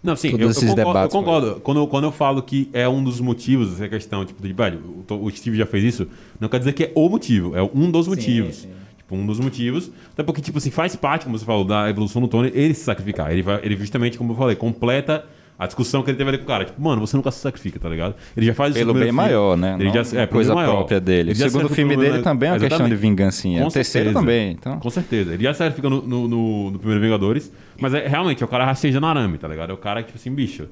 Não, 0.01 0.15
sim, 0.15 0.31
Todos 0.31 0.41
eu, 0.41 0.47
eu 0.47 0.51
esses 0.51 0.63
concordo. 0.69 0.81
eu 0.81 0.85
debates, 0.93 1.13
concordo. 1.15 1.61
Quando, 1.61 1.77
eu, 1.81 1.87
quando 1.87 2.03
eu 2.05 2.11
falo 2.11 2.41
que 2.41 2.69
é 2.73 2.87
um 2.89 3.01
dos 3.03 3.19
motivos, 3.21 3.73
essa 3.73 3.87
questão, 3.87 4.25
tipo, 4.25 4.41
de, 4.45 4.51
velho, 4.53 4.79
o, 5.09 5.13
o 5.25 5.29
Steve 5.31 5.55
já 5.57 5.65
fez 5.65 5.83
isso, 5.83 6.07
não 6.39 6.49
quer 6.49 6.59
dizer 6.59 6.73
que 6.73 6.83
é 6.85 6.91
o 6.95 7.07
motivo, 7.09 7.55
é 7.55 7.61
um 7.61 7.89
dos 7.91 8.07
motivos. 8.07 8.67
Tipo, 9.13 9.23
um 9.23 9.25
dos 9.25 9.39
motivos. 9.39 9.91
Até 10.11 10.23
porque, 10.23 10.41
tipo 10.41 10.57
assim, 10.57 10.71
faz 10.71 10.95
parte, 10.95 11.25
como 11.25 11.37
você 11.37 11.45
falou, 11.45 11.63
da 11.63 11.89
evolução 11.89 12.21
do 12.21 12.27
Tony, 12.27 12.51
ele 12.53 12.73
se 12.73 12.83
sacrificar. 12.83 13.31
Ele, 13.31 13.41
vai, 13.41 13.59
ele 13.63 13.75
justamente, 13.75 14.17
como 14.17 14.33
eu 14.33 14.37
falei, 14.37 14.55
completa 14.55 15.25
a 15.57 15.67
discussão 15.67 16.01
que 16.01 16.09
ele 16.09 16.17
teve 16.17 16.29
ali 16.29 16.37
com 16.39 16.43
o 16.45 16.47
cara. 16.47 16.65
Tipo, 16.65 16.81
mano, 16.81 16.99
você 16.99 17.15
nunca 17.15 17.29
se 17.31 17.39
sacrifica, 17.39 17.79
tá 17.79 17.87
ligado? 17.87 18.15
Ele 18.35 18.45
já 18.45 18.53
faz 18.55 18.73
no 18.73 18.79
Pelo 18.79 18.93
bem 18.93 19.03
filme. 19.03 19.15
maior, 19.15 19.55
né? 19.55 19.75
Ele 19.79 19.91
Não 19.91 20.03
já, 20.03 20.21
é, 20.21 20.25
coisa 20.25 20.53
maior. 20.55 20.71
própria 20.77 20.99
dele. 20.99 21.31
Ele 21.31 21.43
O 21.45 21.49
segundo 21.49 21.69
filme 21.69 21.95
dele 21.95 22.13
bem- 22.13 22.21
também 22.23 22.49
é 22.49 22.53
uma 22.53 22.59
questão 22.59 22.77
de 22.79 22.83
Exatamente. 22.83 22.99
vingancinha. 23.01 23.61
Com 23.61 23.67
o 23.67 23.71
terceiro 23.71 24.05
certeza. 24.09 24.19
também, 24.25 24.51
então... 24.51 24.79
Com 24.79 24.89
certeza. 24.89 25.33
Ele 25.33 25.43
já 25.43 25.53
se 25.53 25.59
sacrifica 25.59 25.89
no, 25.89 26.01
no, 26.01 26.27
no, 26.27 26.71
no 26.71 26.79
primeiro 26.79 27.01
Vingadores, 27.03 27.51
mas 27.79 27.93
é, 27.93 28.07
realmente 28.07 28.41
é 28.41 28.45
o 28.45 28.49
cara 28.49 28.65
rastejando 28.65 29.05
arame, 29.05 29.37
tá 29.37 29.47
ligado? 29.47 29.69
É 29.69 29.73
o 29.73 29.77
cara 29.77 30.01
que, 30.01 30.07
tipo 30.07 30.17
assim, 30.19 30.33
bicho, 30.33 30.67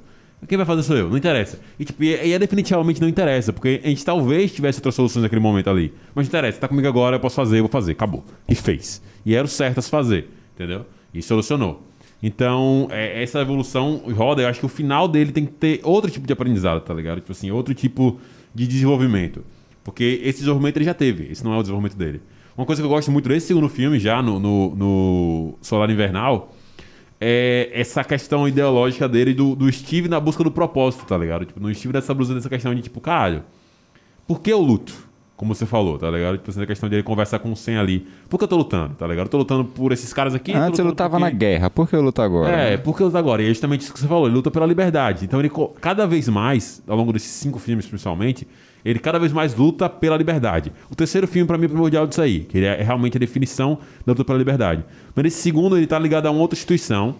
quem 0.47 0.57
vai 0.57 0.65
fazer 0.65 0.83
sou 0.83 0.97
eu, 0.97 1.09
não 1.09 1.17
interessa. 1.17 1.59
E, 1.79 1.85
tipo, 1.85 2.03
e, 2.03 2.07
e 2.09 2.33
é 2.33 2.39
definitivamente 2.39 2.99
não 2.99 3.07
interessa, 3.07 3.53
porque 3.53 3.79
a 3.83 3.87
gente 3.87 4.03
talvez 4.03 4.51
tivesse 4.51 4.79
outras 4.79 4.95
soluções 4.95 5.23
naquele 5.23 5.41
momento 5.41 5.69
ali. 5.69 5.93
Mas 6.15 6.25
não 6.25 6.29
interessa, 6.29 6.59
tá 6.59 6.67
comigo 6.67 6.87
agora, 6.87 7.17
eu 7.17 7.19
posso 7.19 7.35
fazer, 7.35 7.59
eu 7.59 7.63
vou 7.63 7.71
fazer, 7.71 7.91
acabou. 7.91 8.23
E 8.47 8.55
fez. 8.55 9.01
E 9.25 9.35
era 9.35 9.45
o 9.45 9.47
certo 9.47 9.77
a 9.77 9.81
se 9.81 9.89
fazer, 9.89 10.29
entendeu? 10.55 10.85
E 11.13 11.21
solucionou. 11.21 11.83
Então, 12.23 12.87
é, 12.91 13.23
essa 13.23 13.39
evolução 13.39 14.01
roda, 14.15 14.41
eu 14.41 14.47
acho 14.47 14.59
que 14.59 14.65
o 14.65 14.69
final 14.69 15.07
dele 15.07 15.31
tem 15.31 15.45
que 15.45 15.53
ter 15.53 15.79
outro 15.83 16.09
tipo 16.09 16.27
de 16.27 16.33
aprendizado, 16.33 16.81
tá 16.81 16.93
ligado? 16.93 17.19
Tipo 17.19 17.31
assim, 17.31 17.49
outro 17.49 17.73
tipo 17.73 18.19
de 18.53 18.67
desenvolvimento. 18.67 19.43
Porque 19.83 20.21
esse 20.23 20.39
desenvolvimento 20.39 20.77
ele 20.77 20.85
já 20.85 20.93
teve, 20.93 21.31
esse 21.31 21.43
não 21.43 21.53
é 21.53 21.57
o 21.57 21.61
desenvolvimento 21.61 21.97
dele. 21.97 22.21
Uma 22.55 22.65
coisa 22.65 22.81
que 22.81 22.85
eu 22.85 22.89
gosto 22.89 23.11
muito 23.11 23.27
desse 23.27 23.47
segundo 23.47 23.67
filme, 23.69 23.99
já 23.99 24.21
no, 24.21 24.39
no, 24.39 24.75
no 24.75 25.57
Solar 25.61 25.89
Invernal, 25.89 26.53
é 27.23 27.69
essa 27.71 28.03
questão 28.03 28.47
ideológica 28.47 29.07
dele 29.07 29.31
do, 29.31 29.55
do 29.55 29.71
Steve 29.71 30.09
na 30.09 30.19
busca 30.19 30.43
do 30.43 30.49
propósito, 30.49 31.05
tá 31.05 31.15
ligado? 31.15 31.45
Tipo, 31.45 31.59
no 31.59 31.73
Steve 31.73 31.93
dessa 31.93 32.15
blusa 32.15 32.33
dessa 32.33 32.49
questão 32.49 32.73
de 32.73 32.81
tipo, 32.81 32.99
caralho, 32.99 33.43
por 34.27 34.41
que 34.41 34.51
eu 34.51 34.59
luto? 34.59 35.11
Como 35.37 35.53
você 35.53 35.65
falou, 35.65 35.97
tá 35.97 36.09
ligado? 36.09 36.37
Tipo, 36.37 36.49
assim, 36.49 36.61
a 36.61 36.65
questão 36.67 36.89
dele 36.89 37.03
conversar 37.03 37.39
com 37.39 37.51
o 37.51 37.55
Sen 37.55 37.77
ali. 37.77 38.07
Por 38.27 38.37
que 38.37 38.43
eu 38.43 38.47
tô 38.47 38.57
lutando, 38.57 38.95
tá 38.95 39.05
ligado? 39.07 39.25
Eu 39.25 39.29
tô 39.29 39.37
lutando 39.37 39.65
por 39.65 39.91
esses 39.91 40.11
caras 40.11 40.33
aqui. 40.33 40.53
Antes 40.53 40.79
eu 40.79 40.85
lutava 40.85 41.19
na 41.19 41.29
guerra, 41.29 41.69
por 41.69 41.87
que 41.87 41.95
eu 41.95 42.01
luto 42.01 42.21
agora? 42.21 42.51
é, 42.51 42.77
por 42.77 42.97
que 42.97 43.03
luta 43.03 43.19
agora? 43.19 43.41
E 43.43 43.45
é 43.45 43.49
justamente 43.49 43.81
isso 43.81 43.93
que 43.93 43.99
você 43.99 44.07
falou, 44.07 44.25
ele 44.25 44.35
luta 44.35 44.49
pela 44.49 44.65
liberdade. 44.65 45.25
Então 45.25 45.39
ele, 45.39 45.51
cada 45.79 46.07
vez 46.07 46.27
mais, 46.27 46.81
ao 46.87 46.97
longo 46.97 47.13
desses 47.13 47.31
cinco 47.31 47.59
filmes 47.59 47.85
principalmente, 47.85 48.47
ele 48.83 48.99
cada 48.99 49.19
vez 49.19 49.31
mais 49.31 49.55
luta 49.55 49.89
pela 49.89 50.17
liberdade. 50.17 50.71
O 50.89 50.95
terceiro 50.95 51.27
filme, 51.27 51.47
pra 51.47 51.57
mim, 51.57 51.65
é 51.65 51.67
primordial 51.67 52.07
disso 52.07 52.21
aí, 52.21 52.41
que 52.41 52.57
ele 52.57 52.65
é 52.65 52.81
realmente 52.81 53.17
a 53.17 53.19
definição 53.19 53.77
da 54.05 54.13
luta 54.13 54.25
pela 54.25 54.37
liberdade. 54.37 54.83
Mas 55.15 55.25
esse 55.25 55.41
segundo, 55.41 55.77
ele 55.77 55.87
tá 55.87 55.97
ligado 55.99 56.25
a 56.25 56.31
uma 56.31 56.41
outra 56.41 56.57
instituição 56.57 57.15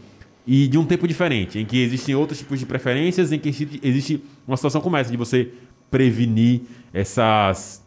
e 0.46 0.68
de 0.68 0.78
um 0.78 0.86
tempo 0.86 1.08
diferente, 1.08 1.60
em 1.60 1.66
que 1.66 1.78
existem 1.82 2.16
outros 2.16 2.40
tipos 2.40 2.60
de 2.60 2.66
preferências, 2.66 3.32
em 3.32 3.38
que 3.38 3.50
existe- 3.50 3.80
existe 3.84 4.24
uma 4.48 4.58
situação 4.58 4.82
como 4.82 4.98
essa, 4.98 5.12
de 5.12 5.18
você 5.18 5.50
prevenir 5.90 6.62
essas, 6.94 7.86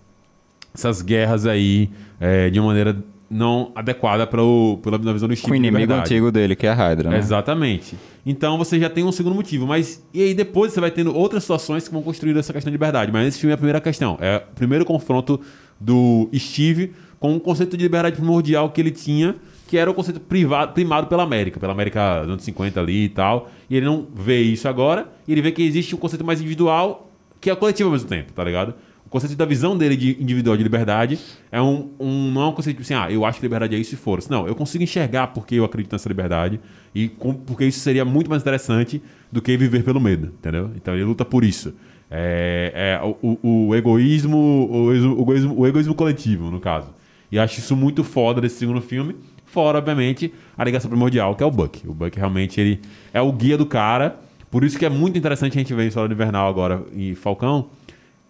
essas 0.72 1.02
guerras 1.02 1.46
aí 1.46 1.90
é, 2.20 2.50
de 2.50 2.60
uma 2.60 2.68
maneira 2.68 2.96
não 3.30 3.72
adequada 3.74 4.26
para 4.26 4.42
o, 4.42 4.78
pela 4.82 4.98
visão 4.98 5.28
do 5.28 5.34
Steve 5.34 5.48
Com 5.48 5.52
o 5.52 5.56
inimigo 5.56 5.92
antigo 5.92 6.30
dele, 6.30 6.54
que 6.54 6.66
é 6.66 6.70
a 6.70 6.74
Hydra, 6.74 7.10
né? 7.10 7.18
Exatamente. 7.18 7.96
Então 8.24 8.56
você 8.58 8.78
já 8.78 8.88
tem 8.88 9.04
um 9.04 9.12
segundo 9.12 9.34
motivo. 9.34 9.66
Mas 9.66 10.04
e 10.12 10.22
aí 10.22 10.34
depois 10.34 10.72
você 10.72 10.80
vai 10.80 10.90
tendo 10.90 11.14
outras 11.14 11.42
situações 11.42 11.88
que 11.88 11.92
vão 11.92 12.02
construir 12.02 12.36
essa 12.36 12.52
questão 12.52 12.70
de 12.70 12.74
liberdade. 12.74 13.10
Mas 13.10 13.28
esse 13.28 13.40
filme 13.40 13.52
é 13.52 13.54
a 13.54 13.58
primeira 13.58 13.80
questão. 13.80 14.16
É 14.20 14.36
o 14.36 14.54
primeiro 14.54 14.84
confronto 14.84 15.40
do 15.80 16.28
Steve 16.34 16.92
com 17.18 17.34
o 17.34 17.40
conceito 17.40 17.76
de 17.76 17.82
liberdade 17.82 18.16
primordial 18.16 18.70
que 18.70 18.80
ele 18.80 18.90
tinha, 18.90 19.36
que 19.66 19.78
era 19.78 19.90
o 19.90 19.94
conceito 19.94 20.20
privado, 20.20 20.72
primado 20.72 21.06
pela 21.06 21.22
América, 21.22 21.58
pela 21.58 21.72
América 21.72 22.20
dos 22.20 22.32
anos 22.32 22.44
50 22.44 22.78
ali 22.80 23.04
e 23.04 23.08
tal. 23.08 23.50
E 23.70 23.76
ele 23.76 23.86
não 23.86 24.06
vê 24.14 24.42
isso 24.42 24.68
agora, 24.68 25.08
e 25.26 25.32
ele 25.32 25.40
vê 25.40 25.50
que 25.50 25.62
existe 25.62 25.94
um 25.94 25.98
conceito 25.98 26.24
mais 26.24 26.40
individual, 26.40 27.10
que 27.40 27.50
é 27.50 27.56
coletivo 27.56 27.88
ao 27.88 27.92
mesmo 27.94 28.08
tempo, 28.08 28.32
tá 28.32 28.44
ligado? 28.44 28.74
Conceito 29.14 29.36
da 29.36 29.44
visão 29.44 29.78
dele 29.78 29.96
de 29.96 30.20
individual 30.20 30.56
de 30.56 30.64
liberdade 30.64 31.20
é 31.52 31.62
um, 31.62 31.90
um 32.00 32.32
não 32.32 32.42
é 32.42 32.46
um 32.48 32.52
conceito 32.52 32.82
tipo 32.82 32.92
assim, 32.92 32.94
ah, 33.00 33.08
eu 33.12 33.24
acho 33.24 33.38
que 33.38 33.44
liberdade 33.46 33.76
é 33.76 33.78
isso 33.78 33.94
e 33.94 33.96
for. 33.96 34.18
Não, 34.28 34.44
eu 34.48 34.56
consigo 34.56 34.82
enxergar 34.82 35.28
porque 35.28 35.54
eu 35.54 35.64
acredito 35.64 35.92
nessa 35.92 36.08
liberdade 36.08 36.58
e 36.92 37.08
com- 37.08 37.32
porque 37.32 37.64
isso 37.64 37.78
seria 37.78 38.04
muito 38.04 38.28
mais 38.28 38.42
interessante 38.42 39.00
do 39.30 39.40
que 39.40 39.56
viver 39.56 39.84
pelo 39.84 40.00
medo, 40.00 40.32
entendeu? 40.36 40.72
Então 40.74 40.94
ele 40.94 41.04
luta 41.04 41.24
por 41.24 41.44
isso. 41.44 41.72
É, 42.10 42.98
é 43.00 43.06
o, 43.22 43.38
o, 43.68 43.74
egoísmo- 43.76 44.68
o 44.68 44.92
egoísmo, 44.92 45.54
o 45.60 45.64
egoísmo 45.68 45.94
coletivo, 45.94 46.50
no 46.50 46.58
caso. 46.58 46.88
E 47.30 47.38
acho 47.38 47.60
isso 47.60 47.76
muito 47.76 48.02
foda 48.02 48.40
desse 48.40 48.56
segundo 48.56 48.80
filme. 48.80 49.14
Fora, 49.46 49.78
obviamente, 49.78 50.34
a 50.58 50.64
ligação 50.64 50.90
primordial, 50.90 51.36
que 51.36 51.42
é 51.44 51.46
o 51.46 51.52
Buck. 51.52 51.86
O 51.88 51.94
Buck 51.94 52.16
realmente 52.18 52.60
ele 52.60 52.80
é 53.12 53.20
o 53.20 53.30
guia 53.32 53.56
do 53.56 53.64
cara. 53.64 54.16
Por 54.50 54.64
isso 54.64 54.76
que 54.76 54.84
é 54.84 54.88
muito 54.90 55.16
interessante 55.16 55.56
a 55.56 55.60
gente 55.60 55.72
ver 55.72 55.86
em 55.86 55.90
Soldado 55.92 56.12
Invernal 56.12 56.48
agora 56.48 56.82
e 56.92 57.14
Falcão 57.14 57.66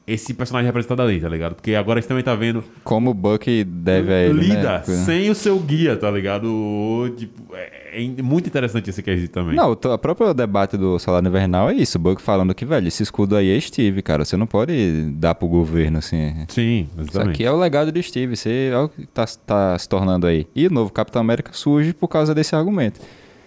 esse 0.06 0.34
personagem 0.34 0.66
representado 0.66 1.00
ali, 1.00 1.18
tá 1.20 1.28
ligado? 1.28 1.54
Porque 1.54 1.74
agora 1.74 1.98
a 1.98 2.00
gente 2.00 2.08
também 2.08 2.22
tá 2.22 2.34
vendo 2.34 2.62
Como 2.82 3.10
o 3.10 3.14
Buck 3.14 3.64
deve 3.64 4.12
a 4.12 4.22
ele, 4.24 4.40
lida 4.40 4.78
né? 4.78 4.82
sem 4.82 5.30
o 5.30 5.34
seu 5.34 5.58
guia, 5.58 5.96
tá 5.96 6.10
ligado? 6.10 7.12
Tipo, 7.16 7.54
é, 7.54 8.02
é 8.02 8.22
muito 8.22 8.46
interessante 8.46 8.90
esse 8.90 9.02
quesito 9.02 9.32
também. 9.32 9.56
Não, 9.56 9.72
o 9.72 9.98
próprio 9.98 10.34
debate 10.34 10.76
do 10.76 10.98
salário 10.98 11.26
invernal 11.26 11.70
é 11.70 11.74
isso. 11.74 11.96
O 11.96 12.00
Buck 12.00 12.20
falando 12.20 12.54
que, 12.54 12.66
velho, 12.66 12.86
esse 12.86 13.02
escudo 13.02 13.34
aí 13.34 13.56
é 13.56 13.58
Steve, 13.58 14.02
cara. 14.02 14.24
Você 14.24 14.36
não 14.36 14.46
pode 14.46 15.10
dar 15.12 15.34
pro 15.34 15.48
governo, 15.48 15.98
assim. 15.98 16.34
Sim, 16.48 16.88
Isso 16.98 17.10
exatamente. 17.10 17.36
aqui 17.36 17.44
é 17.44 17.50
o 17.50 17.56
legado 17.56 17.90
de 17.90 18.02
Steve. 18.02 18.36
Você 18.36 18.70
é 18.72 18.78
o 18.78 18.88
que 18.88 19.06
tá, 19.06 19.24
tá 19.46 19.78
se 19.78 19.88
tornando 19.88 20.26
aí. 20.26 20.46
E 20.54 20.66
o 20.66 20.70
novo 20.70 20.92
Capitão 20.92 21.22
América 21.22 21.50
surge 21.54 21.94
por 21.94 22.08
causa 22.08 22.34
desse 22.34 22.54
argumento. 22.54 23.00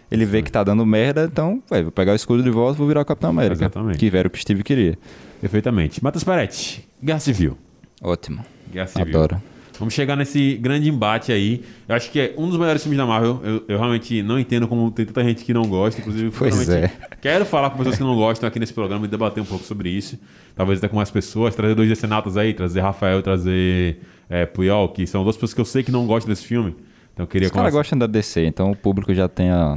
Ele 0.10 0.26
vê 0.26 0.42
que 0.42 0.52
tá 0.52 0.64
dando 0.64 0.86
merda, 0.86 1.26
então, 1.32 1.62
velho, 1.70 1.84
vou 1.84 1.92
pegar 1.92 2.14
o 2.14 2.16
escudo 2.16 2.42
de 2.42 2.50
volta 2.50 2.76
e 2.76 2.78
vou 2.78 2.88
virar 2.88 3.02
o 3.02 3.06
Capitão 3.06 3.30
América. 3.30 3.64
Exatamente. 3.66 3.98
Que 3.98 4.16
era 4.18 4.28
o 4.28 4.32
que 4.32 4.40
Steve 4.40 4.64
queria. 4.64 4.98
Perfeitamente. 5.42 6.04
Matheus 6.04 6.24
Peretti, 6.24 6.88
Guerra 7.04 7.20
Civil. 7.20 7.58
Ótimo. 8.02 8.44
Guerra 8.72 8.88
Civil. 8.88 9.18
Adoro. 9.18 9.42
Vamos 9.80 9.94
chegar 9.94 10.16
nesse 10.16 10.56
grande 10.56 10.90
embate 10.90 11.32
aí. 11.32 11.64
Eu 11.88 11.96
acho 11.96 12.10
que 12.10 12.20
é 12.20 12.34
um 12.36 12.50
dos 12.50 12.58
melhores 12.58 12.82
filmes 12.82 12.98
da 12.98 13.06
Marvel. 13.06 13.40
Eu, 13.44 13.64
eu 13.68 13.78
realmente 13.78 14.24
não 14.24 14.40
entendo 14.40 14.68
como 14.68 14.90
tem 14.90 15.06
tanta 15.06 15.24
gente 15.24 15.44
que 15.46 15.54
não 15.54 15.68
gosta. 15.68 16.02
Inclusive, 16.02 16.32
Pois 16.36 16.68
é. 16.68 16.92
quero 17.22 17.46
falar 17.46 17.70
com 17.70 17.78
pessoas 17.78 17.96
que 17.96 18.04
não 18.04 18.16
gostam 18.16 18.48
aqui 18.48 18.60
nesse 18.60 18.74
programa 18.74 19.06
e 19.06 19.08
debater 19.08 19.42
um 19.44 19.46
pouco 19.46 19.64
sobre 19.64 19.90
isso. 19.90 20.18
Talvez 20.56 20.80
até 20.80 20.88
com 20.88 20.96
mais 20.96 21.12
pessoas. 21.12 21.54
Trazer 21.54 21.76
dois 21.76 21.88
decenautas 21.88 22.38
aí. 22.38 22.56
Trazer 22.56 22.82
Rafael 22.82 23.20
e 23.20 23.22
trazer 23.22 24.00
é, 24.28 24.48
Puyol, 24.48 24.90
que 24.90 25.06
são 25.06 25.24
duas 25.24 25.36
pessoas 25.36 25.54
que 25.54 25.62
eu 25.62 25.66
sei 25.66 25.84
que 25.84 25.92
não 25.92 26.08
gostam 26.08 26.30
desse 26.34 26.46
filme. 26.46 26.76
Então 27.18 27.24
eu 27.24 27.28
queria 27.28 27.48
Os 27.48 27.52
caras 27.52 27.74
gostam 27.74 27.98
da 27.98 28.06
DC, 28.06 28.46
então 28.46 28.70
o 28.70 28.76
público 28.76 29.12
já 29.12 29.28
tem 29.28 29.50
a 29.50 29.76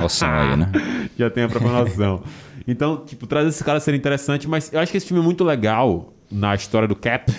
noção 0.00 0.30
aí, 0.30 0.56
né? 0.56 0.70
já 1.18 1.28
tem 1.28 1.42
a 1.42 1.48
própria 1.48 1.72
noção. 1.72 2.22
Então, 2.64 3.04
tipo, 3.04 3.26
traz 3.26 3.48
esse 3.48 3.64
cara 3.64 3.80
ser 3.80 3.92
interessante, 3.92 4.46
mas 4.46 4.72
eu 4.72 4.78
acho 4.78 4.92
que 4.92 4.96
esse 4.96 5.06
filme 5.06 5.20
é 5.20 5.24
muito 5.24 5.42
legal 5.42 6.14
na 6.30 6.54
história 6.54 6.86
do 6.86 6.94
Cap, 6.94 7.32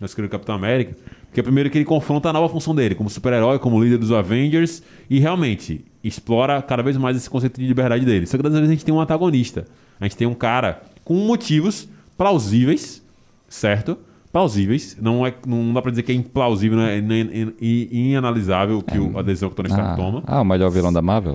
na 0.00 0.06
história 0.06 0.28
do 0.28 0.30
Capitão 0.30 0.54
América, 0.54 0.96
porque 1.24 1.42
primeiro 1.42 1.68
que 1.68 1.78
ele 1.78 1.84
confronta 1.84 2.28
a 2.28 2.32
nova 2.32 2.48
função 2.48 2.72
dele, 2.76 2.94
como 2.94 3.10
super-herói, 3.10 3.58
como 3.58 3.82
líder 3.82 3.98
dos 3.98 4.12
Avengers, 4.12 4.84
e 5.10 5.18
realmente 5.18 5.84
explora 6.04 6.62
cada 6.62 6.80
vez 6.80 6.96
mais 6.96 7.16
esse 7.16 7.28
conceito 7.28 7.60
de 7.60 7.66
liberdade 7.66 8.04
dele. 8.04 8.24
Só 8.28 8.36
que 8.36 8.42
dessa 8.44 8.54
vez 8.54 8.68
a 8.68 8.72
gente 8.72 8.84
tem 8.84 8.94
um 8.94 9.00
antagonista. 9.00 9.66
A 9.98 10.04
gente 10.04 10.16
tem 10.16 10.28
um 10.28 10.34
cara 10.34 10.80
com 11.02 11.14
motivos 11.14 11.88
plausíveis, 12.16 13.02
certo? 13.48 13.98
Plausíveis. 14.32 14.96
Não, 15.00 15.26
é, 15.26 15.34
não 15.46 15.74
dá 15.74 15.82
pra 15.82 15.90
dizer 15.90 16.02
que 16.04 16.10
é 16.10 16.14
implausível, 16.14 16.80
é, 16.80 17.00
nem- 17.02 17.52
e 17.60 18.08
inanalisável 18.10 18.80
que 18.80 18.98
o, 18.98 19.18
a 19.18 19.22
decisão 19.22 19.50
que 19.50 19.52
o 19.52 19.56
Tony 19.56 19.68
Stark 19.68 19.90
Ah, 19.92 19.94
toma. 19.96 20.22
ah, 20.26 20.40
o 20.40 20.44
melhor 20.44 20.70
vilão 20.70 20.90
da 20.92 21.02
Marvel? 21.02 21.34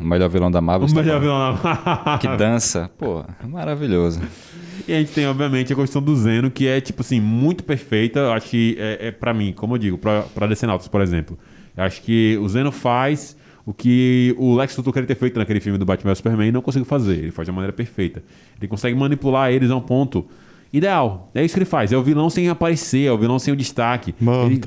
O 0.00 0.04
melhor 0.04 0.30
vilão 0.30 0.50
da 0.50 0.60
Marvel. 0.62 0.88
O 0.88 0.94
melhor 0.94 1.20
vilão 1.20 1.38
na- 1.62 2.18
Que 2.18 2.28
dança. 2.36 2.90
Pô, 2.98 3.22
maravilhoso. 3.46 4.20
E 4.88 4.94
a 4.94 4.98
gente 4.98 5.12
tem, 5.12 5.26
obviamente, 5.26 5.72
a 5.72 5.76
questão 5.76 6.00
do 6.02 6.16
Zeno, 6.16 6.50
que 6.50 6.66
é, 6.66 6.80
tipo 6.80 7.02
assim, 7.02 7.20
muito 7.20 7.62
perfeita. 7.64 8.32
Acho 8.32 8.48
que 8.48 8.76
é, 8.78 9.08
é 9.08 9.10
para 9.10 9.34
mim, 9.34 9.52
como 9.52 9.74
eu 9.74 9.78
digo, 9.78 9.98
pra, 9.98 10.22
pra 10.34 10.46
Decenautas, 10.46 10.88
por 10.88 11.02
exemplo. 11.02 11.38
Eu 11.76 11.84
acho 11.84 12.00
que 12.02 12.38
o 12.40 12.48
Zeno 12.48 12.72
faz 12.72 13.36
o 13.66 13.74
que 13.74 14.34
o 14.38 14.56
Lex 14.56 14.74
Luthor 14.76 14.92
queria 14.94 15.06
ter 15.06 15.14
feito 15.14 15.38
naquele 15.38 15.60
filme 15.60 15.78
do 15.78 15.84
Batman 15.84 16.10
vs 16.12 16.18
Superman 16.18 16.48
e 16.48 16.52
não 16.52 16.62
conseguiu 16.62 16.86
fazer. 16.86 17.18
Ele 17.18 17.30
faz 17.30 17.44
de 17.46 17.50
uma 17.50 17.56
maneira 17.56 17.72
perfeita. 17.74 18.22
Ele 18.58 18.66
consegue 18.66 18.98
manipular 18.98 19.52
eles 19.52 19.70
a 19.70 19.76
um 19.76 19.80
ponto 19.80 20.26
ideal. 20.72 21.30
É 21.34 21.44
isso 21.44 21.54
que 21.54 21.58
ele 21.58 21.64
faz. 21.66 21.92
É 21.92 21.96
o 21.96 22.02
vilão 22.02 22.30
sem 22.30 22.48
aparecer, 22.48 23.06
é 23.06 23.12
o 23.12 23.18
vilão 23.18 23.38
sem 23.38 23.52
o 23.52 23.56
destaque. 23.56 24.14
Ele 24.46 24.60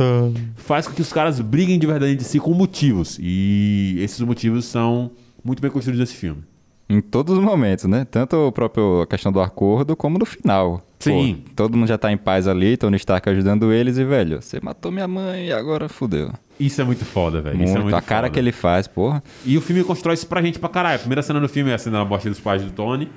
faz 0.56 0.88
com 0.88 0.94
que 0.94 1.02
os 1.02 1.12
caras 1.12 1.40
briguem 1.42 1.80
de 1.80 1.88
verdade 1.88 2.14
entre 2.14 2.26
si 2.26 2.40
com 2.40 2.54
motivos. 2.54 3.18
E 3.22 3.98
esses 4.00 4.20
motivos 4.22 4.66
são 4.66 5.12
muito 5.44 5.62
bem 5.62 5.72
construídos 5.72 6.00
nesse 6.00 6.16
filme. 6.16 6.44
Em 6.88 7.02
todos 7.02 7.36
os 7.36 7.44
momentos, 7.44 7.86
né? 7.86 8.06
Tanto 8.06 8.36
o 8.36 8.52
próprio 8.52 9.02
a 9.02 9.08
questão 9.08 9.32
do 9.32 9.40
acordo, 9.40 9.96
como 9.96 10.20
no 10.20 10.26
final. 10.26 10.86
Sim. 11.00 11.42
Pô, 11.44 11.52
todo 11.56 11.76
mundo 11.78 11.88
já 11.88 11.98
tá 11.98 12.12
em 12.12 12.18
paz 12.18 12.48
ali, 12.48 12.78
Tony 12.78 12.96
Stark 12.98 13.28
ajudando 13.28 13.74
eles 13.74 13.98
e, 13.98 14.04
velho, 14.06 14.40
você 14.40 14.60
matou 14.62 14.92
minha 14.92 15.08
mãe 15.08 15.48
e 15.48 15.52
agora 15.52 15.90
fudeu. 15.90 16.32
Isso 16.60 16.80
é 16.80 16.84
muito 16.84 17.04
foda, 17.04 17.42
velho. 17.42 17.58
Muito. 17.58 17.70
Isso 17.70 17.78
é 17.78 17.82
muito 17.82 17.96
a 17.96 18.02
cara 18.04 18.28
foda. 18.28 18.30
que 18.34 18.40
ele 18.40 18.52
faz, 18.52 18.88
porra. 18.88 19.24
E 19.44 19.58
o 19.58 19.62
filme 19.62 19.84
constrói 19.84 20.14
isso 20.14 20.28
pra 20.28 20.44
gente 20.44 20.60
pra 20.60 20.70
caralho. 20.70 20.98
A 20.98 21.00
primeira 21.00 21.24
cena 21.24 21.40
do 21.40 21.50
filme 21.50 21.72
é 21.72 21.74
a 21.74 21.78
cena 21.80 21.98
da 21.98 22.06
morte 22.06 22.30
dos 22.30 22.40
pais 22.40 22.62
do 22.64 22.70
Tony. 22.70 23.10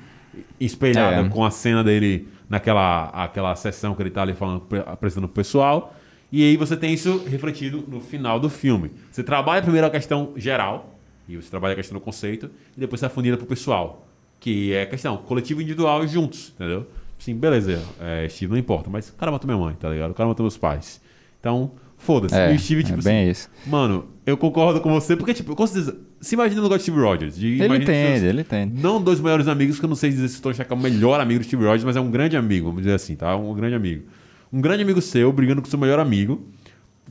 espelhada 0.59 1.27
É. 1.27 1.29
com 1.29 1.45
a 1.45 1.51
cena 1.51 1.85
dele 1.85 2.27
naquela 2.49 3.07
aquela 3.11 3.55
sessão 3.55 3.95
que 3.95 4.03
ele 4.03 4.11
tá 4.11 4.23
ali 4.23 4.35
falando, 4.35 4.67
apresentando 4.87 5.29
pro 5.29 5.35
pessoal. 5.35 5.95
E 6.31 6.43
aí 6.43 6.57
você 6.57 6.77
tem 6.77 6.93
isso 6.93 7.25
refletido 7.27 7.85
no 7.89 8.01
final 8.01 8.39
do 8.39 8.51
filme. 8.51 8.91
Você 9.11 9.23
trabalha 9.23 9.63
primeiro 9.63 9.87
a 9.87 9.91
questão 9.91 10.33
geral, 10.37 10.99
e 11.29 11.37
você 11.37 11.49
trabalha 11.49 11.73
a 11.73 11.77
questão 11.77 11.99
do 11.99 12.05
conceito, 12.05 12.51
e 12.77 12.81
depois 12.81 13.01
você 13.01 13.07
afundila 13.07 13.37
pro 13.37 13.47
pessoal. 13.47 14.07
Que 14.41 14.73
é 14.73 14.83
a 14.83 14.87
questão 14.87 15.17
coletivo 15.17 15.61
e 15.61 15.65
individual 15.65 16.07
juntos, 16.07 16.53
entendeu? 16.55 16.87
Sim, 17.19 17.35
beleza, 17.35 17.83
é, 18.01 18.29
Steve, 18.29 18.53
não 18.53 18.59
importa, 18.59 18.89
mas 18.89 19.09
o 19.09 19.15
cara 19.15 19.33
matou 19.33 19.49
minha 19.49 19.59
mãe, 19.59 19.75
tá 19.75 19.89
ligado? 19.89 20.13
O 20.13 20.15
cara 20.15 20.29
matou 20.29 20.45
meus 20.45 20.57
pais. 20.57 21.01
Então, 21.41 21.73
foda-se. 21.99 22.35
É, 22.35 22.53
e 22.53 22.57
o 22.57 22.59
Steve, 22.59 22.81
é 22.81 22.85
tipo 22.85 23.03
bem 23.03 23.23
assim, 23.23 23.31
isso. 23.31 23.51
Mano, 23.67 24.07
eu 24.25 24.37
concordo 24.37 24.81
com 24.81 24.91
você, 24.93 25.15
porque, 25.17 25.35
tipo, 25.35 25.55
com 25.55 25.67
certeza, 25.67 25.99
se 26.21 26.35
imagina 26.35 26.57
no 26.61 26.63
lugar 26.65 26.77
de 26.79 26.83
Steve 26.85 26.99
Rogers. 27.01 27.37
De, 27.37 27.61
Ele 27.61 27.77
entende, 27.77 28.19
seus- 28.21 28.23
ele 28.23 28.41
entende. 28.41 28.81
Não 28.83 29.03
dois 29.03 29.21
maiores 29.21 29.47
amigos, 29.49 29.79
que 29.79 29.85
eu 29.85 29.89
não 29.89 29.97
sei 29.97 30.11
dizer 30.11 30.29
se 30.29 30.35
estou 30.37 30.51
achando 30.51 30.67
que 30.67 30.73
é 30.73 30.77
o 30.77 30.81
melhor 30.81 31.21
amigo 31.21 31.41
do 31.41 31.45
Steve 31.47 31.65
Rogers, 31.65 31.85
mas 31.85 31.97
é 31.97 32.01
um 32.01 32.11
grande 32.11 32.37
amigo, 32.37 32.67
vamos 32.67 32.83
dizer 32.83 32.95
assim, 32.95 33.15
tá? 33.17 33.37
Um 33.37 33.53
grande 33.55 33.75
amigo. 33.75 34.05
Um 34.53 34.61
grande 34.61 34.83
amigo 34.83 35.01
seu 35.03 35.31
brigando 35.33 35.61
com 35.61 35.69
seu 35.69 35.79
melhor 35.79 35.99
amigo. 35.99 36.47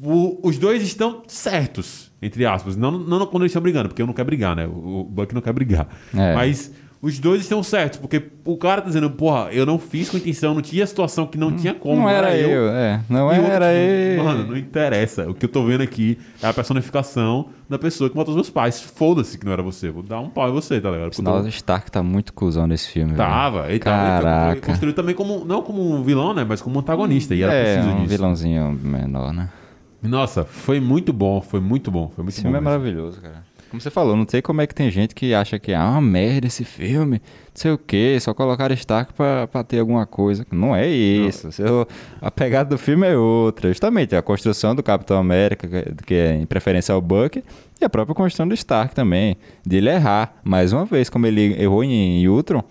O- 0.01 0.39
os 0.47 0.57
dois 0.59 0.83
estão 0.83 1.23
certos, 1.27 2.11
entre 2.21 2.45
aspas. 2.45 2.75
Não, 2.75 2.91
não 2.91 3.25
quando 3.25 3.43
eles 3.43 3.51
estão 3.51 3.61
brigando, 3.61 3.89
porque 3.89 4.01
eu 4.01 4.05
não 4.07 4.13
quero 4.13 4.25
brigar, 4.27 4.55
né? 4.55 4.67
O, 4.67 4.99
o 5.01 5.03
Buck 5.03 5.33
não 5.33 5.41
quer 5.41 5.53
brigar. 5.53 5.87
É. 6.15 6.35
Mas 6.35 6.71
os 7.01 7.19
dois 7.19 7.41
estão 7.41 7.61
certos, 7.61 7.99
porque 7.99 8.23
o 8.43 8.57
cara 8.57 8.81
tá 8.81 8.87
dizendo, 8.87 9.09
porra, 9.11 9.49
eu 9.51 9.65
não 9.65 9.77
fiz 9.77 10.09
com 10.09 10.17
intenção, 10.17 10.53
não 10.55 10.61
tinha 10.61 10.85
situação 10.87 11.27
que 11.27 11.37
não 11.37 11.55
tinha 11.55 11.73
como. 11.73 12.01
Não 12.01 12.09
era 12.09 12.35
eu, 12.35 12.69
é. 12.69 13.01
Não 13.09 13.31
E 13.31 13.35
era 13.37 13.73
eu. 13.73 14.23
Mano, 14.23 14.47
não 14.47 14.57
interessa. 14.57 15.29
O 15.29 15.33
que 15.33 15.45
eu 15.45 15.49
tô 15.49 15.63
vendo 15.65 15.81
aqui 15.83 16.17
é 16.41 16.47
a 16.47 16.53
personificação 16.53 17.49
da 17.69 17.77
pessoa 17.77 18.09
que 18.09 18.15
matou 18.17 18.31
os 18.31 18.35
meus 18.35 18.49
pais. 18.49 18.81
Foda-se 18.81 19.37
que 19.37 19.45
não 19.45 19.51
era 19.53 19.61
você. 19.61 19.89
Vou 19.91 20.01
dar 20.01 20.19
um 20.19 20.29
pau 20.29 20.49
em 20.49 20.51
você, 20.53 20.79
tá 20.81 20.89
ligado? 20.89 21.07
Eu 21.09 21.13
Sinal, 21.13 21.41
tô- 21.43 21.47
Stark 21.49 21.91
tá 21.91 22.01
muito 22.01 22.33
cuzão 22.33 22.65
nesse 22.65 22.89
filme. 22.89 23.11
velho. 23.13 23.17
Tava, 23.29 23.69
ele 23.69 23.79
tava 23.79 24.13
ele 24.15 24.23
Caraca. 24.23 24.61
construído 24.61 24.95
também 24.95 25.13
como, 25.13 25.45
não 25.45 25.61
como 25.61 25.93
um 25.93 26.01
vilão, 26.03 26.33
né? 26.33 26.45
Mas 26.47 26.61
como 26.61 26.77
um 26.77 26.79
antagonista. 26.79 27.35
E 27.35 27.43
era 27.43 27.53
é, 27.53 27.75
preciso 27.75 27.93
um 27.93 27.97
disso. 27.97 28.09
vilãozinho 28.09 28.71
menor, 28.81 29.31
né? 29.33 29.49
Nossa, 30.01 30.45
foi 30.45 30.79
muito 30.79 31.11
bom, 31.11 31.41
foi 31.41 31.59
muito 31.59 31.91
bom. 31.91 32.09
Foi 32.15 32.23
muito 32.23 32.33
Esse 32.33 32.41
bom. 32.41 32.49
filme 32.51 32.57
é 32.57 32.61
mesmo. 32.61 32.69
maravilhoso, 32.71 33.19
cara. 33.21 33.43
Como 33.69 33.81
você 33.81 33.91
falou, 33.91 34.15
não 34.15 34.25
sei 34.27 34.41
como 34.41 34.61
é 34.61 34.67
que 34.67 34.73
tem 34.73 34.89
gente 34.89 35.13
que 35.13 35.33
acha 35.33 35.59
que 35.59 35.73
é 35.73 35.77
uma 35.77 35.99
merda 36.01 36.47
esse 36.47 36.63
filme, 36.63 37.17
não 37.17 37.51
sei 37.53 37.71
o 37.71 37.77
que, 37.77 38.17
só 38.19 38.33
colocar 38.33 38.71
Stark 38.71 39.11
pra, 39.13 39.45
pra 39.47 39.63
ter 39.63 39.79
alguma 39.79 40.05
coisa. 40.05 40.45
Não 40.51 40.73
é 40.75 40.87
isso. 40.87 41.51
Seu- 41.51 41.85
a 42.21 42.31
pegada 42.31 42.69
do 42.69 42.77
filme 42.77 43.05
é 43.05 43.17
outra. 43.17 43.67
Justamente 43.69 44.15
a 44.15 44.21
construção 44.21 44.73
do 44.73 44.81
Capitão 44.81 45.17
América, 45.17 45.67
que- 45.67 46.05
que 46.05 46.13
é 46.13 46.35
em 46.35 46.45
preferência 46.45 46.93
ao 46.95 47.01
Buck, 47.01 47.43
e 47.81 47.83
a 47.85 47.89
própria 47.89 48.15
construção 48.15 48.47
do 48.47 48.53
Stark 48.53 48.95
também, 48.95 49.35
de 49.65 49.77
ele 49.77 49.89
errar. 49.89 50.33
Mais 50.43 50.71
uma 50.71 50.85
vez, 50.85 51.09
como 51.09 51.27
ele 51.27 51.61
errou 51.61 51.83
em 51.83 52.25
Ultron, 52.27 52.63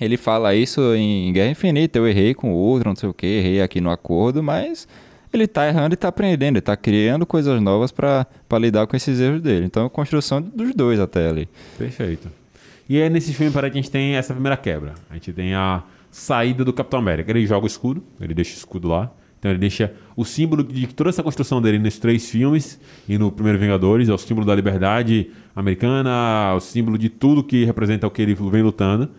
ele 0.00 0.16
fala 0.16 0.54
isso 0.54 0.80
em 0.94 1.32
Guerra 1.32 1.50
Infinita. 1.50 1.98
Eu 1.98 2.06
errei 2.06 2.32
com 2.32 2.52
o 2.52 2.56
Ultron, 2.56 2.90
não 2.90 2.96
sei 2.96 3.08
o 3.08 3.14
que, 3.14 3.26
errei 3.26 3.60
aqui 3.60 3.80
no 3.80 3.90
acordo, 3.90 4.40
mas 4.42 4.86
ele 5.32 5.46
tá 5.46 5.66
errando 5.66 5.94
e 5.94 5.96
tá 5.96 6.08
aprendendo, 6.08 6.56
ele 6.56 6.60
tá 6.60 6.76
criando 6.76 7.24
coisas 7.24 7.60
novas 7.60 7.90
pra 7.90 8.26
lidar 8.58 8.86
com 8.86 8.96
esses 8.96 9.20
erros 9.20 9.40
dele. 9.40 9.66
Então, 9.66 9.88
construção 9.88 10.40
dos 10.40 10.74
dois 10.74 11.00
até 11.00 11.28
ali. 11.28 11.48
Perfeito. 11.78 12.28
E 12.88 12.98
é 12.98 13.08
nesse 13.08 13.32
filme, 13.32 13.52
para 13.52 13.70
que 13.70 13.78
a 13.78 13.80
gente 13.80 13.90
tem 13.90 14.14
essa 14.16 14.34
primeira 14.34 14.56
quebra. 14.56 14.94
A 15.08 15.14
gente 15.14 15.32
tem 15.32 15.54
a 15.54 15.82
saída 16.10 16.64
do 16.64 16.72
Capitão 16.72 16.98
América. 16.98 17.30
Ele 17.30 17.46
joga 17.46 17.64
o 17.64 17.66
escudo, 17.66 18.02
ele 18.20 18.34
deixa 18.34 18.52
o 18.52 18.56
escudo 18.56 18.88
lá. 18.88 19.10
Então 19.38 19.50
ele 19.50 19.58
deixa 19.58 19.92
o 20.14 20.24
símbolo 20.24 20.62
de 20.62 20.86
toda 20.86 21.10
essa 21.10 21.20
construção 21.20 21.60
dele 21.60 21.76
nesses 21.76 21.98
três 21.98 22.30
filmes 22.30 22.78
e 23.08 23.18
no 23.18 23.32
primeiro 23.32 23.58
Vingadores, 23.58 24.08
é 24.08 24.12
o 24.12 24.18
símbolo 24.18 24.46
da 24.46 24.54
liberdade 24.54 25.32
americana, 25.56 26.54
o 26.54 26.60
símbolo 26.60 26.96
de 26.96 27.08
tudo 27.08 27.42
que 27.42 27.64
representa 27.64 28.06
o 28.06 28.10
que 28.10 28.22
ele 28.22 28.34
vem 28.34 28.62
lutando. 28.62 29.10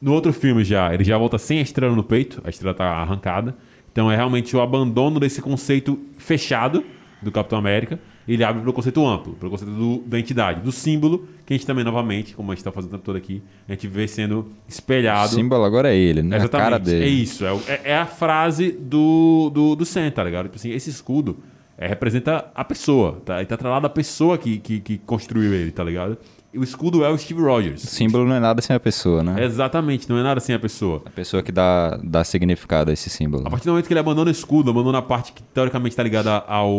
No 0.00 0.12
outro 0.12 0.32
filme 0.32 0.62
já, 0.62 0.94
ele 0.94 1.02
já 1.02 1.18
volta 1.18 1.36
sem 1.36 1.58
a 1.58 1.62
estrela 1.62 1.96
no 1.96 2.04
peito, 2.04 2.40
a 2.44 2.50
estrela 2.50 2.72
tá 2.72 2.84
arrancada. 2.84 3.56
Então 3.92 4.10
é 4.10 4.16
realmente 4.16 4.56
o 4.56 4.60
abandono 4.60 5.20
desse 5.20 5.40
conceito 5.42 5.98
fechado 6.18 6.82
do 7.20 7.30
Capitão 7.30 7.58
América. 7.58 8.00
Ele 8.26 8.42
abre 8.44 8.62
para 8.62 8.70
o 8.70 8.72
conceito 8.72 9.04
amplo, 9.06 9.34
para 9.34 9.48
o 9.48 9.50
conceito 9.50 9.72
do- 9.72 9.98
da 10.06 10.18
entidade, 10.18 10.60
do 10.60 10.70
símbolo, 10.70 11.26
que 11.44 11.52
a 11.52 11.56
gente 11.56 11.66
também, 11.66 11.84
novamente, 11.84 12.34
como 12.36 12.52
a 12.52 12.54
gente 12.54 12.60
está 12.60 12.70
fazendo 12.70 12.90
o 12.90 12.92
tempo 12.92 13.04
todo 13.04 13.16
aqui, 13.16 13.42
a 13.68 13.72
gente 13.72 13.88
vê 13.88 14.06
sendo 14.06 14.38
O 14.40 14.46
espelhado. 14.68 15.34
símbolo 15.34 15.64
agora 15.64 15.92
é 15.92 15.96
ele, 15.96 16.22
né? 16.22 16.36
A 16.36 16.38
Exatamente. 16.38 16.64
cara 16.70 16.78
dele. 16.78 17.04
É 17.04 17.08
isso. 17.08 17.44
É, 17.44 17.52
o- 17.52 17.60
é- 17.66 17.80
é 17.84 17.96
a 17.96 18.06
frase 18.06 18.70
do, 18.72 19.50
do, 19.52 19.74
do 19.74 19.84
Sam, 19.84 20.08
tá 20.12 20.22
ligado? 20.22 20.44
Tipo 20.44 20.56
assim, 20.56 20.70
esse 20.70 20.88
escudo 20.88 21.38
é, 21.76 21.86
representa 21.88 22.46
a 22.54 22.64
pessoa, 22.64 23.20
tá? 23.24 23.38
Ele 23.38 23.46
tá 23.46 23.56
atrelado 23.56 23.86
à 23.86 23.90
pessoa 23.90 24.38
que, 24.38 24.58
que, 24.58 24.78
que 24.78 24.98
construiu 24.98 25.52
ele, 25.52 25.72
tá 25.72 25.82
ligado? 25.82 26.16
O 26.54 26.62
escudo 26.62 27.02
é 27.02 27.08
o 27.08 27.16
Steve 27.16 27.40
Rogers. 27.40 27.82
O 27.82 27.86
símbolo 27.86 28.26
não 28.26 28.34
é 28.36 28.40
nada 28.40 28.60
sem 28.60 28.76
a 28.76 28.80
pessoa, 28.80 29.22
né? 29.22 29.42
Exatamente, 29.42 30.08
não 30.10 30.18
é 30.18 30.22
nada 30.22 30.38
sem 30.38 30.54
a 30.54 30.58
pessoa. 30.58 31.00
A 31.06 31.10
pessoa 31.10 31.42
que 31.42 31.50
dá, 31.50 31.98
dá 32.04 32.22
significado 32.24 32.90
a 32.90 32.92
esse 32.92 33.08
símbolo. 33.08 33.46
A 33.46 33.50
partir 33.50 33.64
do 33.64 33.70
momento 33.70 33.86
que 33.86 33.92
ele 33.92 34.00
abandona 34.00 34.28
o 34.28 34.32
escudo, 34.32 34.70
abandona 34.70 34.98
a 34.98 35.02
parte 35.02 35.32
que 35.32 35.42
teoricamente 35.42 35.92
está 35.92 36.02
ligada 36.02 36.30
ao 36.46 36.70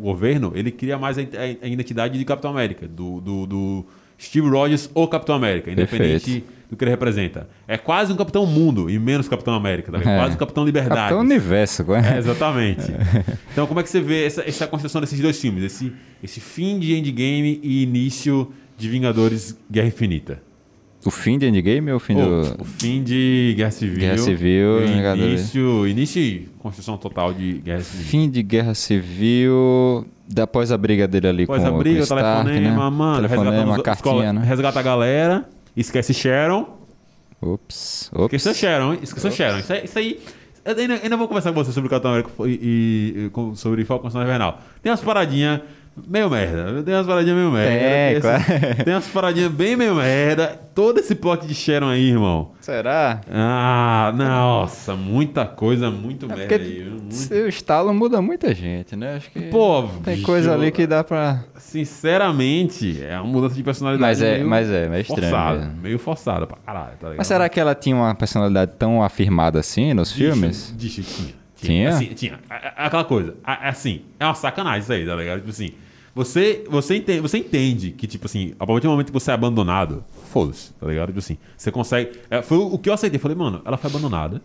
governo, 0.00 0.52
ele 0.54 0.70
cria 0.70 0.98
mais 0.98 1.16
a, 1.16 1.22
a- 1.22 1.66
identidade 1.66 2.18
de 2.18 2.24
Capitão 2.26 2.50
América, 2.50 2.86
do, 2.86 3.20
do, 3.22 3.46
do 3.46 3.86
Steve 4.20 4.48
Rogers 4.50 4.90
ou 4.92 5.08
Capitão 5.08 5.34
América, 5.34 5.70
independente 5.70 6.24
Perfeito. 6.24 6.46
do 6.68 6.76
que 6.76 6.84
ele 6.84 6.90
representa. 6.90 7.48
É 7.66 7.78
quase 7.78 8.12
um 8.12 8.16
Capitão 8.16 8.44
Mundo 8.44 8.90
e 8.90 8.98
menos 8.98 9.28
Capitão 9.28 9.54
América, 9.54 9.92
tá? 9.92 9.98
É. 9.98 10.18
quase 10.18 10.34
um 10.34 10.38
Capitão 10.38 10.62
Liberdade. 10.62 10.94
Capitão 10.94 11.20
Universo, 11.20 11.86
É, 11.94 12.16
é. 12.16 12.18
exatamente. 12.18 12.82
Então, 13.52 13.66
como 13.66 13.80
é 13.80 13.82
que 13.82 13.88
você 13.88 14.00
vê 14.02 14.26
essa, 14.26 14.42
essa 14.46 14.66
construção 14.66 15.00
desses 15.00 15.18
dois 15.18 15.40
filmes? 15.40 15.64
Esse, 15.64 15.90
esse 16.22 16.38
fim 16.40 16.78
de 16.78 16.94
Endgame 16.94 17.58
e 17.62 17.82
início 17.84 18.52
de 18.76 18.88
Vingadores 18.88 19.58
Guerra 19.70 19.88
Infinita. 19.88 20.42
O 21.04 21.10
fim 21.10 21.38
de 21.38 21.46
Endgame 21.46 21.90
ou 21.92 21.98
o 21.98 22.00
fim 22.00 22.16
Ou, 22.16 22.42
do. 22.42 22.62
O 22.62 22.64
fim 22.64 23.02
de 23.02 23.54
Guerra 23.56 23.70
Civil. 23.70 23.98
Guerra 24.00 24.18
Civil, 24.18 24.82
e 24.82 24.86
Vingadores. 24.86 25.28
início, 25.40 25.86
início 25.86 26.20
e 26.20 26.48
construção 26.58 26.96
total 26.96 27.32
de 27.32 27.54
Guerra 27.64 27.80
Civil. 27.80 28.06
Fim 28.06 28.28
de 28.30 28.42
Guerra 28.42 28.74
Civil. 28.74 30.06
Após 30.40 30.72
a 30.72 30.76
briga 30.76 31.06
dele 31.06 31.28
ali 31.28 31.42
Após 31.44 31.62
com, 31.62 31.68
a 31.68 31.70
briga, 31.78 31.94
com 31.96 32.00
o 32.00 32.00
o 32.00 32.02
Stark, 32.04 32.44
telefonema, 32.50 32.90
né? 32.90 32.96
mano. 32.96 33.28
telefonema, 33.28 33.76
os- 33.76 33.82
cartinha, 33.82 33.92
escola- 33.94 34.32
né? 34.32 34.42
Resgata 34.44 34.80
a 34.80 34.82
galera. 34.82 35.48
Esquece 35.76 36.12
Sharon. 36.12 36.76
Ops. 37.40 38.10
Ops. 38.12 38.34
Esqueceu 38.34 38.54
Sharon, 38.54 38.94
hein? 38.94 38.98
Esqueceu 39.02 39.30
Sharon. 39.30 39.58
Isso 39.58 39.72
aí. 39.72 39.84
Isso 39.84 39.98
aí 39.98 40.20
eu 40.64 40.76
ainda, 40.76 40.94
ainda 40.94 41.16
vou 41.16 41.28
conversar 41.28 41.52
com 41.52 41.62
você 41.62 41.70
sobre 41.70 41.86
o 41.86 41.90
Capitão 41.90 42.10
América 42.10 42.32
e, 42.44 42.50
e- 42.50 43.30
e 43.52 43.56
sobre 43.56 43.84
Falcão 43.84 44.10
Invernal. 44.20 44.60
Tem 44.82 44.90
umas 44.90 45.00
paradinhas 45.00 45.60
meio 46.06 46.28
merda. 46.28 46.82
Tem 46.82 46.94
umas 46.94 47.06
paradinhas 47.06 47.36
meio 47.36 47.50
merda. 47.52 47.70
Tem, 47.78 48.12
Esse- 48.12 48.20
claro. 48.20 48.84
Tem 48.84 48.94
umas 48.94 49.08
paradinhas 49.08 49.52
bem 49.52 49.76
meio 49.76 49.94
merda. 49.94 50.60
Todo 50.74 50.98
esse 51.00 51.14
plot 51.14 51.46
de 51.46 51.54
Sharon 51.54 51.88
aí, 51.88 52.10
irmão. 52.10 52.52
Será? 52.60 53.20
Ah, 53.30 54.12
nossa, 54.14 54.94
muita 54.94 55.46
coisa 55.46 55.90
muito 55.90 56.26
merda 56.26 56.42
Porque 56.42 56.54
aí. 56.62 56.84
Muito- 56.90 57.14
seu 57.14 57.48
estalo 57.48 57.94
muda 57.94 58.20
muita 58.20 58.54
gente, 58.54 58.94
né? 58.96 59.16
Acho 59.16 59.30
que 59.30 59.40
Pô, 59.42 59.84
tem 60.04 60.20
coisa 60.22 60.52
ali 60.52 60.70
que 60.70 60.86
dá 60.86 61.02
pra. 61.02 61.44
Sinceramente, 62.06 63.02
é 63.02 63.18
uma 63.18 63.24
mudança 63.32 63.54
de 63.54 63.62
personalidade. 63.62 64.00
Mas 64.20 64.22
é- 64.22 64.34
meio 64.36 64.48
mas 64.48 64.70
é, 64.70 64.88
meio 64.88 65.00
estranho 65.00 65.30
Forçada, 65.30 65.58
mesmo. 65.58 65.74
meio 65.82 65.98
forçada 65.98 66.46
pra 66.46 66.56
caralho, 66.58 66.90
tá 66.98 67.06
ligado? 67.08 67.16
Mas 67.18 67.26
será 67.26 67.48
que 67.48 67.58
ela 67.58 67.74
tinha 67.74 67.96
uma 67.96 68.14
personalidade 68.14 68.72
tão 68.78 69.02
afirmada 69.02 69.58
assim 69.60 69.94
nos 69.94 70.12
Bicho, 70.12 70.32
filmes? 70.32 70.74
bicho, 70.76 71.02
tinha. 71.02 71.34
Tinha? 71.56 71.88
Assim, 71.88 72.06
tinha. 72.08 72.38
É- 72.50 72.66
é 72.66 72.72
Aquela 72.86 73.04
coisa. 73.04 73.34
é- 73.46 73.66
é 73.66 73.68
Assim, 73.70 74.02
é 74.20 74.24
uma 74.26 74.34
sacanagem 74.34 74.80
isso 74.82 74.92
aí, 74.92 75.06
tá 75.06 75.16
ligado? 75.16 75.38
Tipo 75.38 75.50
assim, 75.50 75.70
você, 76.16 76.64
você, 76.70 76.96
entende, 76.96 77.20
você 77.20 77.36
entende 77.36 77.90
que, 77.90 78.06
tipo 78.06 78.24
assim, 78.24 78.54
a 78.58 78.66
partir 78.66 78.86
do 78.86 78.90
momento 78.90 79.08
que 79.08 79.12
você 79.12 79.30
é 79.30 79.34
abandonado, 79.34 80.02
foda-se, 80.32 80.72
tá 80.72 80.86
ligado? 80.86 81.08
Tipo 81.08 81.18
assim, 81.18 81.36
você 81.54 81.70
consegue. 81.70 82.12
é, 82.30 82.40
foi 82.40 82.56
o 82.56 82.78
que 82.78 82.88
eu 82.88 82.94
aceitei. 82.94 83.18
Falei, 83.20 83.36
mano, 83.36 83.60
ela 83.66 83.76
foi 83.76 83.90
abandonada, 83.90 84.40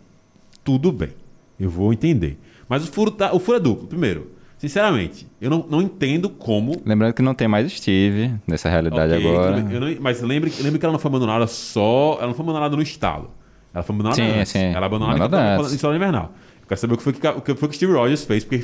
tudo 0.65 0.91
bem. 0.91 1.11
Eu 1.57 1.69
vou 1.69 1.93
entender. 1.93 2.37
Mas 2.67 2.83
o 2.83 2.91
furo, 2.91 3.09
tá, 3.09 3.33
o 3.33 3.39
furo 3.39 3.55
é 3.57 3.59
duplo. 3.61 3.87
Primeiro, 3.87 4.31
sinceramente, 4.57 5.25
eu 5.39 5.49
não, 5.49 5.65
não 5.69 5.81
entendo 5.81 6.29
como 6.29 6.81
Lembrando 6.85 7.13
que 7.13 7.21
não 7.21 7.33
tem 7.33 7.47
mais 7.47 7.71
Steve 7.71 8.33
nessa 8.45 8.67
realidade 8.69 9.13
Ok, 9.13 9.29
agora. 9.29 9.61
não- 9.61 9.95
mas 10.01 10.21
lembre, 10.21 10.51
lembre 10.59 10.77
que 10.77 10.85
ela 10.85 10.91
não 10.91 10.99
foi 10.99 11.07
abandonada 11.09 11.47
só. 11.47 12.15
Ela 12.17 12.27
não 12.27 12.33
foi 12.33 12.43
abandonada 12.43 12.75
no 12.75 12.81
estado. 12.81 13.29
Ela 13.73 13.81
foi 13.81 13.95
abandonada 13.95 14.21
Sim, 14.21 14.39
antes. 14.39 14.51
sim. 14.51 14.59
Ela 14.59 14.85
abandonada 14.85 15.17
em 15.17 15.21
Capitão- 15.21 15.59
antes. 15.61 15.71
em 15.71 15.75
Estado 15.75 15.95
Invernal. 15.95 16.33
Eu 16.63 16.67
quero 16.67 16.81
saber 16.81 16.93
o 16.95 16.97
que 16.97 17.03
foi 17.03 17.13
que, 17.13 17.27
o 17.27 17.41
que, 17.41 17.55
foi 17.55 17.69
que 17.69 17.75
Steve 17.77 17.93
Rogers 17.93 18.25
fez, 18.25 18.43
porque 18.43 18.59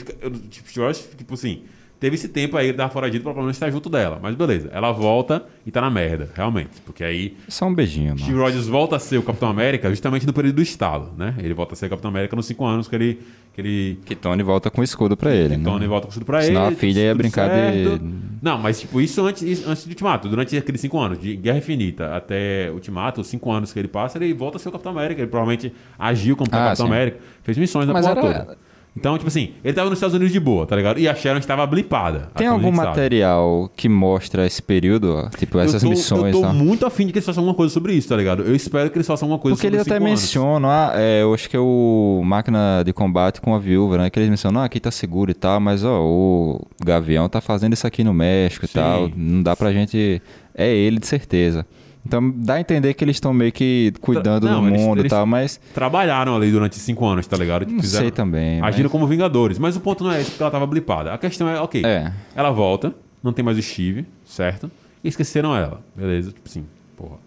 tipo, 0.50 0.68
Steve 0.70 0.86
Rogers, 0.86 1.10
tipo 1.18 1.34
assim, 1.34 1.62
teve 2.00 2.16
esse 2.16 2.28
tempo 2.30 2.56
aí, 2.58 2.68
ele 2.68 2.78
tava 2.78 2.92
foragido 2.92 3.24
pra 3.24 3.34
pelo 3.34 3.44
menos 3.44 3.56
estar 3.58 3.70
junto 3.72 3.90
dela. 3.90 4.20
Mas 4.22 4.36
beleza, 4.36 4.70
ela 4.72 4.92
volta 4.92 5.44
e 5.66 5.72
tá 5.72 5.82
na 5.82 5.90
merda, 5.90 6.30
realmente. 6.36 6.70
Porque 6.86 7.04
aí 7.04 7.36
Só 7.48 7.66
um 7.66 7.74
beijinho, 7.74 8.16
Steve 8.18 8.32
mano. 8.32 8.44
Rogers 8.46 8.68
volta 8.68 8.96
a 8.96 9.00
ser 9.00 9.18
o 9.18 9.24
Capitão 9.24 9.50
América 9.50 9.90
justamente 9.90 10.26
no 10.28 10.34
período 10.34 10.56
do 10.58 10.62
estado, 10.62 11.12
né? 11.18 11.34
Ele 11.40 11.54
volta 11.54 11.74
a 11.74 11.76
ser 11.78 11.88
o 11.88 11.90
Capitão 11.90 12.10
América 12.10 12.36
nos 12.36 12.46
cinco 12.46 12.66
anos 12.66 12.88
que 12.88 12.96
ele. 12.96 13.20
Que 13.54 13.62
ele 13.62 14.00
Que 14.06 14.16
Tony 14.16 14.44
volta 14.44 14.70
com 14.70 14.82
o 14.82 14.84
escudo 14.84 15.18
pra 15.18 15.34
ele, 15.34 15.58
né? 15.58 15.64
Tony 15.64 15.88
volta 15.88 16.06
com 16.06 16.14
tudo 16.14 16.26
pra 16.26 16.42
Senão 16.44 16.68
ele. 16.68 16.76
a 16.76 16.78
filha 16.78 17.00
ia 17.00 17.16
brincar 17.16 17.50
de- 17.50 17.86
certo. 17.90 18.06
Não, 18.40 18.56
mas 18.60 18.80
tipo, 18.80 19.02
isso 19.02 19.26
antes, 19.26 19.66
antes 19.68 19.84
de 19.84 19.90
Ultimato. 19.90 20.30
Durante 20.30 20.56
aqueles 20.56 20.80
cinco 20.80 21.00
anos, 21.00 21.20
de 21.20 21.36
Guerra 21.36 21.58
Infinita 21.58 22.16
até 22.16 22.70
Ultimato, 22.72 23.20
os 23.22 23.26
cinco 23.28 23.52
anos 23.52 23.74
que 23.74 23.80
ele 23.80 23.88
passa, 23.88 24.20
ele 24.20 24.32
volta 24.32 24.58
a 24.58 24.60
ser 24.60 24.70
o 24.70 24.72
Capitão 24.72 24.92
América. 24.92 25.22
Ele 25.22 25.28
provavelmente 25.32 25.74
agiu 25.98 26.36
como 26.38 26.48
Ah, 26.52 26.66
Capitão 26.68 26.86
sim. 26.86 26.92
América. 26.92 27.18
Fez 27.42 27.58
missões 27.58 27.88
na 27.88 27.94
Mas 27.94 28.06
porra 28.08 28.20
era- 28.28 28.40
toda. 28.46 28.58
Então, 29.00 29.16
tipo 29.16 29.28
assim, 29.28 29.52
ele 29.64 29.74
tava 29.74 29.90
nos 29.90 29.98
Estados 30.00 30.16
Unidos 30.16 30.34
de 30.34 30.40
boa, 30.40 30.66
tá 30.66 30.76
ligado? 30.76 31.00
E 31.00 31.08
a 31.08 31.14
Sharon 31.14 31.38
estava 31.38 31.66
blipada. 31.68 32.30
Tem 32.36 32.48
até 32.48 32.48
algum 32.48 32.76
sabe. 32.76 32.88
material 32.88 33.70
que 33.76 33.88
mostra 33.88 34.46
esse 34.48 34.60
período? 34.62 35.30
Tipo, 35.38 35.60
essas 35.60 35.84
eu 35.84 35.90
tô, 35.90 35.96
missões 35.96 36.22
Eu 36.24 36.30
e 36.30 36.32
tô 36.32 36.42
tal? 36.42 36.54
muito 36.54 36.84
afim 36.86 37.06
de 37.06 37.12
que 37.12 37.20
eles 37.20 37.26
façam 37.26 37.42
alguma 37.42 37.56
coisa 37.56 37.72
sobre 37.72 37.94
isso, 37.94 38.10
tá 38.10 38.16
ligado? 38.18 38.42
Eu 38.42 38.56
espero 38.56 38.90
que 38.90 38.98
eles 38.98 39.06
façam 39.06 39.28
alguma 39.28 39.40
coisa 39.40 39.56
Porque 39.56 39.68
sobre 39.68 39.78
eles 39.78 39.88
até 39.88 39.96
cinco 39.96 40.08
anos. 40.08 40.22
mencionam, 40.22 40.70
ah, 40.70 40.92
é, 40.96 41.22
eu 41.22 41.32
acho 41.34 41.48
que 41.48 41.56
é 41.56 41.60
o 41.60 42.22
máquina 42.26 42.82
de 42.84 42.92
combate 42.92 43.40
com 43.40 43.54
a 43.54 43.60
viúva, 43.60 44.00
né? 44.00 44.10
Que 44.10 44.18
eles 44.18 44.30
mencionam, 44.30 44.62
ah, 44.62 44.66
aqui 44.66 44.80
tá 44.80 44.90
seguro 44.90 45.30
e 45.30 45.36
tal, 45.36 45.60
mas 45.60 45.84
ó, 45.84 46.02
o 46.02 46.66
Gavião 46.84 47.30
tá 47.30 47.40
fazendo 47.40 47.74
isso 47.74 47.86
aqui 47.86 48.04
no 48.04 48.14
México 48.16 48.66
e 48.66 48.68
Sim. 48.68 48.74
tal. 48.74 49.12
Não 49.16 49.44
dá 49.44 49.56
pra 49.56 49.72
gente. 49.72 50.20
É 50.56 50.74
ele 50.76 50.98
de 50.98 51.06
certeza. 51.06 51.68
Então 52.08 52.32
dá 52.38 52.54
a 52.56 52.60
entender 52.62 52.94
que 52.94 53.04
eles 53.04 53.18
estão 53.18 53.34
meio 53.34 53.52
que 53.52 53.92
cuidando 54.00 54.48
Não, 54.48 54.62
do 54.62 54.68
eles- 54.70 54.82
mundo 54.82 55.06
e 55.06 55.10
tal, 55.10 55.26
mas 55.26 55.60
Trabalharam 55.74 56.36
ali 56.38 56.50
durante 56.52 56.78
cinco 56.78 57.06
anos, 57.06 57.28
tá 57.28 57.36
ligado? 57.36 57.70
não 57.70 57.84
sei 57.84 58.10
também. 58.12 58.62
mas- 58.62 58.74
Agiram 58.74 58.90
como 58.90 59.06
vingadores. 59.06 59.60
Mas 59.60 59.76
o 59.76 59.82
ponto 59.82 60.04
não 60.06 60.12
é 60.12 60.22
esse, 60.22 60.32
porque 60.32 60.44
ela 60.44 60.52
tava 60.52 60.66
blipada. 60.66 61.14
A 61.14 61.18
questão 61.18 61.50
é, 61.50 61.60
ok, 61.60 61.84
É. 61.86 62.14
ela 62.34 62.50
volta, 62.52 62.96
não 63.22 63.34
tem 63.34 63.44
mais 63.44 63.58
o 63.58 63.62
Steve, 63.62 64.06
certo? 64.26 64.72
E 65.04 65.10
esqueceram 65.10 65.56
ela, 65.56 65.82
beleza? 65.96 66.32
Tipo 66.32 66.48
assim, 66.48 66.66
porra. 66.96 67.18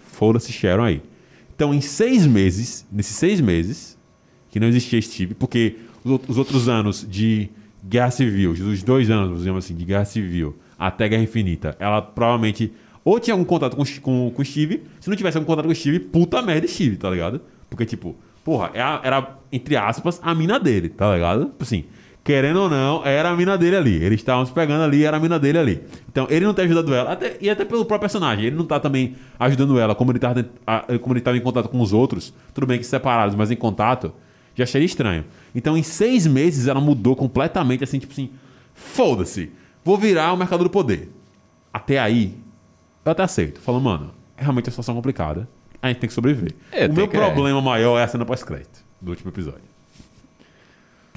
Foda-se 0.00 0.52
Sharon 0.52 0.84
aí. 0.84 1.02
Então, 1.54 1.74
em 1.74 1.80
seis 1.80 2.26
meses, 2.26 2.86
nesses 2.90 3.16
seis 3.16 3.40
meses, 3.40 3.98
que 4.50 4.58
não 4.58 4.66
existia 4.68 5.00
Steve, 5.02 5.34
porque 5.34 5.76
os 6.02 6.38
outros 6.38 6.68
anos 6.68 7.06
de 7.08 7.50
Guerra 7.86 8.10
Civil, 8.10 8.52
os 8.52 8.82
dois 8.82 9.10
anos, 9.10 9.40
digamos 9.40 9.64
assim, 9.64 9.74
de 9.74 9.84
Guerra 9.84 10.04
Civil 10.06 10.56
até 10.78 11.08
Guerra 11.08 11.22
Infinita, 11.22 11.76
ela 11.78 12.00
provavelmente 12.00 12.72
ou 13.04 13.18
tinha 13.20 13.34
algum 13.34 13.44
contato 13.44 13.76
com, 13.76 13.84
com, 14.00 14.30
com 14.30 14.42
o 14.42 14.44
Steve, 14.44 14.82
se 15.00 15.08
não 15.08 15.16
tivesse 15.16 15.36
algum 15.36 15.46
contato 15.46 15.64
com 15.66 15.72
o 15.72 15.74
Steve, 15.74 15.98
puta 16.00 16.40
merda 16.42 16.66
Steve, 16.66 16.96
tá 16.96 17.08
ligado? 17.10 17.40
Porque, 17.68 17.84
tipo, 17.86 18.16
porra, 18.44 18.70
era, 18.74 19.00
era, 19.02 19.38
entre 19.52 19.76
aspas, 19.76 20.20
a 20.22 20.34
mina 20.34 20.58
dele, 20.58 20.88
tá 20.88 21.14
ligado? 21.14 21.46
Tipo 21.46 21.62
assim, 21.62 21.84
querendo 22.22 22.60
ou 22.62 22.68
não, 22.68 23.04
era 23.06 23.30
a 23.30 23.36
mina 23.36 23.56
dele 23.56 23.76
ali. 23.76 23.94
Eles 24.04 24.20
estavam 24.20 24.44
se 24.44 24.52
pegando 24.52 24.82
ali, 24.84 25.04
era 25.04 25.16
a 25.16 25.20
mina 25.20 25.38
dele 25.38 25.58
ali. 25.58 25.80
Então, 26.10 26.26
ele 26.28 26.44
não 26.44 26.52
tá 26.52 26.62
ajudando 26.62 26.92
ela, 26.94 27.12
até, 27.12 27.36
e 27.40 27.48
até 27.48 27.64
pelo 27.64 27.84
próprio 27.84 28.00
personagem, 28.00 28.46
ele 28.46 28.56
não 28.56 28.64
tá 28.66 28.78
também 28.78 29.14
ajudando 29.38 29.78
ela, 29.78 29.94
como 29.94 30.12
ele 30.12 30.18
tava, 30.18 30.44
a- 30.66 30.84
como 31.00 31.14
ele 31.14 31.20
tava 31.20 31.36
em 31.36 31.40
contato 31.40 31.68
com 31.68 31.80
os 31.80 31.92
outros, 31.92 32.34
tudo 32.52 32.66
bem 32.66 32.78
que 32.78 32.84
separados, 32.84 33.34
mas 33.34 33.50
em 33.50 33.56
contato, 33.56 34.12
já 34.54 34.64
achei 34.64 34.84
estranho. 34.84 35.24
Então, 35.54 35.76
em 35.76 35.82
seis 35.82 36.26
meses, 36.26 36.66
ela 36.66 36.80
mudou 36.80 37.16
completamente, 37.16 37.82
assim, 37.84 37.98
tipo 37.98 38.12
assim, 38.12 38.30
foda-se, 38.74 39.50
vou 39.84 39.96
virar 39.96 40.32
o 40.32 40.36
mercado 40.36 40.64
do 40.64 40.70
poder. 40.70 41.10
Até 41.72 41.98
aí, 41.98 42.34
eu 43.04 43.12
até 43.12 43.22
aceito. 43.22 43.60
Falo, 43.60 43.80
mano, 43.80 44.10
é 44.36 44.42
realmente 44.42 44.66
uma 44.66 44.70
situação 44.72 44.94
complicada. 44.94 45.48
A 45.82 45.88
gente 45.88 45.98
tem 46.00 46.08
que 46.08 46.14
sobreviver. 46.14 46.54
É, 46.72 46.84
o 46.84 46.88
tem 46.88 46.96
meu 46.96 47.08
que- 47.08 47.16
problema 47.16 47.60
maior 47.62 47.98
é 47.98 48.02
a 48.04 48.08
cena 48.08 48.24
pós-crédito 48.26 48.80
do 49.00 49.10
último 49.12 49.30
episódio. 49.30 49.60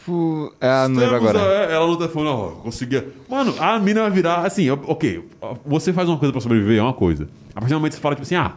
Pu- 0.05 0.53
Ah, 0.59 0.88
não 0.89 0.99
lembro 0.99 1.15
Temos 1.19 1.29
agora. 1.36 1.67
a- 1.67 1.71
ela 1.71 1.88
no 1.88 1.95
telefone, 1.97 2.27
ó, 2.27 2.47
conseguia. 2.61 3.07
Mano, 3.29 3.55
a 3.61 3.79
mina 3.79 4.01
vai 4.01 4.11
virar 4.11 4.45
assim, 4.45 4.69
ó, 4.69 4.77
ok, 4.88 5.29
ó, 5.41 5.55
você 5.65 5.93
faz 5.93 6.09
uma 6.09 6.17
coisa 6.17 6.31
pra 6.31 6.41
sobreviver, 6.41 6.77
é 6.77 6.81
uma 6.81 6.93
coisa. 6.93 7.27
A 7.51 7.61
partir 7.61 7.69
do 7.73 7.75
momento 7.79 7.91
que 7.91 7.97
você 7.97 8.01
fala, 8.01 8.15
tipo 8.15 8.23
assim, 8.25 8.36
ah, 8.36 8.53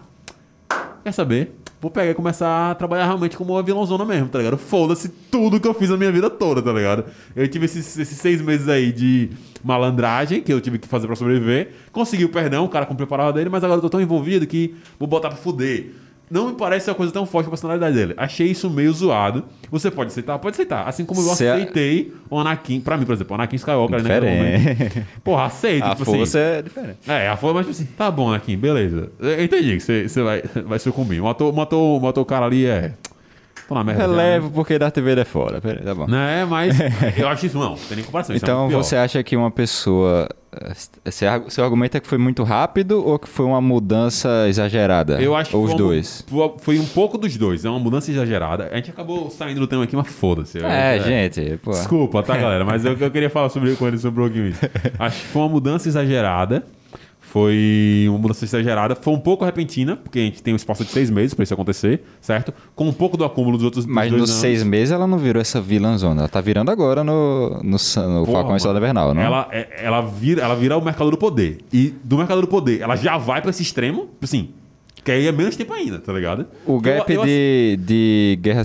quer 1.05 1.13
saber? 1.13 1.55
Vou 1.87 1.91
pegar 1.93 2.11
e 2.11 2.15
começar 2.15 2.73
a 2.73 2.75
trabalhar 2.75 3.05
realmente 3.05 3.37
como 3.37 3.53
uma 3.53 3.63
vilãozona 3.63 4.05
mesmo, 4.05 4.29
tá 4.29 4.39
ligado? 4.39 4.59
Foda-se 4.59 5.09
tudo 5.09 5.61
que 5.61 5.69
eu 5.69 5.73
fiz 5.73 5.89
a 5.89 5.97
minha 5.97 6.11
vida 6.11 6.29
toda, 6.29 6.61
tá 6.61 6.73
ligado? 6.73 7.05
Eu 7.37 7.47
tive 7.47 7.67
esses, 7.67 7.97
esses 7.97 8.19
seis 8.19 8.43
meses 8.43 8.69
aí 8.69 8.91
de 8.91 9.31
malandragem 9.63 10.43
que 10.43 10.53
eu 10.53 10.61
tive 10.61 10.81
que 10.81 10.89
fazer 10.89 11.07
pra 11.07 11.15
sobreviver. 11.15 11.75
Consegui 11.93 12.25
o 12.25 12.29
perdão, 12.29 12.65
o 12.65 12.69
cara 12.69 12.87
cumpriu 12.87 13.05
a 13.05 13.09
parada 13.09 13.35
dele, 13.35 13.49
mas 13.49 13.63
agora 13.63 13.79
eu 13.79 13.83
tô 13.83 13.89
tão 13.89 14.01
envolvido 14.01 14.45
que 14.49 14.75
vou 14.99 15.07
botar 15.07 15.29
pra 15.29 15.37
fuder. 15.37 15.93
Não 16.29 16.49
me 16.49 16.55
parece 16.55 16.91
uma 16.91 16.97
coisa 16.97 17.13
tão 17.13 17.25
forte 17.25 17.45
com 17.45 17.51
a 17.51 17.53
personalidade 17.53 17.95
dele. 17.95 18.15
Achei 18.17 18.49
isso 18.49 18.69
meio 18.69 18.93
zoado. 18.93 19.45
Você 19.71 19.91
pode 19.93 20.09
aceitar? 20.11 20.39
Pode 20.41 20.55
aceitar. 20.55 20.89
Assim 20.89 21.05
como 21.05 21.21
eu 21.21 21.35
Se 21.35 21.47
a- 21.47 21.55
aceitei 21.55 22.13
o 22.29 22.39
Anakin. 22.39 22.81
Pra 22.81 22.97
mim, 22.97 23.05
por 23.07 23.13
exemplo, 23.15 23.33
o 23.33 23.35
Anakin 23.37 23.57
Skywalker. 23.57 24.03
né, 24.03 24.21
momento. 24.21 24.59
Diferente. 24.67 25.07
Porra, 25.23 25.45
aceito. 25.45 25.85
A 25.85 25.91
tipo 25.91 26.05
força 26.05 26.39
assim. 26.39 26.39
é 26.59 26.63
diferente. 26.63 26.99
É, 27.07 27.29
a 27.29 27.37
força, 27.37 27.55
mas 27.55 27.67
tipo 27.67 27.77
assim, 27.81 27.89
tá 27.97 28.11
bom, 28.11 28.29
Anakin, 28.29 28.57
beleza. 28.57 29.09
Eu 29.21 29.45
entendi 29.45 29.77
que 29.77 29.81
você, 29.81 30.09
você 30.09 30.23
vai, 30.23 30.43
vai 30.67 30.79
sucumbir. 30.81 31.23
Matou, 31.23 31.53
matou, 31.53 32.01
matou 32.01 32.23
o 32.25 32.27
cara 32.27 32.47
ali, 32.47 32.67
é. 32.67 32.93
Tô 33.69 33.75
na 33.75 33.83
merda. 33.83 34.03
já, 34.03 34.09
Relevo 34.09 34.51
porque 34.51 34.79
Darth 34.79 34.97
Vader 34.97 35.19
é 35.19 35.25
fora. 35.25 35.61
Pera 35.61 35.81
tá 35.83 35.95
bom. 35.95 36.07
Né? 36.07 36.45
Mas 36.45 36.77
eu 37.19 37.29
acho 37.29 37.47
isso, 37.47 37.59
não, 37.59 37.71
não 37.71 37.77
tem 37.77 37.97
nem 37.97 38.05
comparação. 38.05 38.35
é 38.35 38.37
Então 38.37 38.69
pior. 38.69 38.83
você 38.83 38.95
acha 38.97 39.21
que 39.25 39.37
uma 39.37 39.51
pessoa. 39.51 40.29
Eh, 40.61 41.11
Seu 41.11 41.29
argu- 41.29 41.51
seu 41.51 41.65
argumento 41.65 41.97
é 41.97 42.01
que 42.01 42.07
foi 42.07 42.19
muito 42.19 42.43
rápido 42.43 43.05
ou 43.07 43.19
que 43.19 43.29
foi 43.29 43.45
uma 43.47 43.61
mudança 43.61 44.47
exagerada? 44.49 45.21
Eu 45.21 45.35
acho 45.37 45.51
que 45.51 45.57
Ou 45.57 45.63
os 45.65 45.71
foi 45.71 45.75
um- 45.75 45.87
dois? 45.87 46.25
Foi 46.59 46.79
um 46.79 46.87
pouco 46.87 47.19
dos 47.19 47.37
dois. 47.37 47.65
É 47.65 47.71
uma 47.71 47.79
mudança 47.79 48.11
exagerada. 48.11 48.69
A 48.73 48.77
gente 48.77 48.91
acabou 48.91 49.31
saindo 49.31 49.61
do 49.61 49.67
tema 49.67 49.85
aqui, 49.85 49.95
mas 49.97 50.09
foda-se. 50.09 50.59
É, 50.59 51.01
gente, 51.01 51.59
pô. 51.63 51.71
Desculpa, 51.71 52.23
tá, 52.23 52.37
galera? 52.37 52.65
Mas 52.65 52.85
eu, 52.85 52.97
eu 52.97 53.11
queria 53.11 53.31
falar 53.31 53.49
sobre, 53.49 53.75
com 53.77 53.87
ele 53.87 53.99
sobre 53.99 54.21
o 54.23 54.25
One. 54.27 54.55
Acho 54.99 55.21
que 55.21 55.27
foi 55.27 55.43
uma 55.43 55.49
mudança 55.49 55.89
exagerada. 55.89 56.65
Foi 57.29 58.07
uma 58.09 58.19
mudança 58.19 58.45
exagerada. 58.45 58.95
Foi 58.95 59.13
um 59.13 59.19
pouco 59.19 59.45
repentina, 59.45 59.97
porque 59.97 60.19
a 60.19 60.23
gente 60.23 60.43
tem 60.43 60.53
um 60.55 60.57
espaço 60.57 60.85
de 60.85 60.91
seis 60.91 61.11
meses 61.11 61.35
pra 61.35 61.43
isso 61.43 61.53
acontecer, 61.53 62.03
certo? 62.21 62.55
Com 62.75 62.87
um 62.89 62.93
pouco 62.93 63.17
do 63.17 63.25
acúmulo 63.25 63.57
dos 63.57 63.65
outros 63.65 63.85
dos 63.85 63.93
Mas 63.95 64.11
nos 64.13 64.21
anos. 64.23 64.31
seis 64.31 64.63
meses 64.63 64.93
ela 64.93 65.07
não 65.07 65.19
virou 65.19 65.41
essa 65.41 65.61
vilãzona. 65.61 66.23
Ela 66.23 66.29
tá 66.29 66.41
virando 66.41 66.71
agora 66.71 67.03
no, 67.03 67.61
no, 67.63 67.63
no 67.63 68.25
Porra, 68.25 68.33
Falcão 68.33 68.57
e 68.57 68.61
Soldado. 68.61 68.79
Invernal, 68.85 69.13
não? 69.13 69.21
Ela, 69.23 69.49
é- 69.51 69.69
ela, 69.85 70.01
vira, 70.03 70.43
ela 70.43 70.55
vira 70.55 70.77
o 70.79 70.85
mercado 70.85 71.11
do 71.11 71.19
poder. 71.19 71.59
E 71.73 71.93
do 72.05 72.17
mercado 72.17 72.41
do 72.41 72.47
poder, 72.47 72.81
ela 72.81 72.95
já 72.97 73.19
vai 73.19 73.43
pra 73.43 73.51
esse 73.51 73.63
extremo, 73.63 74.09
assim, 74.23 74.51
que 75.07 75.13
aí 75.13 75.27
é 75.29 75.31
menos 75.33 75.55
tempo 75.57 75.73
ainda, 75.73 76.01
tá 76.01 76.13
ligado? 76.13 76.47
O 76.67 76.81
gap 76.81 77.09
Eu- 77.13 77.21
eu- 77.21 77.25
de, 77.27 77.79
de 77.81 78.39
Guerra 78.43 78.63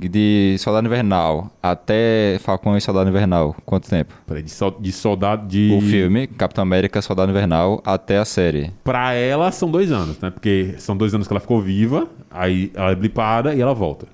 de 0.00 0.56
Soldado 0.58 0.86
Invernal 0.86 1.50
até 1.62 2.38
Falcão 2.40 2.76
e 2.76 2.80
Soldado 2.80 3.08
Invernal, 3.10 3.54
quanto 3.64 3.88
tempo? 3.88 4.14
Peraí, 4.26 4.42
de, 4.42 4.50
sol- 4.50 4.76
de 4.80 4.90
soldado 4.90 5.46
de. 5.46 5.70
O 5.76 5.80
filme, 5.82 6.26
Capitão 6.26 6.62
América, 6.62 7.02
Soldado 7.02 7.30
Invernal, 7.30 7.82
até 7.84 8.16
a 8.18 8.24
série. 8.24 8.72
Pra 8.82 9.12
ela 9.12 9.52
são 9.52 9.70
dois 9.70 9.92
anos, 9.92 10.18
né? 10.18 10.30
Porque 10.30 10.74
são 10.78 10.96
dois 10.96 11.14
anos 11.14 11.26
que 11.28 11.32
ela 11.32 11.40
ficou 11.40 11.60
viva, 11.60 12.08
aí 12.30 12.72
ela 12.74 12.92
é 12.92 12.94
blipada 12.94 13.54
e 13.54 13.60
ela 13.60 13.74
volta. 13.74 14.06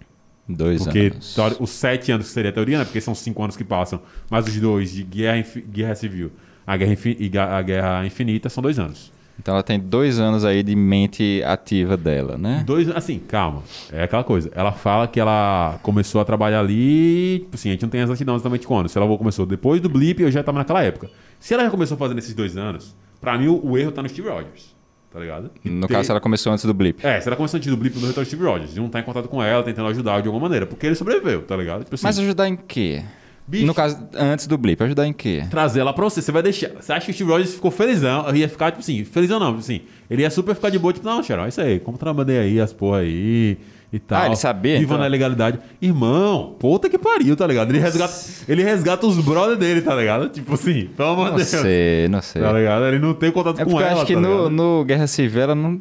Dois 0.48 0.82
Porque 0.82 1.12
anos. 1.12 1.34
teori- 1.34 1.56
os 1.60 1.70
sete 1.70 2.10
anos 2.10 2.26
que 2.26 2.32
seria 2.32 2.50
a 2.50 2.52
teoria, 2.52 2.78
né? 2.78 2.84
Porque 2.84 3.00
são 3.00 3.14
cinco 3.14 3.40
anos 3.42 3.56
que 3.56 3.62
passam, 3.64 4.00
mas 4.28 4.46
os 4.48 4.56
dois 4.58 4.90
de 4.92 5.04
guerra, 5.04 5.44
guerra 5.70 5.94
civil 5.94 6.32
a 6.66 6.76
guerra, 6.76 6.92
e 7.18 7.30
a 7.38 7.62
guerra 7.62 8.04
infinita 8.06 8.48
são 8.48 8.60
dois 8.62 8.78
anos. 8.78 9.12
Então 9.42 9.54
ela 9.54 9.62
tem 9.64 9.76
dois 9.78 10.20
anos 10.20 10.44
aí 10.44 10.62
de 10.62 10.76
mente 10.76 11.42
ativa 11.44 11.96
dela, 11.96 12.38
né? 12.38 12.62
Dois, 12.64 12.88
assim, 12.90 13.18
calma. 13.18 13.64
É 13.92 14.04
aquela 14.04 14.22
coisa. 14.22 14.48
Ela 14.54 14.70
fala 14.70 15.08
que 15.08 15.18
ela 15.18 15.80
começou 15.82 16.20
a 16.20 16.24
trabalhar 16.24 16.60
ali. 16.60 17.40
Tipo 17.40 17.56
assim, 17.56 17.70
a 17.70 17.72
gente 17.72 17.82
não 17.82 17.88
tem 17.88 18.00
exatidão 18.02 18.36
exatamente 18.36 18.66
quando. 18.68 18.88
Se 18.88 18.96
ela 18.96 19.18
começou 19.18 19.44
depois 19.44 19.80
do 19.80 19.88
blip, 19.88 20.22
eu 20.22 20.30
já 20.30 20.44
tava 20.44 20.58
naquela 20.58 20.82
época. 20.84 21.10
Se 21.40 21.52
ela 21.52 21.64
já 21.64 21.70
começou 21.70 21.96
fazendo 21.96 22.18
esses 22.18 22.32
dois 22.34 22.56
anos, 22.56 22.94
pra 23.20 23.36
mim 23.36 23.48
o, 23.48 23.66
o 23.66 23.76
erro 23.76 23.90
tá 23.90 24.00
no 24.00 24.08
Steve 24.08 24.28
Rogers. 24.28 24.72
Tá 25.12 25.18
ligado? 25.18 25.50
E 25.64 25.68
No 25.68 25.88
ter- 25.88 25.92
caso, 25.94 26.12
ela 26.12 26.20
começou 26.20 26.52
antes 26.52 26.64
do 26.64 26.72
blip. 26.72 27.04
É, 27.04 27.20
se 27.20 27.28
ela 27.28 27.36
começou 27.36 27.58
antes 27.58 27.68
do 27.68 27.76
blip, 27.76 27.98
o 27.98 28.00
erro 28.04 28.14
tá 28.14 28.24
Steve 28.24 28.44
Rogers. 28.44 28.72
De 28.72 28.78
não 28.78 28.86
estar 28.86 29.00
em 29.00 29.02
contato 29.02 29.28
com 29.28 29.42
ela, 29.42 29.62
tentando 29.64 29.88
ajudar 29.88 30.20
de 30.22 30.28
alguma 30.28 30.44
maneira. 30.44 30.66
Porque 30.66 30.86
ele 30.86 30.94
sobreviveu, 30.94 31.42
tá 31.42 31.56
ligado? 31.56 31.82
Tipo 31.82 31.96
assim, 31.96 32.04
Mas 32.06 32.18
ajudar 32.18 32.48
em 32.48 32.56
quê? 32.56 33.02
Bicho. 33.46 33.66
No 33.66 33.74
caso, 33.74 33.98
antes 34.14 34.46
do 34.46 34.56
blip, 34.56 34.82
ajudar 34.82 35.06
em 35.06 35.12
quê? 35.12 35.44
trazer 35.50 35.80
ela 35.80 35.92
pra 35.92 36.04
você. 36.04 36.22
Você 36.22 36.30
vai 36.32 36.42
deixar. 36.42 36.70
Você 36.80 36.92
acha 36.92 37.04
que 37.06 37.10
o 37.10 37.14
Steve 37.14 37.30
Rogers 37.30 37.54
ficou 37.54 37.70
felizão? 37.70 38.26
Eu 38.28 38.36
ia 38.36 38.48
ficar, 38.48 38.70
tipo 38.70 38.80
assim, 38.80 39.04
felizão 39.04 39.38
não, 39.40 39.48
tipo 39.48 39.58
assim. 39.60 39.80
Ele 40.08 40.22
ia 40.22 40.30
super 40.30 40.54
ficar 40.54 40.70
de 40.70 40.78
boa, 40.78 40.92
tipo, 40.92 41.04
não, 41.04 41.22
Sharon, 41.22 41.44
é 41.44 41.48
isso 41.48 41.60
aí, 41.60 41.80
como 41.80 41.98
trabalhei 41.98 42.38
aí, 42.38 42.60
as 42.60 42.72
porra 42.72 42.98
aí 42.98 43.58
e 43.92 43.98
tal. 43.98 44.22
Ah, 44.22 44.26
ele 44.26 44.36
sabia, 44.36 44.78
Viva 44.78 44.94
então? 44.94 44.98
na 44.98 45.06
legalidade. 45.06 45.58
Irmão, 45.80 46.54
puta 46.58 46.88
que 46.88 46.96
pariu, 46.96 47.36
tá 47.36 47.46
ligado? 47.46 47.70
Ele 47.70 47.78
resgata, 47.78 48.14
ele 48.48 48.62
resgata 48.62 49.06
os 49.06 49.16
brothers 49.22 49.58
dele, 49.58 49.82
tá 49.82 49.94
ligado? 49.94 50.28
Tipo 50.30 50.54
assim, 50.54 50.88
pelo 50.96 51.10
amor 51.10 51.24
Não 51.30 51.36
de 51.36 51.44
Deus. 51.44 51.62
sei, 51.62 52.08
não 52.08 52.22
sei. 52.22 52.40
Tá 52.40 52.52
ligado? 52.52 52.84
Ele 52.86 52.98
não 52.98 53.12
tem 53.12 53.30
contato 53.32 53.60
É 53.60 53.64
com 53.64 53.70
porque 53.70 53.84
eu 53.84 53.88
ela, 53.88 53.96
acho 53.98 54.06
que 54.06 54.14
tá 54.14 54.20
no, 54.20 54.48
no 54.48 54.84
Guerra 54.84 55.06
Civil 55.06 55.42
ela 55.42 55.54
não, 55.54 55.78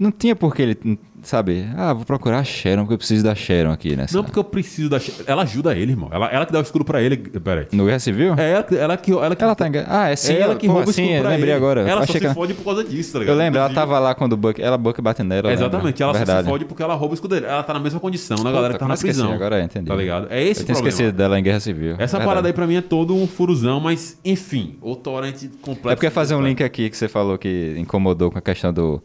não 0.00 0.10
tinha 0.10 0.34
por 0.34 0.54
que 0.54 0.62
ele, 0.62 0.98
sabe? 1.22 1.66
Ah, 1.76 1.92
vou 1.92 2.04
procurar 2.04 2.38
a 2.38 2.44
Sharon, 2.44 2.82
porque 2.82 2.94
eu 2.94 2.98
preciso 2.98 3.22
da 3.22 3.34
Sharon 3.34 3.70
aqui 3.70 3.94
nessa. 3.94 4.16
Não, 4.16 4.24
porque 4.24 4.38
eu 4.38 4.44
preciso 4.44 4.88
da... 4.88 4.98
Ela 5.26 5.42
ajuda 5.42 5.76
ele, 5.76 5.92
irmão. 5.92 6.08
Ela, 6.10 6.26
ela 6.28 6.46
que 6.46 6.52
dá 6.52 6.58
o 6.58 6.62
escudo 6.62 6.84
pra 6.84 7.02
ele. 7.02 7.16
Pera 7.18 7.60
aí. 7.60 7.66
No 7.76 7.84
Guerra 7.84 7.98
Civil? 7.98 8.34
É 8.38 8.50
ela, 8.52 8.62
que- 8.62 8.76
ela 8.76 8.96
que... 8.96 9.12
Ela, 9.12 9.36
que 9.36 9.44
Ela 9.44 9.54
tá 9.54 9.68
em 9.68 9.72
guerra. 9.72 9.86
Ah, 9.90 10.08
é 10.08 10.16
sim. 10.16 10.32
é 10.32 10.40
ela 10.40 10.54
que 10.56 10.66
pô, 10.66 10.72
rouba 10.72 10.88
o 10.88 10.92
sim, 10.92 11.02
escudo 11.02 11.16
eu 11.18 11.20
pra 11.22 11.30
lembrei 11.32 11.50
ele. 11.50 11.56
agora. 11.56 11.80
Ela 11.82 12.00
Achei 12.02 12.14
só 12.14 12.18
que 12.20 12.28
se 12.28 12.34
fode 12.34 12.54
por 12.54 12.64
causa 12.64 12.82
disso, 12.84 13.12
tá 13.12 13.18
ligado? 13.18 13.34
Eu 13.34 13.38
lembro, 13.38 13.58
ela 13.60 13.68
tava 13.70 13.98
lá 13.98 14.14
quando 14.14 14.32
o 14.32 14.36
Buck. 14.36 14.60
Ela 14.62 14.78
Buck 14.78 15.00
bate 15.02 15.22
nela. 15.22 15.48
eu. 15.48 15.52
Exatamente, 15.52 16.02
ela 16.02 16.12
só 16.14 16.18
Verdade. 16.18 16.44
se 16.44 16.50
fode 16.50 16.64
porque 16.64 16.82
ela 16.82 16.94
rouba 16.94 17.12
o 17.12 17.14
escudo 17.14 17.34
dele. 17.34 17.46
Ela 17.46 17.62
tá 17.62 17.74
na 17.74 17.80
mesma 17.80 18.00
condição 18.00 18.38
da 18.42 18.50
galera 18.50 18.72
que 18.74 18.78
tá 18.80 18.86
na 18.88 18.92
eu 18.92 18.96
esqueci, 18.96 19.18
prisão. 19.18 19.34
agora 19.34 19.58
eu 19.58 19.64
entendi. 19.64 19.86
Tá 19.88 19.94
ligado? 19.96 20.26
É 20.30 20.42
esse 20.42 20.60
Eu 20.60 20.62
o 20.62 20.66
tinha 20.66 20.74
problema. 20.74 20.88
esquecido 20.88 21.16
dela 21.16 21.38
em 21.38 21.42
Guerra 21.42 21.60
Civil. 21.60 21.92
Essa 21.92 22.16
Verdade. 22.16 22.24
parada 22.24 22.48
aí 22.48 22.52
pra 22.54 22.66
mim 22.66 22.76
é 22.76 22.80
todo 22.80 23.14
um 23.14 23.26
furuzão, 23.26 23.78
mas 23.78 24.18
enfim, 24.24 24.76
o 24.80 24.96
torrent 24.96 25.44
completo. 25.60 25.90
É 25.90 25.94
porque 25.96 26.08
fazer 26.08 26.34
um 26.34 26.42
link 26.42 26.62
aqui 26.64 26.88
que 26.88 26.96
você 26.96 27.08
falou 27.08 27.36
que 27.36 27.74
incomodou 27.78 28.30
com 28.30 28.38
a 28.38 28.42
questão 28.42 28.72
do, 28.72 29.02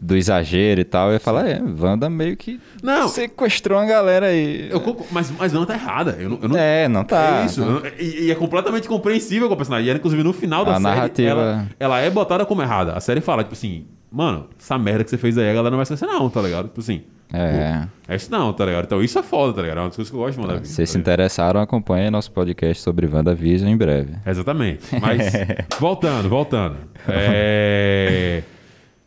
do 0.00 0.16
exagero 0.16 0.80
e 0.80 0.84
tal. 0.84 1.08
Eu 1.08 1.14
ia 1.14 1.20
falar, 1.20 1.48
é, 1.48 1.60
Wanda 1.80 2.08
meio 2.08 2.36
que 2.36 2.60
Não. 2.82 3.08
sequestrou 3.08 3.78
uma 3.78 3.86
galera 3.86 4.26
aí. 4.26 4.68
Eu 4.70 4.80
mas, 5.10 5.30
mas 5.30 5.54
Ana 5.54 5.66
tá 5.66 5.74
errada. 5.74 6.16
Eu 6.20 6.30
não, 6.30 6.38
eu 6.42 6.48
não- 6.48 6.56
É, 6.56 6.86
não 6.88 7.04
tá. 7.04 7.42
É 7.42 7.46
isso. 7.46 7.60
eu 7.60 7.66
não- 7.66 7.82
e, 7.98 8.26
e 8.26 8.30
é 8.30 8.34
completamente 8.34 8.86
compreensível 8.88 9.48
com 9.48 9.54
a 9.54 9.56
personagem. 9.56 9.86
E 9.86 9.90
ela, 9.90 9.98
inclusive, 9.98 10.22
no 10.22 10.32
final 10.32 10.64
da 10.64 10.72
A 10.72 10.74
série, 10.74 10.84
narrativa- 10.84 11.30
ela, 11.30 11.66
ela 11.80 11.98
é 12.00 12.08
botada 12.10 12.46
como 12.46 12.62
errada. 12.62 12.92
A 12.92 13.00
série 13.00 13.20
fala, 13.20 13.42
tipo 13.42 13.54
assim, 13.54 13.86
mano, 14.10 14.48
essa 14.58 14.78
merda 14.78 15.02
que 15.04 15.10
você 15.10 15.18
fez 15.18 15.36
aí, 15.36 15.44
a 15.50 15.54
galera 15.54 15.70
não 15.70 15.78
vai 15.78 15.82
esquecer, 15.82 16.06
não, 16.06 16.30
tá 16.30 16.40
ligado? 16.40 16.68
Tipo 16.68 16.80
assim, 16.80 17.02
É. 17.32 17.86
É 18.08 18.16
isso 18.16 18.30
não, 18.30 18.52
tá 18.54 18.64
ligado? 18.64 18.84
Então 18.86 19.02
isso 19.02 19.18
é 19.18 19.22
foda, 19.22 19.52
tá 19.52 19.60
ligado? 19.60 19.76
É 19.76 19.80
uma 19.82 19.88
das 19.88 19.96
coisas 19.96 20.10
que 20.10 20.16
eu 20.16 20.20
gosto 20.20 20.40
de 20.40 20.46
mandar 20.46 20.64
Se 20.64 20.72
vocês 20.72 20.88
se 20.88 20.96
interessaram, 20.96 21.60
acompanhem 21.60 22.10
nosso 22.10 22.30
podcast 22.32 22.82
sobre 22.82 23.06
WandaVision 23.06 23.68
em 23.70 23.76
breve. 23.76 24.14
Exatamente. 24.24 24.80
Mas, 24.98 25.32
voltando, 25.78 26.28
voltando. 26.28 26.76
É... 27.06 28.42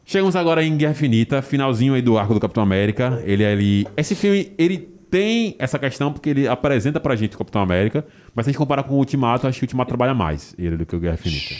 Chegamos 0.05 0.35
agora 0.35 0.63
em 0.63 0.75
Guerra 0.75 0.91
Infinita, 0.91 1.41
finalzinho 1.41 1.93
aí 1.93 2.01
do 2.01 2.17
arco 2.17 2.33
do 2.33 2.39
Capitão 2.39 2.63
América. 2.63 3.21
Ele 3.25 3.45
ali. 3.45 3.87
Esse 3.95 4.15
filme, 4.15 4.51
ele 4.57 4.77
tem 5.09 5.55
essa 5.59 5.77
questão 5.77 6.11
porque 6.11 6.29
ele 6.29 6.47
apresenta 6.47 6.99
pra 6.99 7.15
gente 7.15 7.35
o 7.35 7.37
Capitão 7.37 7.61
América, 7.61 8.05
mas 8.33 8.45
se 8.45 8.49
a 8.49 8.51
gente 8.51 8.57
comparar 8.57 8.83
com 8.83 8.95
o 8.95 8.97
Ultimato, 8.97 9.45
acho 9.47 9.59
que 9.59 9.63
o 9.63 9.67
Ultimato 9.67 9.89
trabalha 9.89 10.13
mais 10.13 10.55
ele 10.57 10.77
do 10.77 10.85
que 10.85 10.95
o 10.95 10.99
Guerra 10.99 11.15
Infinita. 11.15 11.55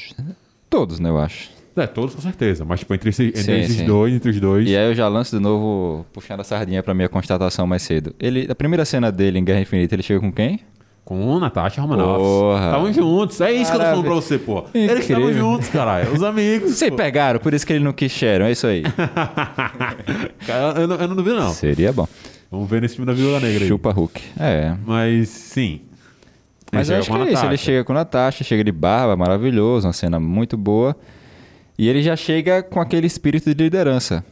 Todos, 0.70 1.00
né, 1.00 1.10
eu 1.10 1.18
acho. 1.20 1.50
É, 1.76 1.88
todos 1.88 2.14
com 2.16 2.22
certeza, 2.22 2.66
mas 2.66 2.80
tipo, 2.82 2.94
entre, 2.94 3.10
esse- 3.10 3.28
entre 3.28 3.44
Sim, 3.44 3.52
esses 3.60 3.76
sim. 3.78 3.86
dois, 3.86 4.14
entre 4.14 4.30
os 4.32 4.40
dois. 4.42 4.68
E 4.70 4.76
aí 4.76 4.90
eu 4.90 4.96
já 4.96 5.08
lanço 5.08 5.36
de 5.38 5.42
novo, 5.42 6.06
puxando 6.12 6.42
a 6.42 6.44
sardinha 6.44 6.84
pra 6.84 6.94
minha 6.94 7.08
constatação 7.08 7.66
mais 7.66 7.82
cedo. 7.82 8.14
Ele, 8.20 8.46
a 8.50 8.56
primeira 8.56 8.84
cena 8.84 9.10
dele 9.12 9.40
em 9.40 9.44
Guerra 9.44 9.62
Infinita, 9.62 9.96
ele 9.96 10.04
chega 10.04 10.20
com 10.20 10.32
quem? 10.32 10.60
Com 11.04 11.40
Natasha 11.40 11.82
Romanoff. 11.82 12.64
Estavam 12.64 12.94
juntos. 12.94 13.42
É 13.42 13.52
isso 13.52 13.72
que 13.72 13.78
eu 13.78 13.82
tô 13.82 13.86
falando 13.86 14.04
pra 14.04 14.14
você, 14.14 14.38
pô. 14.38 14.66
Eles 14.74 15.00
estavam 15.00 15.34
juntos, 15.34 15.68
caralho. 15.70 16.14
Os 16.14 16.24
amigos. 16.24 16.72
Vocês 16.72 16.94
pegaram, 16.94 17.40
por 17.40 17.54
isso 17.54 17.66
que 17.66 17.74
ele 17.74 17.84
não 17.84 17.92
quis 17.92 18.12
Sharon, 18.12 18.46
é 18.46 18.52
isso 18.52 18.68
aí. 18.68 18.84
Cara, 20.46 20.80
eu, 20.80 20.88
não, 20.88 20.96
eu 20.96 21.08
não 21.08 21.16
duvido, 21.16 21.36
não. 21.38 21.52
Seria 21.52 21.92
bom. 21.92 22.08
Vamos 22.52 22.70
ver 22.70 22.82
nesse 22.82 22.96
filme 22.96 23.12
da 23.12 23.14
Viúva 23.14 23.40
Negra 23.40 23.64
aí. 23.64 23.68
Chupa 23.68 23.92
Hulk. 23.92 24.22
É. 24.40 24.76
Mas, 24.86 25.30
sim. 25.30 25.82
Mas 26.72 26.90
eu 26.90 27.02
chega 27.02 27.16
acho 27.18 27.26
que 27.26 27.30
é 27.30 27.34
isso. 27.34 27.46
Ele 27.46 27.58
chega 27.58 27.84
com 27.84 27.94
Natasha, 27.94 28.44
chega 28.44 28.64
de 28.64 28.72
barba, 28.72 29.16
maravilhoso, 29.18 29.88
uma 29.88 29.94
cena 29.94 30.20
muito 30.20 30.56
boa. 30.56 30.96
E 31.78 31.88
ele 31.90 32.02
já 32.02 32.16
chega 32.16 32.62
com 32.62 32.80
aquele 32.80 33.08
espírito 33.08 33.54
de 33.54 33.64
liderança. 33.64 34.24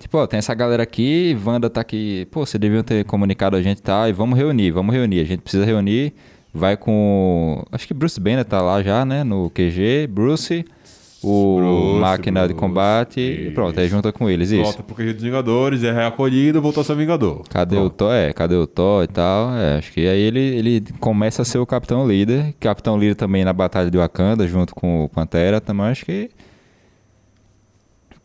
Tipo, 0.00 0.16
ó, 0.16 0.26
tem 0.26 0.38
essa 0.38 0.54
galera 0.54 0.82
aqui, 0.82 1.38
Wanda 1.44 1.68
tá 1.68 1.82
aqui. 1.82 2.26
Pô, 2.30 2.44
vocês 2.46 2.58
deviam 2.58 2.82
ter 2.82 3.04
comunicado 3.04 3.54
a 3.54 3.62
gente 3.62 3.78
e 3.78 3.82
tal, 3.82 4.08
e 4.08 4.12
vamos 4.12 4.38
reunir, 4.38 4.70
vamos 4.70 4.94
reunir. 4.94 5.20
A 5.20 5.24
gente 5.24 5.40
precisa 5.40 5.64
reunir. 5.64 6.14
Vai 6.52 6.76
com. 6.76 7.62
Acho 7.70 7.86
que 7.86 7.94
Bruce 7.94 8.18
Banner 8.18 8.44
tá 8.44 8.60
lá 8.62 8.82
já, 8.82 9.04
né? 9.04 9.22
No 9.22 9.50
QG. 9.50 10.08
Bruce, 10.08 10.64
o 11.22 11.56
Bruce, 11.58 12.00
máquina 12.00 12.40
de 12.40 12.54
Bruce, 12.54 12.60
combate. 12.60 13.20
E 13.20 13.50
pronto, 13.50 13.78
aí 13.78 13.86
isso. 13.86 13.94
junta 13.94 14.10
com 14.10 14.28
eles. 14.28 14.50
Isso. 14.50 14.62
Volta 14.62 14.82
pro 14.82 14.96
QG 14.96 15.12
dos 15.12 15.22
Vingadores, 15.22 15.84
é 15.84 15.92
reacolhido, 15.92 16.62
voltou 16.62 16.80
a 16.80 16.84
ser 16.84 16.96
Vingador. 16.96 17.42
Cadê 17.48 17.76
o 17.76 17.80
Pronto. 17.80 17.94
Thor? 17.94 18.14
É, 18.14 18.32
cadê 18.32 18.54
o 18.54 18.66
Thor 18.66 19.04
e 19.04 19.06
tal? 19.06 19.54
É, 19.54 19.76
acho 19.78 19.92
que 19.92 20.00
aí 20.00 20.18
ele, 20.18 20.40
ele 20.40 20.84
começa 20.98 21.42
a 21.42 21.44
ser 21.44 21.58
o 21.58 21.66
Capitão 21.66 22.08
Líder. 22.08 22.54
Capitão 22.58 22.98
Líder 22.98 23.16
também 23.16 23.44
na 23.44 23.52
Batalha 23.52 23.90
de 23.90 23.98
Wakanda, 23.98 24.48
junto 24.48 24.74
com 24.74 25.04
o 25.04 25.08
Pantera. 25.10 25.60
Também 25.60 25.86
acho 25.86 26.06
que. 26.06 26.30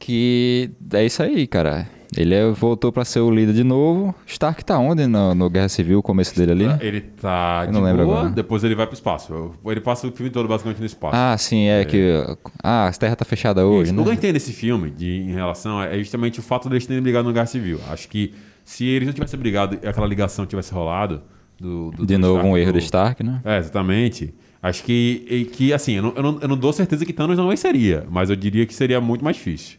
Que 0.05 0.69
é 0.93 1.03
isso 1.03 1.23
aí, 1.23 1.47
cara. 1.47 1.87
Ele 2.15 2.35
é- 2.35 2.49
voltou 2.51 2.91
pra 2.91 3.03
ser 3.03 3.19
o 3.21 3.31
líder 3.31 3.53
de 3.53 3.63
novo. 3.63 4.13
Stark 4.27 4.63
tá 4.63 4.77
onde 4.77 5.07
no, 5.07 5.33
no 5.33 5.49
Guerra 5.49 5.67
Civil, 5.67 5.97
o 5.97 6.03
começo 6.03 6.35
dele 6.37 6.51
ali? 6.51 6.77
Ele 6.85 7.01
tá 7.01 7.61
Eu 7.63 7.67
de 7.67 7.73
não 7.73 7.81
lembro 7.83 8.05
boa, 8.05 8.19
agora. 8.19 8.31
depois 8.31 8.63
ele 8.63 8.75
vai 8.75 8.85
pro 8.85 8.93
espaço. 8.93 9.51
Ele 9.65 9.81
passa 9.81 10.07
o 10.07 10.11
filme 10.11 10.29
todo 10.29 10.47
basicamente 10.47 10.79
no 10.79 10.85
espaço. 10.85 11.15
Ah, 11.17 11.35
sim, 11.39 11.65
é, 11.67 11.83
que. 11.83 12.23
Ah, 12.63 12.87
a 12.87 12.91
Terra 12.91 13.15
tá 13.15 13.25
fechada 13.25 13.65
hoje, 13.65 13.85
Isso. 13.89 13.93
né? 13.95 14.01
O 14.01 14.03
que 14.03 14.09
eu 14.11 14.13
entendo 14.13 14.33
desse 14.33 14.53
filme 14.53 14.91
de, 14.91 15.09
em 15.23 15.33
relação 15.33 15.81
é 15.81 15.97
justamente 15.97 16.39
o 16.39 16.43
fato 16.43 16.69
deles 16.69 16.85
terem 16.85 17.01
brigado 17.01 17.27
no 17.27 17.33
Guerra 17.33 17.47
Civil. 17.47 17.79
Acho 17.89 18.07
que 18.07 18.31
se 18.63 18.85
eles 18.85 19.07
não 19.07 19.13
tivessem 19.13 19.39
brigado 19.39 19.79
e 19.81 19.87
aquela 19.87 20.05
ligação 20.07 20.45
tivesse 20.45 20.71
rolado 20.71 21.23
do, 21.59 21.89
do 21.89 22.05
De 22.05 22.13
do 22.13 22.19
novo, 22.19 22.33
Stark 22.35 22.49
um 22.49 22.57
erro 22.57 22.71
de 22.73 22.79
Stark, 22.79 23.23
né? 23.23 23.41
É, 23.43 23.57
exatamente. 23.57 24.33
Acho 24.61 24.83
que, 24.83 25.49
que 25.51 25.73
assim, 25.73 25.93
eu 25.93 26.03
não, 26.03 26.13
eu, 26.15 26.23
não, 26.23 26.39
eu 26.41 26.47
não 26.47 26.57
dou 26.57 26.71
certeza 26.71 27.03
que 27.05 27.11
Thanos 27.11 27.37
não 27.37 27.49
venceria, 27.49 28.05
mas 28.09 28.29
eu 28.29 28.35
diria 28.35 28.65
que 28.65 28.73
seria 28.73 29.01
muito 29.01 29.23
mais 29.23 29.35
difícil. 29.35 29.77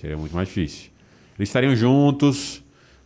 Seria 0.00 0.16
muito 0.16 0.32
mais 0.32 0.46
difícil. 0.46 0.90
Eles 1.36 1.48
estariam 1.48 1.74
juntos, 1.74 2.62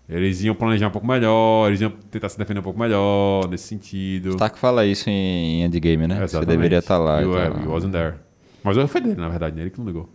eles 0.07 0.43
iam 0.43 0.55
planejar 0.55 0.89
um 0.89 0.91
pouco 0.91 1.07
melhor, 1.07 1.69
eles 1.69 1.81
iam 1.81 1.91
tentar 1.91 2.29
se 2.29 2.37
defender 2.37 2.61
um 2.61 2.63
pouco 2.63 2.79
melhor 2.79 3.49
nesse 3.49 3.67
sentido. 3.67 4.31
Stark 4.31 4.59
fala 4.59 4.85
isso 4.85 5.09
em, 5.09 5.63
Endgame, 5.63 6.07
né? 6.07 6.17
Você 6.17 6.25
Exatamente. 6.25 6.49
deveria 6.51 6.79
estar 6.81 6.99
lá. 6.99 7.23
e 7.23 7.25
You, 7.25 7.33
you 7.65 7.71
wasn't 7.71 7.93
there. 7.93 8.17
Mas 8.63 8.77
eu 8.77 8.87
foi 8.87 9.01
dele, 9.01 9.19
na 9.19 9.31
verdade, 9.31 9.57
né? 9.57 9.63
ele 9.63 9.71
que 9.71 9.79
não 9.79 9.87
ligou. 9.87 10.07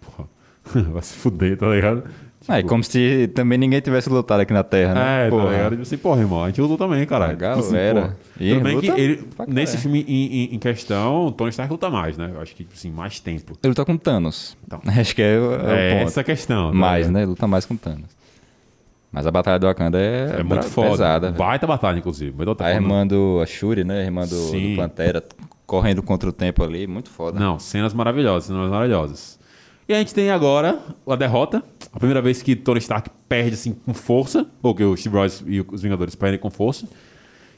Porra. 0.00 0.28
Vai 0.92 1.02
se 1.02 1.14
fuder, 1.14 1.56
tá 1.56 1.68
ligado? 1.68 2.04
É 2.50 2.56
Tipo, 2.58 2.68
como 2.68 2.82
se 2.84 3.30
também 3.34 3.58
ninguém 3.58 3.80
tivesse 3.80 4.08
lutado 4.10 4.40
aqui 4.40 4.52
na 4.52 4.62
Terra, 4.62 4.94
né? 4.94 5.26
É, 5.26 5.30
Porra. 5.30 5.44
tá 5.44 5.50
ligado? 5.50 5.70
Tipo 5.70 5.82
assim, 5.82 5.96
porra, 5.98 6.20
irmão, 6.20 6.44
a 6.44 6.46
gente 6.48 6.60
lutou 6.60 6.76
também, 6.78 7.06
caralho. 7.06 7.32
A 7.32 7.36
Tipo 7.36 7.60
assim, 7.60 7.72
galera. 7.72 8.00
porra. 8.02 8.16
E 8.40 8.50
Tudo 8.54 8.62
bem 8.62 8.80
que 8.80 8.86
ele, 8.90 9.24
nesse 9.48 9.78
filme 9.78 10.04
em, 10.08 10.54
em- 10.54 10.58
questão, 10.58 11.26
o 11.26 11.32
Tony 11.32 11.50
Stark 11.50 11.72
luta 11.72 11.88
mais, 11.90 12.16
né? 12.18 12.30
Eu 12.34 12.40
acho 12.40 12.54
que, 12.54 12.64
tipo 12.64 12.74
assim, 12.76 12.90
mais 12.90 13.20
tempo. 13.20 13.52
Ele 13.62 13.68
luta 13.70 13.84
com 13.84 13.96
Thanos. 13.96 14.56
Então. 14.66 14.80
Acho 15.00 15.14
que 15.14 15.22
é, 15.22 15.38
o- 15.38 15.54
é 15.54 15.92
É, 15.92 15.98
ponto. 15.98 16.08
essa 16.08 16.20
a 16.20 16.24
questão. 16.24 16.70
tá 16.70 16.76
mais, 16.76 17.08
né? 17.10 17.20
Ele 17.20 17.26
luta 17.30 17.46
mais 17.46 17.64
com 17.66 17.76
Thanos. 17.76 18.10
Mas 19.12 19.26
a 19.26 19.30
Batalha 19.32 19.58
do 19.58 19.66
Wakanda 19.66 19.98
é, 19.98 20.36
É 20.38 20.42
muito 20.44 20.66
foda. 20.66 20.90
pesada. 20.90 21.30
Baita 21.32 21.66
batalha, 21.66 21.98
inclusive. 21.98 22.32
A 22.60 22.70
irmã 22.72 23.04
do 23.04 23.40
a 23.42 23.46
Shuri, 23.46 23.82
né? 23.82 24.02
A 24.02 24.04
irmã 24.04 24.24
do, 24.24 24.50
do 24.52 24.76
Pantera 24.76 25.20
correndo 25.66 26.00
contra 26.00 26.28
o 26.28 26.32
tempo 26.32 26.62
ali. 26.62 26.86
Muito 26.86 27.10
foda. 27.10 27.38
Não, 27.40 27.58
cenas 27.58 27.92
maravilhosas, 27.92 28.44
cenas 28.46 28.70
maravilhosas. 28.70 29.39
E 29.90 29.92
a 29.92 29.98
gente 29.98 30.14
tem 30.14 30.30
agora 30.30 30.78
a 31.04 31.16
derrota. 31.16 31.64
A 31.92 31.98
primeira 31.98 32.22
vez 32.22 32.40
que 32.40 32.54
Tony 32.54 32.78
Stark 32.78 33.10
perde 33.28 33.54
assim 33.54 33.72
com 33.72 33.92
força, 33.92 34.46
ou 34.62 34.72
que 34.72 34.84
o 34.84 34.96
Steve 34.96 35.16
Rogers 35.16 35.42
e 35.44 35.60
os 35.60 35.82
Vingadores 35.82 36.14
perdem 36.14 36.38
com 36.38 36.48
força. 36.48 36.86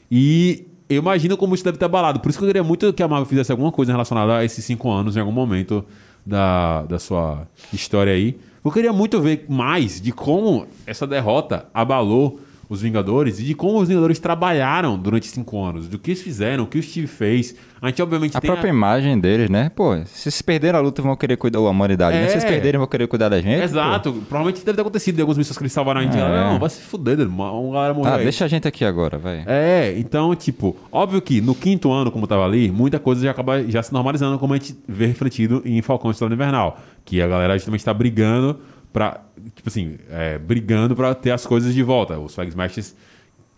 E 0.09 0.65
eu 0.89 0.97
imagino 0.97 1.37
como 1.37 1.53
isso 1.53 1.63
deve 1.63 1.77
ter 1.77 1.85
abalado. 1.85 2.19
Por 2.19 2.31
isso 2.31 2.39
que 2.39 2.43
eu 2.43 2.49
queria 2.49 2.63
muito 2.63 2.91
que 2.91 3.03
a 3.03 3.07
Marvel 3.07 3.27
fizesse 3.27 3.51
alguma 3.51 3.71
coisa 3.71 3.91
relacionada 3.91 4.37
a 4.37 4.43
esses 4.43 4.65
cinco 4.65 4.89
anos 4.89 5.15
em 5.15 5.19
algum 5.19 5.31
momento 5.31 5.85
da, 6.25 6.81
da 6.87 6.97
sua 6.97 7.47
história 7.71 8.11
aí. 8.11 8.35
Eu 8.65 8.71
queria 8.71 8.91
muito 8.91 9.21
ver 9.21 9.45
mais 9.47 10.01
de 10.01 10.11
como 10.11 10.65
essa 10.87 11.05
derrota 11.05 11.67
abalou 11.71 12.39
os 12.73 12.81
Vingadores 12.81 13.39
e 13.39 13.43
de 13.43 13.53
como 13.53 13.79
os 13.79 13.87
Vingadores 13.87 14.19
trabalharam 14.19 14.97
durante 14.97 15.27
cinco 15.27 15.63
anos, 15.63 15.87
do 15.87 15.97
que 15.97 16.11
eles 16.11 16.21
fizeram, 16.21 16.63
o 16.63 16.67
que 16.67 16.77
o 16.77 16.83
Steve 16.83 17.07
fez. 17.07 17.55
A 17.81 17.87
gente 17.87 18.01
obviamente 18.01 18.37
A 18.37 18.39
própria 18.41 18.69
imagem 18.69 19.19
deles, 19.19 19.49
né? 19.49 19.69
Pô, 19.75 19.97
se 20.05 20.17
vocês 20.21 20.41
perderam 20.41 20.79
a 20.79 20.81
luta, 20.81 21.01
vão 21.01 21.15
querer 21.17 21.35
cuidar. 21.35 21.59
Ou 21.59 21.67
a 21.67 21.71
humanidade, 21.71 22.15
né? 22.15 22.23
É. 22.23 22.27
Se 22.27 22.33
vocês 22.33 22.45
perderem, 22.45 22.77
vão 22.77 22.87
querer 22.87 23.07
cuidar 23.07 23.27
da 23.29 23.41
gente. 23.41 23.57
pô. 23.59 23.63
Exato, 23.63 24.13
provavelmente 24.29 24.63
deve 24.65 24.75
ter 24.75 24.81
acontecido 24.81 25.15
de 25.15 25.21
algumas 25.21 25.37
missões 25.37 25.57
que 25.57 25.63
eles 25.63 25.73
salvaram 25.73 25.99
a 25.99 26.03
gente. 26.03 26.17
É. 26.17 26.19
Não, 26.21 26.59
vai 26.59 26.69
se 26.69 26.81
fuder, 26.81 27.19
uma, 27.27 27.51
uma 27.51 27.73
galera 27.73 27.93
morreu 27.93 28.13
Ah, 28.13 28.15
aí. 28.17 28.23
deixa 28.23 28.45
a 28.45 28.47
gente 28.47 28.67
aqui 28.67 28.85
agora, 28.85 29.17
vai. 29.17 29.43
É, 29.45 29.93
então, 29.97 30.33
tipo, 30.35 30.75
óbvio 30.91 31.21
que 31.21 31.41
no 31.41 31.53
quinto 31.53 31.91
ano, 31.91 32.09
como 32.09 32.25
tava 32.25 32.45
ali, 32.45 32.71
muita 32.71 32.99
coisa 32.99 33.21
já 33.23 33.31
acaba 33.31 33.61
já 33.63 33.83
se 33.83 33.91
normalizando, 33.91 34.39
como 34.39 34.53
a 34.53 34.57
gente 34.57 34.75
vê 34.87 35.05
refletido 35.07 35.61
em 35.65 35.81
Falcão 35.81 36.09
e 36.09 36.13
Estrela 36.13 36.33
Invernal. 36.33 36.79
Que 37.05 37.21
a 37.21 37.27
galera 37.27 37.53
justamente 37.57 37.83
tá 37.83 37.93
brigando 37.93 38.59
pra, 38.93 39.19
tipo 39.55 39.67
assim, 39.67 39.97
é, 40.09 40.37
brigando 40.37 40.95
pra 40.95 41.13
ter 41.13 41.31
as 41.31 41.45
coisas 41.45 41.73
de 41.73 41.83
volta. 41.83 42.17
Os 42.17 42.33
Flag 42.35 42.49
Smashers. 42.49 42.95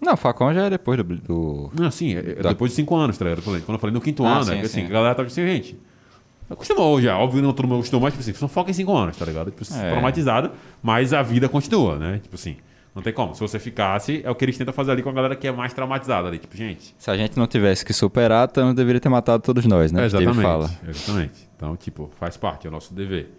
Não, 0.01 0.13
o 0.13 0.17
Facão 0.17 0.53
já 0.53 0.65
é 0.65 0.69
depois 0.69 0.97
do. 0.97 1.03
do... 1.03 1.71
Não, 1.77 1.87
assim, 1.87 2.15
é, 2.15 2.19
é 2.19 2.35
Da- 2.35 2.49
depois 2.49 2.71
de 2.71 2.75
cinco 2.75 2.95
anos, 2.95 3.17
tá 3.17 3.25
ligado? 3.25 3.43
Quando 3.43 3.59
eu 3.73 3.79
falei 3.79 3.93
no 3.93 4.01
quinto 4.01 4.25
Ah, 4.25 4.35
ano, 4.37 4.45
sim, 4.45 4.51
é 4.53 4.59
que, 4.59 4.65
assim, 4.65 4.81
sim. 4.81 4.85
a 4.87 4.89
galera 4.89 5.13
tava 5.15 5.27
assim, 5.27 5.45
gente. 5.45 5.77
Acostumou 6.49 7.01
já, 7.01 7.17
óbvio 7.17 7.41
não 7.41 7.53
todo 7.53 7.65
mundo 7.67 7.79
acostumou, 7.79 8.03
mas 8.03 8.13
tipo 8.13 8.21
assim, 8.21 8.33
só 8.33 8.47
foca 8.47 8.69
em 8.69 8.73
cinco 8.73 8.95
anos, 8.95 9.17
tá 9.17 9.25
ligado? 9.25 9.49
Tipo, 9.49 9.63
É. 9.73 9.89
traumatizado, 9.91 10.51
mas 10.81 11.11
a 11.11 11.23
vida 11.23 11.49
continua, 11.49 11.97
né? 11.97 12.19
Tipo 12.21 12.35
assim, 12.35 12.57
não 12.93 13.01
tem 13.01 13.11
como. 13.11 13.33
Se 13.33 13.41
você 13.41 13.57
ficasse, 13.57 14.21
é 14.23 14.29
o 14.29 14.35
que 14.35 14.45
eles 14.45 14.55
tentam 14.55 14.71
fazer 14.71 14.91
ali 14.91 15.01
com 15.01 15.09
a 15.09 15.13
galera 15.13 15.35
que 15.35 15.47
é 15.47 15.51
mais 15.51 15.73
traumatizada 15.73 16.27
ali. 16.27 16.37
Tipo, 16.37 16.55
gente, 16.55 16.93
Se 16.99 17.09
a 17.09 17.17
gente 17.17 17.35
não 17.35 17.47
tivesse 17.47 17.83
que 17.83 17.93
superar, 17.93 18.47
Thanos 18.47 18.75
deveria 18.75 19.01
ter 19.01 19.09
matado 19.09 19.41
todos 19.41 19.65
nós, 19.65 19.91
né? 19.91 20.03
É, 20.03 20.05
exatamente. 20.05 20.41
fala. 20.43 20.69
Exatamente. 20.87 21.49
Então, 21.55 21.75
tipo, 21.75 22.11
faz 22.19 22.37
parte, 22.37 22.67
é 22.67 22.69
o 22.69 22.71
nosso 22.71 22.93
dever. 22.93 23.31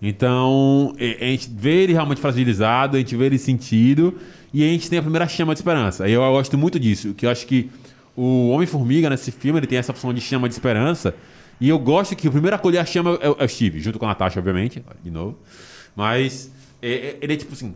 Então, 0.00 0.94
e- 0.98 1.16
a 1.20 1.24
gente 1.24 1.48
vê 1.50 1.82
ele 1.84 1.92
realmente 1.92 2.20
fragilizado, 2.20 2.96
a 2.96 3.00
gente 3.00 3.16
vê 3.16 3.26
ele 3.26 3.38
sentido, 3.38 4.14
e 4.52 4.62
a 4.62 4.66
gente 4.66 4.88
tem 4.90 4.98
a 4.98 5.02
primeira 5.02 5.26
chama 5.26 5.54
de 5.54 5.60
esperança. 5.60 6.08
E 6.08 6.12
eu 6.12 6.20
gosto 6.20 6.56
muito 6.58 6.78
disso, 6.78 7.14
que 7.14 7.26
eu 7.26 7.30
acho 7.30 7.46
que 7.46 7.70
o 8.14 8.48
Homem-Formiga 8.50 9.08
nesse 9.10 9.30
filme, 9.30 9.58
ele 9.58 9.66
tem 9.66 9.78
essa 9.78 9.92
opção 9.92 10.12
de 10.12 10.20
chama 10.20 10.48
de 10.48 10.54
esperança, 10.54 11.14
e 11.60 11.68
eu 11.68 11.78
gosto 11.78 12.14
que 12.14 12.28
o 12.28 12.30
primeiro 12.30 12.54
a 12.56 12.58
colher 12.58 12.78
a 12.80 12.84
chama 12.84 13.18
é 13.22 13.28
o, 13.28 13.36
é 13.40 13.44
o 13.44 13.48
Steve, 13.48 13.80
junto 13.80 13.98
com 13.98 14.04
a 14.04 14.08
Natasha, 14.08 14.38
obviamente, 14.38 14.82
de 15.02 15.10
novo. 15.10 15.38
Mas 15.94 16.50
é- 16.82 16.92
é- 16.92 17.18
ele 17.22 17.32
é 17.32 17.36
tipo 17.36 17.52
assim, 17.54 17.74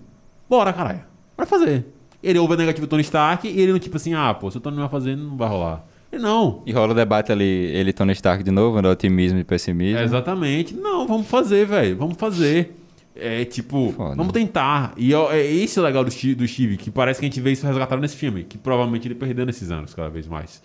bora, 0.48 0.72
caralho, 0.72 1.00
bora 1.36 1.46
fazer. 1.48 1.86
Ele 2.22 2.38
ouve 2.38 2.52
a 2.52 2.56
negativa 2.58 2.86
do 2.86 2.90
Tony 2.90 3.02
Stark, 3.02 3.48
e 3.48 3.60
ele 3.60 3.72
não 3.72 3.78
tipo 3.78 3.96
assim, 3.96 4.12
ah, 4.12 4.34
pô, 4.34 4.50
se 4.50 4.58
o 4.58 4.60
Tony 4.60 4.76
não 4.76 4.82
vai 4.82 4.90
fazer, 4.90 5.16
não 5.16 5.36
vai 5.38 5.48
rolar. 5.48 5.86
Não, 6.12 6.62
E 6.66 6.72
rola 6.72 6.92
o 6.92 6.94
debate 6.94 7.30
ali, 7.32 7.44
ele 7.44 7.90
e 7.90 7.92
Tony 7.92 8.12
Stark 8.12 8.42
de 8.42 8.50
novo, 8.50 8.80
no 8.82 8.90
otimismo 8.90 9.38
e 9.38 9.44
pessimismo. 9.44 9.98
é, 9.98 10.04
exatamente. 10.04 10.74
Não, 10.74 11.06
vamos 11.06 11.26
fazer, 11.28 11.64
velho. 11.66 11.96
Vamos 11.96 12.16
fazer. 12.16 12.76
É 13.14 13.44
tipo, 13.44 13.92
Foda. 13.96 14.14
vamos 14.16 14.32
tentar. 14.32 14.92
E 14.96 15.12
ó, 15.14 15.30
é 15.32 15.44
esse 15.44 15.78
o 15.78 15.82
legal 15.82 16.02
do 16.04 16.10
Steve, 16.10 16.34
do 16.34 16.46
Steve, 16.48 16.76
que 16.76 16.90
parece 16.90 17.20
que 17.20 17.26
a 17.26 17.28
gente 17.28 17.40
vê 17.40 17.52
isso 17.52 17.66
resgatado 17.66 18.00
nesse 18.00 18.16
filme, 18.16 18.44
que 18.44 18.56
provavelmente 18.58 19.06
ele 19.06 19.14
perdeu 19.14 19.44
nesses 19.46 19.70
anos, 19.70 19.92
cada 19.94 20.08
vez 20.08 20.26
mais. 20.26 20.62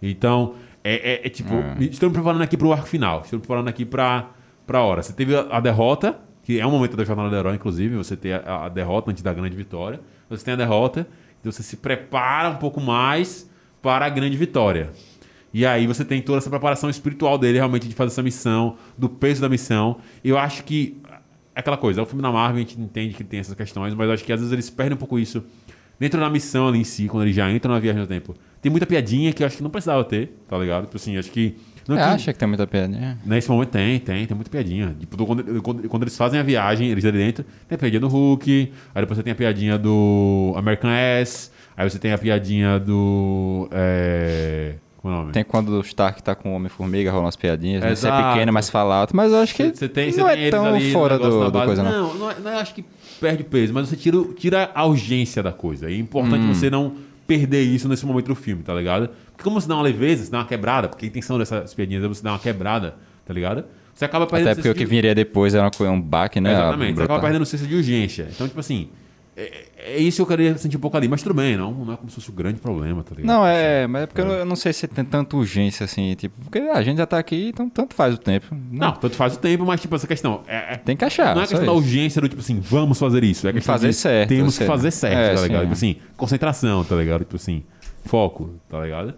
Então, 0.00 0.54
é, 0.82 1.14
é- 1.14 1.26
é 1.26 1.28
tipo, 1.28 1.52
estou 1.80 2.08
me 2.08 2.14
preparando 2.14 2.42
aqui 2.42 2.56
pro 2.56 2.72
arco 2.72 2.86
final, 2.86 3.22
me 3.30 3.38
preparando 3.38 3.68
aqui 3.68 3.84
pra, 3.84 4.30
pra 4.66 4.82
hora. 4.82 5.02
Você 5.02 5.12
teve 5.12 5.34
a, 5.34 5.40
a 5.50 5.60
derrota, 5.60 6.18
que 6.42 6.58
é 6.58 6.66
um 6.66 6.70
momento 6.70 6.96
da 6.96 7.04
jornada 7.04 7.28
do 7.30 7.36
herói, 7.36 7.54
inclusive, 7.56 7.96
você 7.96 8.16
tem 8.16 8.32
a, 8.32 8.64
a 8.64 8.68
derrota 8.68 9.10
antes 9.10 9.22
da 9.22 9.32
grande 9.32 9.56
vitória. 9.56 10.00
Você 10.30 10.44
tem 10.44 10.54
a 10.54 10.56
derrota, 10.56 11.06
então 11.40 11.50
você 11.52 11.62
se 11.62 11.76
prepara 11.76 12.48
um 12.50 12.56
pouco 12.56 12.80
mais 12.80 13.50
para 13.82 14.06
a 14.06 14.08
grande 14.08 14.36
vitória. 14.36 14.90
E 15.52 15.64
aí 15.64 15.86
você 15.86 16.04
tem 16.04 16.20
toda 16.20 16.38
essa 16.38 16.50
preparação 16.50 16.90
espiritual 16.90 17.38
dele 17.38 17.56
realmente 17.58 17.88
de 17.88 17.94
fazer 17.94 18.12
essa 18.12 18.22
missão, 18.22 18.76
do 18.96 19.08
peso 19.08 19.40
da 19.40 19.48
missão. 19.48 19.96
Eu 20.22 20.36
acho 20.38 20.62
que 20.64 21.00
aquela 21.54 21.76
coisa, 21.76 22.00
é 22.00 22.02
um 22.02 22.06
filme 22.06 22.22
da 22.22 22.30
Marvel, 22.30 22.56
a 22.56 22.60
gente 22.60 22.78
entende 22.80 23.14
que 23.14 23.24
tem 23.24 23.40
essas 23.40 23.54
questões, 23.54 23.94
mas 23.94 24.06
eu 24.06 24.12
acho 24.14 24.24
que 24.24 24.32
às 24.32 24.40
vezes 24.40 24.52
eles 24.52 24.68
perdem 24.70 24.94
um 24.94 24.98
pouco 24.98 25.18
isso 25.18 25.42
dentro 25.98 26.20
da 26.20 26.28
missão 26.30 26.68
ali 26.68 26.78
em 26.78 26.84
si, 26.84 27.06
quando 27.08 27.24
eles 27.24 27.34
já 27.34 27.50
entram 27.50 27.72
na 27.74 27.80
viagem 27.80 28.00
no 28.00 28.06
tempo. 28.06 28.34
Tem 28.60 28.70
muita 28.70 28.86
piadinha 28.86 29.32
que 29.32 29.42
eu 29.42 29.46
acho 29.46 29.56
que 29.56 29.62
não 29.62 29.70
precisava 29.70 30.04
ter, 30.04 30.32
tá 30.48 30.58
ligado? 30.58 30.84
Tipo 30.84 30.96
assim, 30.96 31.16
acho 31.16 31.30
que. 31.30 31.56
Não 31.88 31.96
Você 31.96 32.02
que- 32.02 32.08
acha 32.10 32.32
que 32.34 32.38
tem 32.38 32.46
muita 32.48 32.66
piadinha? 32.66 33.18
Nesse 33.24 33.48
momento 33.48 33.70
tem, 33.70 33.98
tem, 33.98 34.26
tem 34.26 34.34
muita 34.34 34.50
piadinha. 34.50 34.94
Tipo, 35.00 35.16
do- 35.16 35.24
quando, 35.26 35.62
quando, 35.62 35.88
quando 35.88 36.02
eles 36.02 36.16
fazem 36.16 36.38
a 36.38 36.42
viagem, 36.42 36.88
eles 36.90 37.04
ali 37.04 37.16
dentro, 37.18 37.44
tem 37.66 37.74
a 37.76 37.78
piadinha 37.78 38.00
do 38.00 38.08
Hulk, 38.08 38.72
aí 38.94 39.02
depois 39.02 39.16
você 39.16 39.22
tem 39.22 39.32
a 39.32 39.36
piadinha 39.36 39.78
do 39.78 40.52
American 40.56 40.90
Ass, 40.90 41.50
aí 41.78 41.88
você 41.88 41.98
tem 41.98 42.12
a 42.12 42.18
piadinha 42.18 42.78
do. 42.78 43.68
É, 43.72 44.74
como 44.96 45.14
é 45.14 45.16
o 45.16 45.20
nome? 45.20 45.32
Tem 45.32 45.44
quando 45.44 45.68
o 45.70 45.80
Stark 45.80 46.22
tá 46.22 46.34
com 46.34 46.52
o 46.52 46.56
Homem-Formiga, 46.56 47.10
rolam 47.10 47.26
umas 47.26 47.36
piadinhas. 47.36 47.82
Né? 47.82 47.94
Você 47.94 48.08
é 48.08 48.22
pequeno, 48.30 48.52
mas 48.52 48.68
fala 48.68 48.96
alto. 48.96 49.14
Mas 49.16 49.32
eu 49.32 49.38
acho 49.38 49.54
que 49.54 49.70
Você 49.74 49.88
tem, 49.88 50.12
não 50.16 50.28
é 50.28 50.50
tão 50.50 50.66
ali 50.66 50.92
fora 50.92 51.16
do, 51.18 51.50
do 51.50 51.62
coisa, 51.62 51.82
não. 51.82 51.90
Não, 51.90 52.14
não, 52.14 52.30
é- 52.30 52.36
não 52.40 52.50
é- 52.50 52.60
acho 52.60 52.74
que 52.74 52.84
perde 53.20 53.44
peso, 53.44 53.72
mas 53.72 53.88
você 53.88 53.96
tira, 53.96 54.18
tira 54.36 54.70
a 54.74 54.84
urgência 54.84 55.42
da 55.42 55.52
coisa. 55.52 55.88
É 55.88 55.94
importante 55.94 56.44
Hum. 56.44 56.54
você 56.54 56.68
não 56.68 56.94
perder 57.26 57.62
isso 57.62 57.88
nesse 57.88 58.04
momento 58.06 58.26
do 58.26 58.34
filme, 58.34 58.62
tá 58.62 58.74
ligado? 58.74 59.10
Porque 59.32 59.44
como 59.44 59.60
você 59.60 59.68
dá 59.68 59.74
uma 59.74 59.82
leveza, 59.82 60.24
você 60.24 60.30
dá 60.30 60.38
uma 60.38 60.46
quebrada, 60.46 60.88
porque 60.88 61.04
a 61.04 61.08
intenção 61.08 61.38
dessas 61.38 61.74
piadinhas 61.74 62.02
é 62.02 62.08
você 62.08 62.22
dar 62.22 62.32
uma 62.32 62.38
quebrada, 62.38 62.96
tá 63.24 63.32
ligado? 63.34 63.64
Você 63.94 64.04
acaba 64.04 64.26
perdendo 64.26 64.46
Até 64.48 64.54
porque 64.56 64.68
o 64.70 64.74
que 64.74 64.84
viria 64.86 65.14
depois 65.14 65.54
era 65.54 65.68
um 65.90 66.00
baque, 66.00 66.40
né? 66.40 66.52
Exatamente, 66.52 66.96
você 66.96 67.02
acaba 67.02 67.20
perdendo 67.20 67.42
o 67.42 67.46
senso 67.46 67.66
de 67.66 67.74
urgência. 67.74 68.28
Então, 68.30 68.46
tipo 68.48 68.58
assim, 68.60 68.88
é, 69.38 69.64
é 69.94 69.98
isso 69.98 70.16
que 70.16 70.22
eu 70.22 70.26
queria 70.26 70.58
sentir 70.58 70.76
um 70.76 70.80
pouco 70.80 70.96
ali, 70.96 71.06
mas 71.08 71.22
tudo 71.22 71.34
bem, 71.34 71.56
não, 71.56 71.72
não 71.72 71.94
é 71.94 71.96
como 71.96 72.08
se 72.10 72.16
fosse 72.16 72.28
o 72.30 72.32
grande 72.32 72.58
problema, 72.60 73.02
tá 73.04 73.14
ligado? 73.14 73.26
Não, 73.26 73.46
é, 73.46 73.86
mas 73.86 74.02
é 74.02 74.06
porque 74.06 74.20
eu 74.20 74.26
não- 74.26 74.34
eu 74.34 74.44
não 74.44 74.56
sei 74.56 74.72
se 74.72 74.86
tem 74.88 75.04
tanta 75.04 75.36
urgência 75.36 75.84
assim, 75.84 76.14
tipo, 76.16 76.34
porque 76.42 76.58
a 76.58 76.82
gente 76.82 76.98
já 76.98 77.06
tá 77.06 77.18
aqui, 77.18 77.48
então 77.48 77.68
tanto 77.70 77.94
faz 77.94 78.14
o 78.14 78.18
tempo. 78.18 78.46
Não, 78.70 78.92
tanto 78.92 79.14
faz 79.16 79.34
o 79.36 79.38
tempo, 79.38 79.64
mas 79.64 79.80
tipo, 79.80 79.94
essa 79.94 80.06
questão. 80.06 80.42
É, 80.46 80.74
é- 80.74 80.76
Tem 80.76 80.96
que 80.96 81.04
achar. 81.04 81.34
não 81.34 81.42
é 81.42 81.46
questão 81.46 81.60
da 81.60 81.72
isso. 81.72 81.74
urgência 81.80 82.20
do 82.20 82.28
tipo 82.28 82.40
assim, 82.40 82.58
vamos 82.60 82.98
fazer 82.98 83.22
isso. 83.24 83.46
É 83.48 83.52
questão 83.52 83.74
Fazer 83.74 83.88
de 83.88 83.94
certo, 83.94 84.28
Temos 84.28 84.58
que 84.58 84.64
fazer 84.64 84.90
certo, 84.90 85.16
É, 85.16 85.30
tá 85.30 85.36
sim. 85.36 85.42
ligado? 85.44 85.60
Tipo 85.62 85.72
assim, 85.74 85.96
concentração, 86.16 86.84
tá 86.84 86.96
ligado? 86.96 87.20
Tipo 87.20 87.36
assim, 87.36 87.62
foco, 88.04 88.54
tá 88.68 88.80
ligado? 88.82 89.14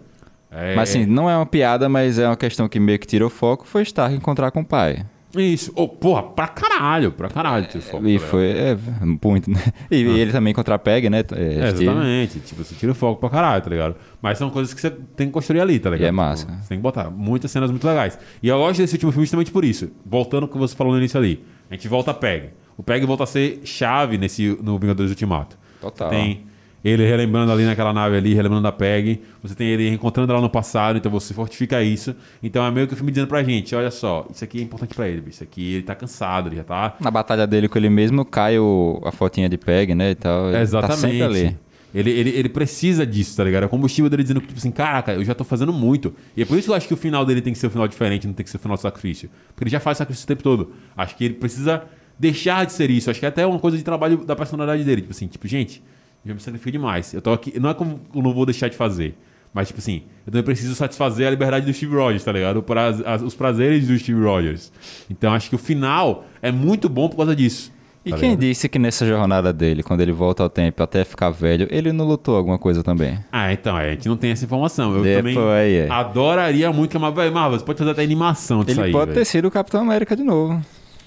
É, 0.51 0.75
Mas 0.75 0.89
assim, 0.89 1.05
não 1.05 1.29
é 1.29 1.35
uma 1.37 1.45
piada, 1.45 1.87
mas 1.87 2.19
é 2.19 2.27
uma 2.27 2.35
questão 2.35 2.67
que 2.67 2.79
meio 2.79 2.99
que 2.99 3.07
tirou 3.07 3.29
foco, 3.29 3.65
foi 3.65 3.83
Stark 3.83 4.13
encontrar 4.15 4.51
com 4.51 4.59
o 4.61 4.65
pai. 4.65 5.05
Isso. 5.35 5.71
Oh, 5.75 5.87
porra, 5.87 6.23
pra 6.23 6.47
caralho, 6.47 7.11
pra 7.11 7.29
caralho. 7.29 7.67
Foco, 7.81 8.07
e 8.07 8.19
tá 8.19 8.25
foi, 8.25 8.49
é, 8.51 8.77
muito, 9.23 9.49
né? 9.49 9.61
E 9.89 9.97
ele 10.01 10.31
também 10.31 10.51
encontrar 10.51 10.77
Peg, 10.79 11.09
né? 11.09 11.19
É, 11.31 11.43
É, 11.43 11.67
exatamente. 11.69 12.39
Tipo, 12.39 12.63
você 12.63 12.75
tira 12.75 12.91
o 12.91 12.95
foco 12.95 13.19
pra 13.19 13.29
caralho, 13.29 13.63
tá 13.63 13.69
ligado? 13.69 13.95
Mas 14.21 14.37
são 14.37 14.49
coisas 14.49 14.73
que 14.73 14.81
você 14.81 14.89
tem 14.89 15.27
que 15.27 15.33
construir 15.33 15.61
ali, 15.61 15.79
tá 15.79 15.89
ligado? 15.89 16.05
E 16.05 16.09
é 16.09 16.11
massa. 16.11 16.45
Tipo, 16.45 16.57
Você 16.61 16.69
tem 16.69 16.77
que 16.77 16.83
botar 16.83 17.09
muitas 17.09 17.49
cenas 17.51 17.69
muito 17.71 17.85
legais. 17.87 18.17
E 18.41 18.47
eu 18.47 18.57
gosto 18.57 18.79
desse 18.79 18.95
último 18.95 19.11
filme 19.11 19.25
justamente 19.25 19.51
por 19.51 19.63
isso. 19.63 19.89
Voltando 20.05 20.43
ao 20.43 20.49
que 20.49 20.57
você 20.57 20.75
falou 20.75 20.93
no 20.93 20.99
início 20.99 21.19
ali. 21.19 21.43
A 21.69 21.73
gente 21.75 21.87
volta 21.87 22.11
a 22.11 22.13
Peg. 22.13 22.49
O 22.77 22.83
Peg 22.83 23.05
volta 23.05 23.23
a 23.23 23.27
ser 23.27 23.61
chave 23.63 24.17
nesse, 24.17 24.57
no 24.61 24.77
Vingadores 24.79 25.11
Ultimato. 25.11 25.57
Total. 25.79 26.09
Tem 26.09 26.45
ele 26.83 27.05
relembrando 27.05 27.51
ali 27.51 27.63
naquela 27.63 27.93
nave 27.93 28.17
ali, 28.17 28.33
relembrando 28.33 28.67
a 28.67 28.71
Peg. 28.71 29.21
Você 29.43 29.53
tem 29.53 29.67
ele 29.67 29.89
encontrando 29.89 30.31
ela 30.31 30.41
no 30.41 30.49
passado, 30.49 30.97
então 30.97 31.11
você 31.11 31.33
fortifica 31.33 31.81
isso. 31.83 32.15
Então 32.41 32.65
é 32.65 32.71
meio 32.71 32.87
que 32.87 32.93
o 32.93 32.95
filme 32.97 33.11
dizendo 33.11 33.27
pra 33.27 33.43
gente, 33.43 33.75
olha 33.75 33.91
só, 33.91 34.27
isso 34.31 34.43
aqui 34.43 34.59
é 34.59 34.63
importante 34.63 34.95
pra 34.95 35.07
ele. 35.07 35.23
Isso 35.29 35.43
aqui 35.43 35.75
ele 35.75 35.83
tá 35.83 35.93
cansado, 35.93 36.49
ele 36.49 36.55
já 36.55 36.63
tá 36.63 36.95
Na 36.99 37.11
batalha 37.11 37.45
dele 37.45 37.69
com 37.69 37.77
ele 37.77 37.89
mesmo, 37.89 38.25
cai 38.25 38.57
o, 38.57 38.99
a 39.05 39.11
fotinha 39.11 39.47
de 39.47 39.57
Peg, 39.57 39.93
né? 39.93 40.11
E 40.11 40.15
tal. 40.15 40.49
Ele 40.49 40.57
Exatamente. 40.57 41.01
Tá 41.01 41.07
sempre 41.07 41.23
ali. 41.23 41.57
Ele, 41.93 42.09
ele, 42.09 42.29
ele 42.29 42.49
precisa 42.49 43.05
disso, 43.05 43.35
tá 43.35 43.43
ligado? 43.43 43.63
É 43.63 43.65
o 43.65 43.69
combustível 43.69 44.09
dele 44.09 44.23
dizendo 44.23 44.39
que, 44.39 44.47
tipo 44.47 44.57
assim, 44.57 44.71
caraca, 44.71 45.13
eu 45.13 45.23
já 45.25 45.35
tô 45.35 45.43
fazendo 45.43 45.73
muito. 45.73 46.15
E 46.37 46.41
é 46.41 46.45
por 46.45 46.57
isso 46.57 46.67
que 46.67 46.71
eu 46.71 46.75
acho 46.75 46.87
que 46.87 46.93
o 46.93 46.97
final 46.97 47.25
dele 47.25 47.41
tem 47.41 47.51
que 47.51 47.59
ser 47.59 47.67
um 47.67 47.69
final 47.69 47.87
diferente, 47.87 48.25
não 48.25 48.33
tem 48.33 48.43
que 48.45 48.49
ser 48.49 48.57
o 48.57 48.59
final 48.59 48.77
do 48.77 48.81
sacrifício. 48.81 49.29
Porque 49.49 49.65
ele 49.65 49.71
já 49.71 49.79
faz 49.79 49.97
sacrifício 49.97 50.23
o 50.23 50.27
tempo 50.27 50.41
todo. 50.41 50.71
Acho 50.95 51.17
que 51.17 51.25
ele 51.25 51.33
precisa 51.33 51.83
deixar 52.17 52.65
de 52.65 52.71
ser 52.71 52.89
isso. 52.89 53.11
Acho 53.11 53.19
que 53.19 53.25
é 53.25 53.29
até 53.29 53.45
uma 53.45 53.59
coisa 53.59 53.77
de 53.77 53.83
trabalho 53.83 54.23
da 54.23 54.35
personalidade 54.35 54.85
dele. 54.85 55.01
Tipo 55.01 55.11
assim, 55.11 55.27
tipo, 55.27 55.45
gente, 55.47 55.83
já 56.25 56.33
me 56.33 56.39
sacrifiquei 56.39 56.71
demais. 56.73 57.13
Eu 57.13 57.21
tô 57.21 57.31
aqui. 57.33 57.59
Não 57.59 57.69
é 57.69 57.73
como 57.73 57.99
eu 58.15 58.21
não 58.21 58.33
vou 58.33 58.45
deixar 58.45 58.67
de 58.69 58.75
fazer. 58.75 59.15
Mas, 59.53 59.67
tipo 59.67 59.79
assim, 59.79 60.03
eu 60.25 60.31
também 60.31 60.43
preciso 60.43 60.73
satisfazer 60.75 61.27
a 61.27 61.29
liberdade 61.29 61.65
do 61.65 61.73
Steve 61.73 61.93
Rogers, 61.95 62.23
tá 62.23 62.31
ligado? 62.31 62.57
O 62.57 62.63
praz- 62.63 63.01
as- 63.05 63.21
os 63.21 63.35
prazeres 63.35 63.85
do 63.87 63.97
Steve 63.99 64.21
Rogers. 64.21 64.71
Então, 65.09 65.33
acho 65.33 65.49
que 65.49 65.55
o 65.55 65.59
final 65.59 66.23
é 66.41 66.51
muito 66.53 66.87
bom 66.87 67.09
por 67.09 67.17
causa 67.17 67.35
disso. 67.35 67.69
E 68.05 68.11
tá 68.11 68.17
quem 68.17 68.29
ligado? 68.29 68.39
disse 68.47 68.69
que 68.69 68.79
nessa 68.79 69.05
jornada 69.05 69.51
dele, 69.51 69.83
quando 69.83 69.99
ele 70.01 70.11
volta 70.13 70.41
ao 70.41 70.49
tempo 70.49 70.81
até 70.81 71.03
ficar 71.03 71.29
velho, 71.31 71.67
ele 71.69 71.91
não 71.91 72.05
lutou 72.07 72.35
alguma 72.37 72.57
coisa 72.57 72.81
também? 72.81 73.19
Ah, 73.31 73.51
então, 73.51 73.77
é, 73.77 73.89
a 73.89 73.91
gente 73.91 74.07
não 74.07 74.15
tem 74.15 74.31
essa 74.31 74.45
informação. 74.45 74.95
Eu 74.95 75.03
Depois, 75.03 75.35
também 75.35 75.75
é. 75.75 75.87
adoraria 75.89 76.71
muito 76.71 76.89
que 76.91 76.97
a 76.97 76.99
Marvel, 76.99 77.31
Marvel, 77.31 77.59
você 77.59 77.65
pode 77.65 77.77
fazer 77.77 77.91
até 77.91 78.03
animação 78.03 78.63
disso 78.63 78.79
Ele 78.79 78.87
aí. 78.87 78.91
pode 78.93 79.07
velho. 79.11 79.19
ter 79.19 79.25
sido 79.25 79.49
o 79.49 79.51
Capitão 79.51 79.81
América 79.81 80.15
de 80.15 80.23
novo. 80.23 80.59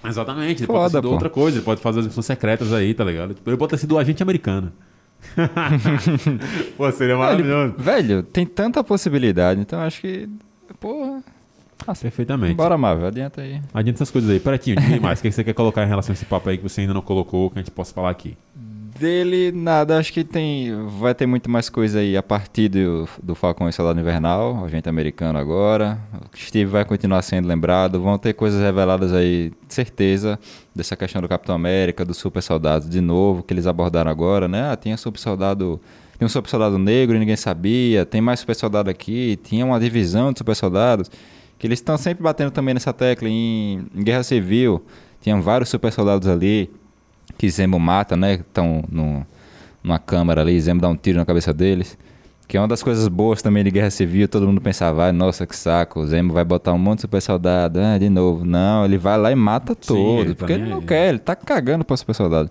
Exatamente, 0.07 0.61
ele 0.61 0.67
Foda, 0.67 0.79
pode 0.81 0.93
ter 0.93 0.99
sido 0.99 1.09
pô. 1.09 1.13
outra 1.15 1.31
coisa, 1.31 1.57
ele 1.59 1.65
pode 1.65 1.81
fazer 1.81 2.01
as 2.01 2.07
missões 2.07 2.27
secretas 2.27 2.73
aí, 2.75 2.93
tá 2.93 3.05
ligado? 3.05 3.35
Ele 3.47 3.57
pode 3.57 3.71
ter 3.71 3.79
sido 3.79 3.93
o 3.95 3.99
agente 3.99 4.23
americano. 4.23 4.71
Pô, 6.77 6.91
seria 6.93 7.17
maravilhoso. 7.17 7.75
Velho, 7.79 8.23
tem 8.23 8.47
tanta 8.47 8.83
possibilidade, 8.85 9.61
então 9.61 9.81
acho 9.81 10.01
que. 10.01 10.29
Porra. 10.81 11.23
Nossa, 11.87 12.03
Perfeitamente. 12.03 12.55
bora, 12.55 12.79
Marvel, 12.79 13.07
adianta 13.07 13.43
aí. 13.43 13.61
Adianta 13.73 13.99
essas 13.99 14.11
coisas 14.11 14.31
aí. 14.31 14.41
Peratinho, 14.41 14.81
diga 14.81 15.01
mais. 15.01 15.19
O 15.19 15.23
que 15.23 15.31
você 15.31 15.45
quer 15.45 15.53
colocar 15.53 15.85
em 15.85 15.89
relação 15.89 16.13
a 16.13 16.15
esse 16.15 16.25
papo 16.25 16.49
aí 16.49 16.57
que 16.57 16.63
você 16.63 16.81
ainda 16.83 16.95
não 16.95 17.03
colocou, 17.03 17.51
que 17.51 17.59
a 17.59 17.63
gente 17.63 17.71
possa 17.71 17.93
falar 17.93 18.11
aqui? 18.11 18.37
Dele, 18.99 19.51
nada, 19.51 19.99
acho 19.99 20.13
que 20.13 20.23
tem. 20.23 20.73
Vai 21.01 21.15
ter 21.15 21.27
muito 21.27 21.51
mais 21.51 21.69
coisa 21.69 21.99
aí 21.99 22.17
a 22.17 22.23
partir 22.23 22.69
do, 22.69 23.09
do 23.21 23.35
Falcão 23.35 23.69
e 23.69 23.73
Soldado 23.73 23.99
Invernal, 23.99 24.65
agente 24.65 24.89
americano 24.89 25.37
agora. 25.37 25.99
O 26.33 26.37
Steve 26.37 26.71
vai 26.71 26.85
continuar 26.85 27.21
sendo 27.23 27.49
lembrado. 27.49 28.01
Vão 28.01 28.17
ter 28.17 28.35
coisas 28.35 28.61
reveladas 28.61 29.13
aí, 29.13 29.53
certeza, 29.69 30.39
dessa 30.73 30.97
questão 30.97 31.21
do 31.21 31.29
Capitão 31.29 31.57
América, 31.57 32.05
do 32.05 32.15
Super 32.15 32.41
Soldado 32.41 32.89
de 32.89 33.01
novo, 33.01 33.43
que 33.43 33.53
eles 33.53 33.67
abordaram 33.67 34.11
agora, 34.11 34.47
né? 34.47 34.71
Ah, 34.71 34.77
tinha 34.77 34.97
Super 34.97 35.19
Soldado. 35.19 35.81
Tem 36.17 36.25
um 36.25 36.29
Super 36.29 36.49
Soldado 36.49 36.79
negro 36.79 37.17
e 37.17 37.19
ninguém 37.19 37.37
sabia. 37.37 38.07
Tem 38.07 38.21
mais 38.21 38.41
Super 38.41 38.55
Soldado 38.55 38.89
aqui. 38.91 39.37
Tinha 39.43 39.67
uma 39.67 39.81
divisão 39.81 40.33
de 40.33 40.39
Super 40.39 40.55
Soldados. 40.55 41.11
Que 41.59 41.67
eles 41.67 41.81
estão 41.81 41.97
sempre 41.97 42.23
batendo 42.23 42.53
também 42.53 42.75
nessa 42.75 42.93
tecla. 42.93 43.29
Em, 43.29 43.87
em 43.93 44.05
Guerra 44.05 44.23
Civil, 44.23 44.85
tinham 45.21 45.43
vários 45.43 45.69
Super 45.69 45.91
Soldados 45.91 46.29
ali 46.29 46.71
que 47.39 47.49
Zemo 47.51 47.79
mata, 47.79 48.17
né? 48.17 48.35
Estão 48.35 48.85
numa 48.91 49.99
câmara 49.99 50.41
ali, 50.43 50.61
Zemo 50.61 50.81
dá 50.81 50.89
um 50.89 50.97
tiro 50.97 51.19
na 51.19 51.25
cabeça 51.25 51.53
deles. 51.53 51.97
Que 52.47 52.59
é 52.59 52.61
uma 52.61 52.69
das 52.69 52.83
coisas 52.83 53.09
boas 53.09 53.41
também 53.41 53.65
de 53.65 53.71
Guerra 53.71 53.89
Civil, 53.91 54.29
todo 54.29 54.47
mundo 54.47 54.61
pensava, 54.61 55.07
ah, 55.09 55.13
nossa, 55.13 55.47
que 55.47 55.57
saco, 55.57 56.01
o 56.01 56.07
Zemo 56.07 56.33
vai 56.33 56.45
botar 56.45 56.75
um 56.75 56.79
monte 56.79 56.97
de 56.99 57.01
super 57.03 57.23
soldado, 57.23 57.81
ah, 57.81 57.97
de 57.99 58.11
novo. 58.11 58.45
Não, 58.45 58.85
ele 58.85 58.99
vai 58.99 59.17
lá 59.17 59.33
e 59.33 59.35
mata 59.35 59.75
todos, 59.75 60.33
tá 60.33 60.35
porque 60.39 60.53
ele 60.53 60.69
não 60.69 60.79
aí. 60.79 60.85
quer, 60.85 61.09
ele 61.09 61.19
tá 61.19 61.35
cagando 61.35 61.85
pra 61.85 61.97
super 61.97 62.15
soldado. 62.15 62.51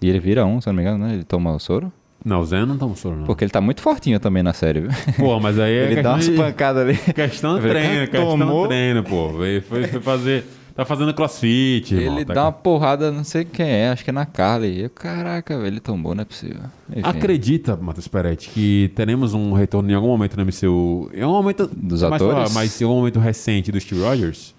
E 0.00 0.08
ele 0.08 0.18
vira 0.18 0.46
um, 0.46 0.58
se 0.60 0.66
não 0.68 0.74
me 0.74 0.80
engano, 0.80 1.06
né? 1.06 1.12
Ele 1.14 1.24
toma 1.24 1.52
o 1.52 1.58
soro. 1.58 1.92
Não, 2.24 2.40
o 2.40 2.44
Zé 2.46 2.64
não 2.66 2.76
um 2.76 2.94
soro, 2.94 3.16
não. 3.16 3.24
Porque 3.24 3.44
ele 3.44 3.50
tá 3.50 3.60
muito 3.60 3.80
fortinho 3.80 4.20
também 4.20 4.42
na 4.42 4.52
série, 4.52 4.80
viu? 4.80 4.90
Pô, 5.18 5.40
mas 5.40 5.58
aí 5.58 5.72
é 5.76 5.92
ele 5.92 6.02
dá 6.02 6.12
umas 6.12 6.24
de- 6.26 6.36
pancadas 6.36 6.82
ali. 6.82 6.96
Questão 7.14 7.56
Ele 7.58 7.68
treino, 7.68 8.08
questão 8.08 8.38
tomou. 8.38 8.68
treino, 8.68 9.02
pô. 9.02 9.42
Ele 9.44 9.60
foi, 9.62 9.86
foi 9.86 10.00
fazer... 10.00 10.44
Tá 10.74 10.84
fazendo 10.84 11.12
crossfit, 11.12 11.94
irmão. 11.94 12.16
Ele 12.16 12.24
tá 12.24 12.34
dá 12.34 12.44
uma 12.44 12.52
porrada, 12.52 13.10
não 13.10 13.24
sei 13.24 13.44
quem 13.44 13.66
é, 13.68 13.88
acho 13.90 14.02
que 14.04 14.10
é 14.10 14.12
na 14.12 14.24
Carly. 14.24 14.82
Eu, 14.82 14.90
caraca, 14.90 15.56
velho, 15.56 15.66
ele 15.66 15.80
tomou, 15.80 16.14
não 16.14 16.22
é 16.22 16.24
possível. 16.24 16.60
Enfim. 16.90 17.02
Acredita, 17.02 17.76
Matheus 17.76 18.08
Peretti, 18.08 18.48
que 18.50 18.90
teremos 18.94 19.34
um 19.34 19.52
retorno 19.52 19.90
em 19.90 19.94
algum 19.94 20.08
momento 20.08 20.36
no 20.36 20.44
MCU? 20.44 21.10
Em 21.14 21.22
algum 21.22 21.34
momento. 21.36 21.68
Dos 21.72 22.02
mais 22.02 22.14
atores? 22.14 22.34
falar, 22.34 22.50
Mas 22.54 22.80
em 22.80 22.84
algum 22.84 22.96
momento 22.98 23.18
recente 23.18 23.70
do 23.70 23.80
Steve 23.80 24.00
Rogers? 24.02 24.54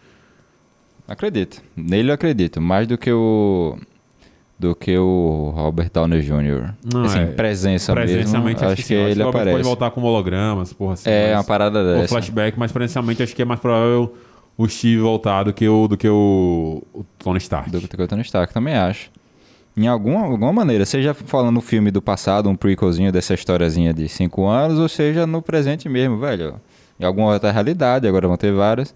Acredito. 1.07 1.61
Nele 1.75 2.09
eu 2.09 2.13
acredito. 2.13 2.61
Mais 2.61 2.87
do 2.87 2.97
que 2.97 3.11
o. 3.11 3.77
Do 4.59 4.75
que 4.75 4.95
o 4.95 5.51
Robert 5.55 5.89
Downey 5.91 6.21
Jr. 6.21 6.73
Não, 6.93 7.05
assim, 7.05 7.17
é, 7.19 7.25
presença 7.25 7.95
mesmo. 7.95 8.11
Presencialmente, 8.13 8.63
Acho, 8.63 8.75
que, 8.75 8.83
sim. 8.83 8.93
ele 8.93 9.23
aparece. 9.23 9.51
pode 9.53 9.63
voltar 9.63 9.89
com 9.89 10.03
hologramas, 10.03 10.71
porra 10.71 10.93
assim. 10.93 11.09
É, 11.09 11.29
mas- 11.29 11.37
uma 11.37 11.43
parada 11.43 11.79
Ou 11.79 11.85
dessa. 11.95 12.09
flashback, 12.09 12.59
mas 12.59 12.71
presencialmente 12.71 13.23
acho 13.23 13.35
que 13.35 13.41
é 13.41 13.45
mais 13.45 13.59
provável 13.59 14.13
o 14.61 14.69
Steve 14.69 15.01
voltar 15.01 15.43
do 15.43 15.53
que 15.53 15.67
o, 15.67 15.87
do 15.87 15.97
que 15.97 16.07
o, 16.07 16.83
o 16.93 17.03
Tony 17.17 17.37
Stark. 17.39 17.69
Do 17.69 17.87
que 17.87 18.01
o 18.01 18.07
Tony 18.07 18.21
Stark, 18.21 18.53
também 18.53 18.75
acho. 18.75 19.09
Em 19.75 19.87
alguma, 19.87 20.25
alguma 20.25 20.51
maneira, 20.51 20.85
seja 20.85 21.13
falando 21.13 21.55
no 21.55 21.61
filme 21.61 21.91
do 21.91 22.01
passado, 22.01 22.49
um 22.49 22.55
prequelzinho 22.55 23.11
dessa 23.11 23.33
historiazinha 23.33 23.93
de 23.93 24.07
5 24.07 24.45
anos, 24.45 24.79
ou 24.79 24.89
seja 24.89 25.25
no 25.25 25.41
presente 25.41 25.87
mesmo, 25.87 26.17
velho. 26.17 26.55
Em 26.99 27.05
alguma 27.05 27.31
outra 27.33 27.51
realidade, 27.51 28.07
agora 28.07 28.27
vão 28.27 28.37
ter 28.37 28.51
várias. 28.51 28.93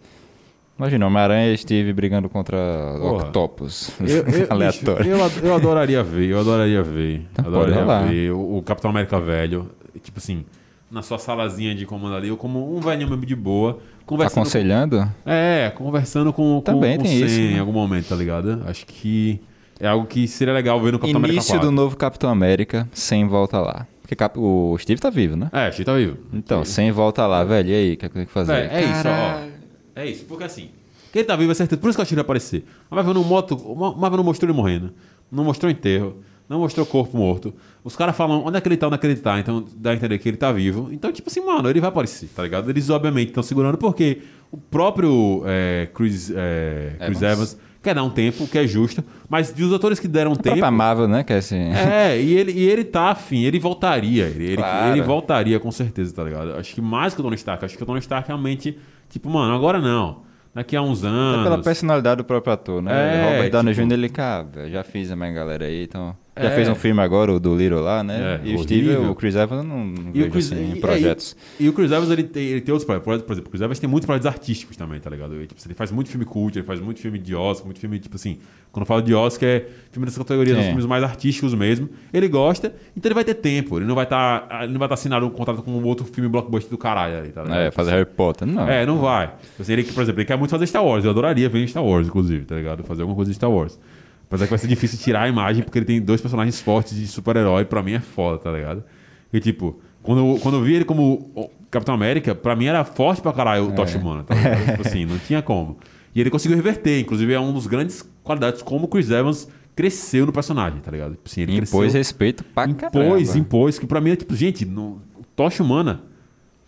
Imagina, 0.77 1.07
Homem-Aranha 1.07 1.53
e 1.53 1.57
Steve 1.57 1.93
brigando 1.93 2.27
contra 2.27 2.57
Porra. 2.99 3.23
Octopus. 3.23 3.91
Eu, 4.01 4.07
eu, 4.27 4.47
Aleatório. 4.51 5.09
eu, 5.09 5.17
eu 5.41 5.55
adoraria 5.55 6.03
ver, 6.03 6.25
eu 6.25 6.39
adoraria 6.39 6.83
ver. 6.83 7.25
Então 7.31 7.45
adoraria 7.45 8.09
ver 8.09 8.31
o, 8.31 8.57
o 8.57 8.61
Capitão 8.61 8.91
América 8.91 9.17
velho, 9.19 9.71
tipo 10.03 10.19
assim, 10.19 10.43
na 10.91 11.01
sua 11.01 11.17
salazinha 11.17 11.73
de 11.73 11.85
comando 11.85 12.15
ali, 12.15 12.29
ou 12.29 12.35
como 12.35 12.75
um 12.75 12.81
velhinho 12.81 13.09
mesmo 13.09 13.25
de 13.25 13.35
boa, 13.35 13.79
conversando. 14.05 14.41
Aconselhando? 14.41 15.11
É, 15.25 15.71
conversando 15.75 16.31
com, 16.33 16.55
com, 16.55 16.61
Também 16.61 16.97
com 16.97 17.03
tem 17.03 17.23
o 17.23 17.25
isso, 17.25 17.39
né? 17.39 17.51
em 17.53 17.59
algum 17.59 17.71
momento, 17.73 18.07
tá 18.09 18.15
ligado? 18.15 18.63
Acho 18.67 18.85
que 18.85 19.41
é 19.79 19.87
algo 19.87 20.05
que 20.05 20.27
seria 20.27 20.53
legal 20.53 20.79
ver 20.81 20.91
no 20.93 20.99
Capitão 20.99 21.17
América 21.19 21.33
Início 21.35 21.53
4. 21.55 21.67
do 21.69 21.71
novo 21.75 21.97
Capitão 21.97 22.29
América, 22.29 22.87
sem 22.93 23.27
volta 23.27 23.59
lá. 23.59 23.87
Porque 24.01 24.15
cap- 24.15 24.37
o 24.39 24.77
Steve 24.79 25.01
tá 25.01 25.09
vivo, 25.09 25.35
né? 25.35 25.49
É, 25.51 25.71
Steve 25.71 25.85
tá 25.85 25.93
vivo. 25.95 26.17
Então, 26.31 26.63
sem 26.63 26.91
volta 26.91 27.25
lá, 27.25 27.43
velho. 27.43 27.69
E 27.69 27.73
aí, 27.73 27.93
o 27.93 27.97
que 27.97 28.05
é 28.05 28.09
que 28.09 28.15
tem 28.15 28.25
que 28.25 28.31
fazer? 28.31 28.53
Véi, 28.53 28.67
é 28.69 28.83
isso, 28.83 29.07
ó. 29.07 29.99
É 29.99 30.05
isso, 30.05 30.25
porque 30.25 30.43
assim, 30.43 30.69
Que 31.11 31.19
ele 31.19 31.25
tá 31.25 31.35
vivo, 31.35 31.51
é 31.51 31.55
certeza. 31.55 31.81
Por 31.81 31.89
isso 31.89 31.97
que 31.97 32.01
eu 32.01 32.03
achei 32.03 32.09
que 32.09 32.13
ele 32.15 32.19
ia 32.19 32.23
aparecer. 32.25 32.65
A 32.91 32.95
Marvel 32.95 33.13
não, 33.15 33.23
moto, 33.23 33.57
Marvel 33.97 34.17
não 34.17 34.23
mostrou 34.23 34.47
ele 34.49 34.55
morrendo. 34.55 34.91
Não 35.31 35.43
mostrou 35.43 35.71
enterro. 35.71 36.17
Não 36.47 36.59
mostrou 36.59 36.85
corpo 36.85 37.17
morto. 37.17 37.53
Os 37.83 37.95
caras 37.95 38.15
falam 38.15 38.43
onde 38.45 38.57
é 38.57 38.61
que 38.61 38.67
ele 38.67 38.77
tá, 38.77 38.85
onde 38.87 38.95
é 38.95 38.97
que 38.99 39.07
ele 39.07 39.15
tá. 39.15 39.39
Então 39.39 39.65
dá 39.77 39.91
a 39.91 39.93
entender 39.95 40.17
que 40.19 40.29
ele 40.29 40.37
tá 40.37 40.51
vivo. 40.51 40.89
Então, 40.91 41.11
tipo 41.11 41.29
assim, 41.29 41.41
mano, 41.43 41.69
ele 41.69 41.79
vai 41.79 41.89
aparecer, 41.89 42.29
tá 42.35 42.43
ligado? 42.43 42.69
Eles 42.69 42.89
obviamente 42.89 43.29
estão 43.29 43.41
segurando 43.41 43.77
porque 43.77 44.21
o 44.51 44.57
próprio 44.57 45.41
é, 45.45 45.87
Chris, 45.93 46.31
é, 46.35 46.95
Chris 46.99 47.21
Evans. 47.21 47.33
Evans. 47.33 47.57
quer 47.81 47.95
dar 47.95 48.03
um 48.03 48.09
tempo, 48.11 48.47
que 48.47 48.57
é 48.59 48.67
justo. 48.67 49.03
Mas 49.27 49.51
dos 49.51 49.73
atores 49.73 49.99
que 49.99 50.07
deram 50.07 50.33
A 50.33 50.35
tempo. 50.35 50.71
Marvel, 50.71 51.07
né? 51.07 51.23
Que 51.23 51.33
é 51.33 51.37
assim. 51.37 51.71
É, 51.73 52.19
e 52.21 52.33
ele, 52.35 52.51
e 52.51 52.63
ele 52.69 52.83
tá 52.83 53.09
afim, 53.09 53.43
ele 53.43 53.59
voltaria. 53.59 54.25
Ele, 54.25 54.43
ele- 54.45 54.57
Claro. 54.57 54.91
ele 54.91 55.01
voltaria 55.01 55.59
com 55.59 55.71
certeza, 55.71 56.13
tá 56.13 56.23
ligado? 56.23 56.53
Acho 56.57 56.75
que 56.75 56.81
mais 56.81 57.13
que 57.15 57.21
o 57.21 57.23
Tony 57.23 57.35
Stark. 57.35 57.65
Acho 57.65 57.75
que 57.75 57.81
o 57.81 57.85
Tony 57.87 57.99
Stark 57.99 58.27
realmente, 58.27 58.77
tipo, 59.09 59.29
mano, 59.31 59.53
agora 59.55 59.79
não. 59.79 60.23
Daqui 60.53 60.75
a 60.75 60.81
uns 60.81 61.03
É 61.03 61.07
anos. 61.07 61.43
pela 61.43 61.61
personalidade 61.61 62.17
do 62.17 62.23
próprio 62.23 62.53
ator, 62.53 62.81
né? 62.81 62.91
É, 62.93 63.35
Robert 63.35 63.51
Downey 63.51 63.73
tipo- 63.73 63.85
Jr., 63.87 63.93
ele, 63.93 64.09
cara, 64.09 64.47
já 64.69 64.83
fiz 64.83 65.11
a 65.11 65.15
minha 65.15 65.31
galera 65.33 65.65
aí, 65.65 65.83
então... 65.83 66.15
Já 66.37 66.49
É. 66.49 66.51
fez 66.55 66.67
um 66.67 66.75
filme 66.75 67.01
agora, 67.01 67.31
o 67.31 67.39
do 67.39 67.55
Little 67.55 67.79
lá, 67.79 68.03
né? 68.03 68.39
É, 68.43 68.47
e 68.49 68.55
o 68.55 68.63
Steve, 68.63 68.93
o 68.97 69.15
Chris 69.15 69.35
Evans, 69.35 69.63
não, 69.65 69.85
não 69.85 70.09
E 70.13 70.19
vejo 70.19 70.31
Chris, 70.31 70.51
assim, 70.51 70.71
em 70.73 70.77
e- 70.77 70.81
projetos. 70.81 71.35
E, 71.57 71.63
e 71.65 71.69
o 71.69 71.73
Chris 71.73 71.91
Evans, 71.91 72.09
ele 72.11 72.23
tem, 72.23 72.43
ele 72.43 72.59
tem 72.61 72.73
outros 72.73 72.85
projetos. 72.85 73.23
Por 73.23 73.31
exemplo, 73.33 73.47
o 73.47 73.51
Chris 73.51 73.61
Evans 73.61 73.79
tem 73.79 73.89
muitos 73.89 74.05
projetos 74.05 74.27
artísticos 74.27 74.75
também, 74.75 74.99
tá 74.99 75.09
ligado? 75.09 75.33
Ele, 75.33 75.47
tipo, 75.47 75.61
ele 75.65 75.73
faz 75.73 75.91
muito 75.91 76.09
filme 76.09 76.25
cult, 76.25 76.57
ele 76.57 76.65
faz 76.65 76.81
muito 76.81 76.99
filme 76.99 77.17
de 77.19 77.33
Oscar, 77.33 77.65
muito 77.65 77.79
filme, 77.79 77.99
tipo 77.99 78.15
assim... 78.17 78.37
Quando 78.71 78.81
eu 78.81 78.87
falo 78.87 79.01
de 79.01 79.13
Oscar, 79.13 79.47
é 79.47 79.65
filme 79.89 80.05
dessa 80.05 80.19
categoria, 80.19 80.53
Sim. 80.55 80.63
filmes 80.63 80.85
mais 80.85 81.01
artísticos 81.01 81.53
mesmo. 81.53 81.87
Ele 82.13 82.27
gosta, 82.27 82.75
então 82.97 83.07
ele 83.07 83.13
vai 83.15 83.23
ter 83.23 83.35
tempo. 83.35 83.77
Ele 83.77 83.85
não 83.85 83.95
vai 83.95 84.03
estar 84.03 84.49
ele 84.63 84.73
não 84.73 84.79
vai 84.79 84.87
estar 84.87 84.95
assinado 84.95 85.25
um 85.25 85.29
contrato 85.29 85.61
com 85.63 85.71
um 85.71 85.81
outro 85.85 86.03
filme 86.05 86.27
blockbuster 86.29 86.69
do 86.69 86.77
caralho 86.77 87.19
ali, 87.19 87.29
tá 87.29 87.43
ligado? 87.43 87.57
É, 87.57 87.71
fazer 87.71 87.91
Harry 87.91 88.05
Potter, 88.05 88.45
não. 88.45 88.67
É, 88.67 88.85
não 88.85 88.97
vai. 88.97 89.31
Assim, 89.57 89.71
ele, 89.71 89.85
por 89.85 90.03
exemplo, 90.03 90.19
ele 90.19 90.27
quer 90.27 90.37
muito 90.37 90.51
fazer 90.51 90.67
Star 90.67 90.83
Wars. 90.83 91.05
Eu 91.05 91.11
adoraria 91.11 91.47
ver 91.47 91.65
Star 91.69 91.85
Wars, 91.85 92.05
inclusive, 92.07 92.43
tá 92.43 92.55
ligado? 92.55 92.83
Fazer 92.83 93.03
alguma 93.03 93.15
coisa 93.15 93.31
de 93.31 93.35
Star 93.35 93.49
Wars. 93.49 93.79
Apesar 94.27 94.45
que 94.45 94.49
vai 94.49 94.59
ser 94.59 94.67
difícil 94.67 94.99
tirar 94.99 95.23
a 95.23 95.29
imagem, 95.29 95.63
porque 95.63 95.79
ele 95.79 95.85
tem 95.85 96.01
dois 96.01 96.19
personagens 96.19 96.59
fortes 96.61 96.95
de 96.95 97.07
super-herói, 97.07 97.65
pra 97.65 97.81
mim 97.81 97.93
é 97.93 97.99
foda, 97.99 98.37
tá 98.39 98.51
ligado? 98.51 98.83
E 99.31 99.39
tipo, 99.39 99.79
quando 100.01 100.19
eu, 100.19 100.39
quando 100.39 100.55
eu 100.55 100.63
vi 100.63 100.75
ele 100.75 100.85
como 100.85 101.49
Capitão 101.69 101.93
América, 101.93 102.33
pra 102.33 102.55
mim 102.55 102.65
era 102.65 102.83
forte 102.83 103.21
pra 103.21 103.33
caralho 103.33 103.69
o 103.69 103.71
Tocha 103.73 103.97
Humana, 103.97 104.23
tá 104.23 104.33
ligado? 104.33 104.65
tipo 104.65 104.87
assim, 104.87 105.05
não 105.05 105.17
tinha 105.19 105.41
como. 105.41 105.77
E 106.13 106.21
ele 106.21 106.29
conseguiu 106.29 106.55
reverter, 106.55 106.99
inclusive 106.99 107.33
é 107.33 107.39
uma 107.39 107.51
das 107.53 107.67
grandes 107.67 108.03
qualidades 108.23 108.61
como 108.61 108.85
o 108.85 108.87
Chris 108.87 109.09
Evans 109.11 109.47
cresceu 109.75 110.25
no 110.25 110.31
personagem, 110.31 110.79
tá 110.79 110.89
ligado? 110.89 111.11
Tipo 111.11 111.29
assim, 111.29 111.41
ele 111.41 111.57
Impôs 111.57 111.69
cresceu, 111.69 111.99
respeito 111.99 112.43
pra 112.43 112.65
impôs, 112.65 112.91
caramba. 112.91 113.37
impôs, 113.37 113.77
que 113.77 113.85
pra 113.85 113.99
mim 113.99 114.11
é 114.11 114.15
tipo, 114.15 114.33
gente, 114.35 114.65
no, 114.65 115.01
Tocha 115.35 115.61
Humana, 115.61 116.03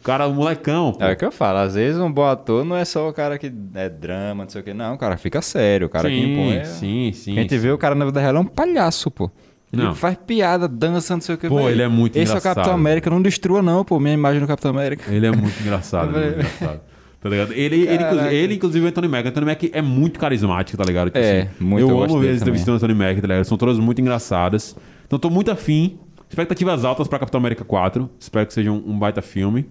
cara, 0.08 0.28
molecão, 0.30 0.92
pô. 0.94 1.04
É 1.04 1.14
o 1.14 1.16
que 1.16 1.26
eu 1.26 1.32
falo, 1.32 1.60
às 1.60 1.76
vezes 1.76 2.00
um 2.02 2.12
bom 2.12 2.26
ator 2.26 2.66
não 2.66 2.76
é 2.76 2.84
só 2.86 3.08
o 3.08 3.14
cara 3.14 3.38
que 3.38 3.52
é 3.76 3.90
drama, 3.90 4.44
não 4.46 4.50
sei 4.50 4.62
o 4.62 4.64
que, 4.64 4.74
não, 4.74 4.98
cara 4.98 5.18
fica 5.18 5.42
sério, 5.42 5.86
o 5.88 5.90
cara 5.90 6.10
que 6.10 6.18
impõe. 6.20 6.56
é- 6.58 6.64
sim, 6.64 7.12
sim. 7.14 7.36
Quem 7.36 7.46
te 7.46 7.58
vê, 7.58 7.70
o 7.72 7.78
cara 7.78 7.94
na 7.94 8.06
vida 8.06 8.20
real 8.20 8.38
é 8.38 8.40
um 8.40 8.46
palhaço, 8.46 9.12
pô. 9.12 9.30
Ele 9.72 9.84
Não. 9.84 9.94
faz 9.94 10.18
piada, 10.26 10.66
dança, 10.68 11.14
não 11.14 11.22
sei 11.22 11.36
o 11.36 11.38
que. 11.38 11.50
Pô, 11.50 11.58
véi. 11.58 11.74
ele 11.74 11.82
é 11.82 11.88
muito 11.90 12.16
Esse 12.16 12.32
é 12.32 12.36
o 12.36 12.38
engraçado. 12.38 12.56
Capitão 12.56 12.74
América, 12.74 13.10
não 13.10 13.22
destrua 13.22 13.62
não, 13.62 13.84
pô, 13.84 14.00
minha 14.00 14.14
imagem 14.14 14.40
do 14.40 14.48
Capitão 14.48 14.72
América. 14.72 15.12
Ele 15.14 15.26
é 15.28 15.32
muito 15.32 15.60
engraçado, 15.62 16.16
ele 16.18 16.26
é 16.26 16.30
muito 16.36 16.40
engraçado. 16.56 16.82
Tá 17.20 17.30
ligado? 17.30 17.52
Ele, 17.52 17.82
ele, 17.82 17.98
Caraca. 17.98 18.32
ele, 18.34 18.54
inclusive, 18.56 18.86
é 18.86 18.88
o 18.88 18.90
Anthony 18.90 19.08
Mack. 19.08 19.26
O 19.26 19.30
Anthony 19.30 19.46
Mack 19.46 19.70
é 19.74 19.82
muito 19.82 20.20
carismático, 20.20 20.78
tá 20.78 20.84
ligado? 20.86 21.08
Tipo 21.08 21.18
É, 21.18 21.50
muito, 21.60 21.82
eu 21.82 21.90
Eu 21.90 22.04
amo 22.04 22.20
ver 22.20 22.30
as 22.30 22.42
entrevistas 22.42 22.68
do. 22.68 22.76
Anthony 22.76 22.94
Mack, 22.94 23.20
tá 23.20 23.28
ligado? 23.28 23.44
São 23.44 23.58
todas 23.58 23.78
muito 23.80 24.00
engraçadas. 24.00 24.76
Então, 25.06 25.18
tô 25.20 25.30
muito 25.30 25.52
afim. 25.52 25.98
Expectativas 26.30 26.86
altas 26.86 27.08
pra 27.08 27.18
Capitão 27.20 27.40
América 27.40 27.66
4. 27.66 28.10
Espero 28.20 28.46
que 28.46 28.54
seja 28.54 28.72
um, 28.72 28.84
um 28.86 28.98
baita 29.00 29.22
filme. 29.22 29.68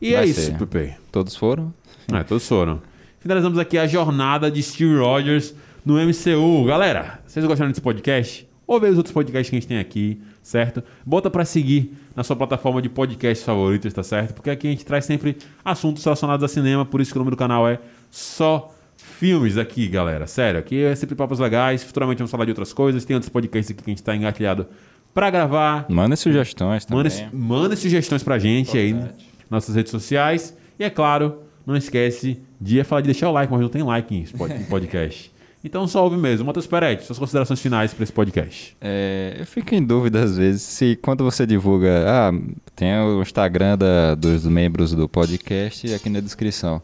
E 0.00 0.14
é 0.14 0.18
Vai 0.18 0.26
isso, 0.26 0.40
ser. 0.40 0.58
Pepe. 0.58 0.94
Todos 1.10 1.34
foram. 1.36 1.72
É, 2.12 2.22
todos 2.22 2.46
foram. 2.46 2.80
Finalizamos 3.20 3.58
aqui 3.58 3.78
a 3.78 3.86
jornada 3.86 4.50
de 4.50 4.62
Steve 4.62 4.96
Rogers 4.96 5.54
no 5.84 5.94
MCU. 5.94 6.64
Galera, 6.66 7.20
vocês 7.26 7.44
gostaram 7.44 7.70
desse 7.70 7.80
podcast? 7.80 8.46
Ou 8.66 8.80
ver 8.80 8.90
os 8.90 8.96
outros 8.96 9.12
podcasts 9.12 9.48
que 9.48 9.56
a 9.56 9.60
gente 9.60 9.68
tem 9.68 9.78
aqui, 9.78 10.20
certo? 10.42 10.82
Bota 11.04 11.30
pra 11.30 11.44
seguir 11.44 11.92
na 12.14 12.24
sua 12.24 12.34
plataforma 12.34 12.82
de 12.82 12.88
podcast 12.88 13.44
favoritos, 13.44 13.92
tá 13.92 14.02
certo? 14.02 14.34
Porque 14.34 14.50
aqui 14.50 14.66
a 14.66 14.70
gente 14.70 14.84
traz 14.84 15.04
sempre 15.04 15.36
assuntos 15.64 16.04
relacionados 16.04 16.44
a 16.44 16.48
cinema, 16.48 16.84
por 16.84 17.00
isso 17.00 17.12
que 17.12 17.18
o 17.18 17.20
nome 17.20 17.30
do 17.30 17.36
canal 17.36 17.68
é 17.68 17.78
Só 18.10 18.72
Filmes 18.96 19.56
aqui, 19.56 19.86
galera. 19.88 20.26
Sério, 20.26 20.58
aqui 20.58 20.82
é 20.82 20.94
sempre 20.94 21.14
papos 21.14 21.38
legais. 21.38 21.82
Futuramente 21.84 22.18
vamos 22.18 22.30
falar 22.30 22.44
de 22.44 22.50
outras 22.50 22.72
coisas. 22.72 23.04
Tem 23.04 23.14
outros 23.14 23.30
podcasts 23.30 23.70
aqui 23.70 23.82
que 23.82 23.90
a 23.90 23.92
gente 23.92 24.02
tá 24.02 24.14
engatilhado 24.16 24.66
pra 25.14 25.30
gravar. 25.30 25.86
Manda 25.88 26.16
sugestões 26.16 26.84
também. 26.84 27.04
Manda, 27.04 27.30
manda 27.32 27.76
sugestões 27.76 28.22
pra 28.22 28.38
gente 28.38 28.76
aí 28.76 28.92
nas 28.92 29.12
nossas 29.50 29.74
redes 29.74 29.90
sociais. 29.90 30.56
E 30.78 30.84
é 30.84 30.90
claro, 30.90 31.42
não 31.66 31.76
esquece 31.76 32.38
de 32.60 32.82
falar 32.84 33.00
de 33.02 33.06
deixar 33.06 33.28
o 33.28 33.32
like, 33.32 33.52
mas 33.52 33.60
não 33.60 33.68
tem 33.68 33.82
like 33.82 34.14
em 34.14 34.24
podcast. 34.64 35.30
Então 35.64 35.88
só 35.88 36.04
ouve 36.04 36.16
mesmo. 36.16 36.46
Matheus 36.46 36.64
Peretti, 36.66 37.02
suas 37.04 37.18
considerações 37.18 37.58
finais 37.58 37.92
pra 37.92 38.04
esse 38.04 38.12
podcast. 38.12 38.76
É, 38.80 39.34
eu 39.40 39.44
fico 39.46 39.74
em 39.74 39.82
dúvida 39.84 40.22
às 40.22 40.36
vezes 40.36 40.62
se 40.62 40.94
quando 41.02 41.24
você 41.24 41.44
divulga, 41.44 42.04
ah, 42.06 42.30
tem 42.76 42.96
o 43.00 43.20
Instagram 43.20 43.76
da- 43.76 44.14
dos 44.14 44.46
membros 44.46 44.92
do 44.94 45.08
podcast 45.08 45.92
aqui 45.92 46.08
na 46.08 46.20
descrição. 46.20 46.80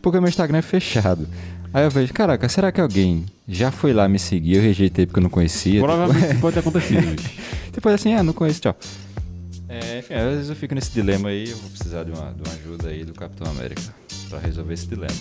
Porque 0.00 0.20
meu 0.20 0.28
Instagram 0.28 0.58
é 0.58 0.62
fechado. 0.62 1.26
Aí 1.74 1.82
eu 1.84 1.90
vejo, 1.90 2.12
caraca, 2.12 2.48
será 2.48 2.70
que 2.70 2.80
alguém 2.80 3.24
já 3.48 3.72
foi 3.72 3.92
lá 3.92 4.08
me 4.08 4.20
seguir? 4.20 4.56
Eu 4.58 4.62
rejeitei 4.62 5.04
porque 5.04 5.18
eu 5.18 5.24
não 5.24 5.30
conhecia. 5.30 5.80
Provavelmente 5.80 6.30
isso 6.30 6.40
pode 6.40 6.54
ter 6.54 6.60
acontecido. 6.60 7.22
Depois 7.74 7.94
assim, 7.96 8.14
ah, 8.14 8.22
não 8.22 8.32
conheço, 8.32 8.60
tchau. 8.60 8.76
É, 9.68 9.98
enfim, 9.98 10.14
às 10.14 10.34
vezes 10.34 10.48
eu 10.48 10.56
fico 10.56 10.74
nesse 10.74 10.92
dilema 10.92 11.28
aí, 11.28 11.50
eu 11.50 11.56
vou 11.56 11.70
precisar 11.70 12.04
de 12.04 12.12
uma, 12.12 12.32
de 12.32 12.42
uma 12.42 12.54
ajuda 12.54 12.88
aí 12.88 13.04
do 13.04 13.12
Capitão 13.12 13.50
América 13.50 13.82
pra 14.28 14.38
resolver 14.38 14.74
esse 14.74 14.86
dilema. 14.86 15.12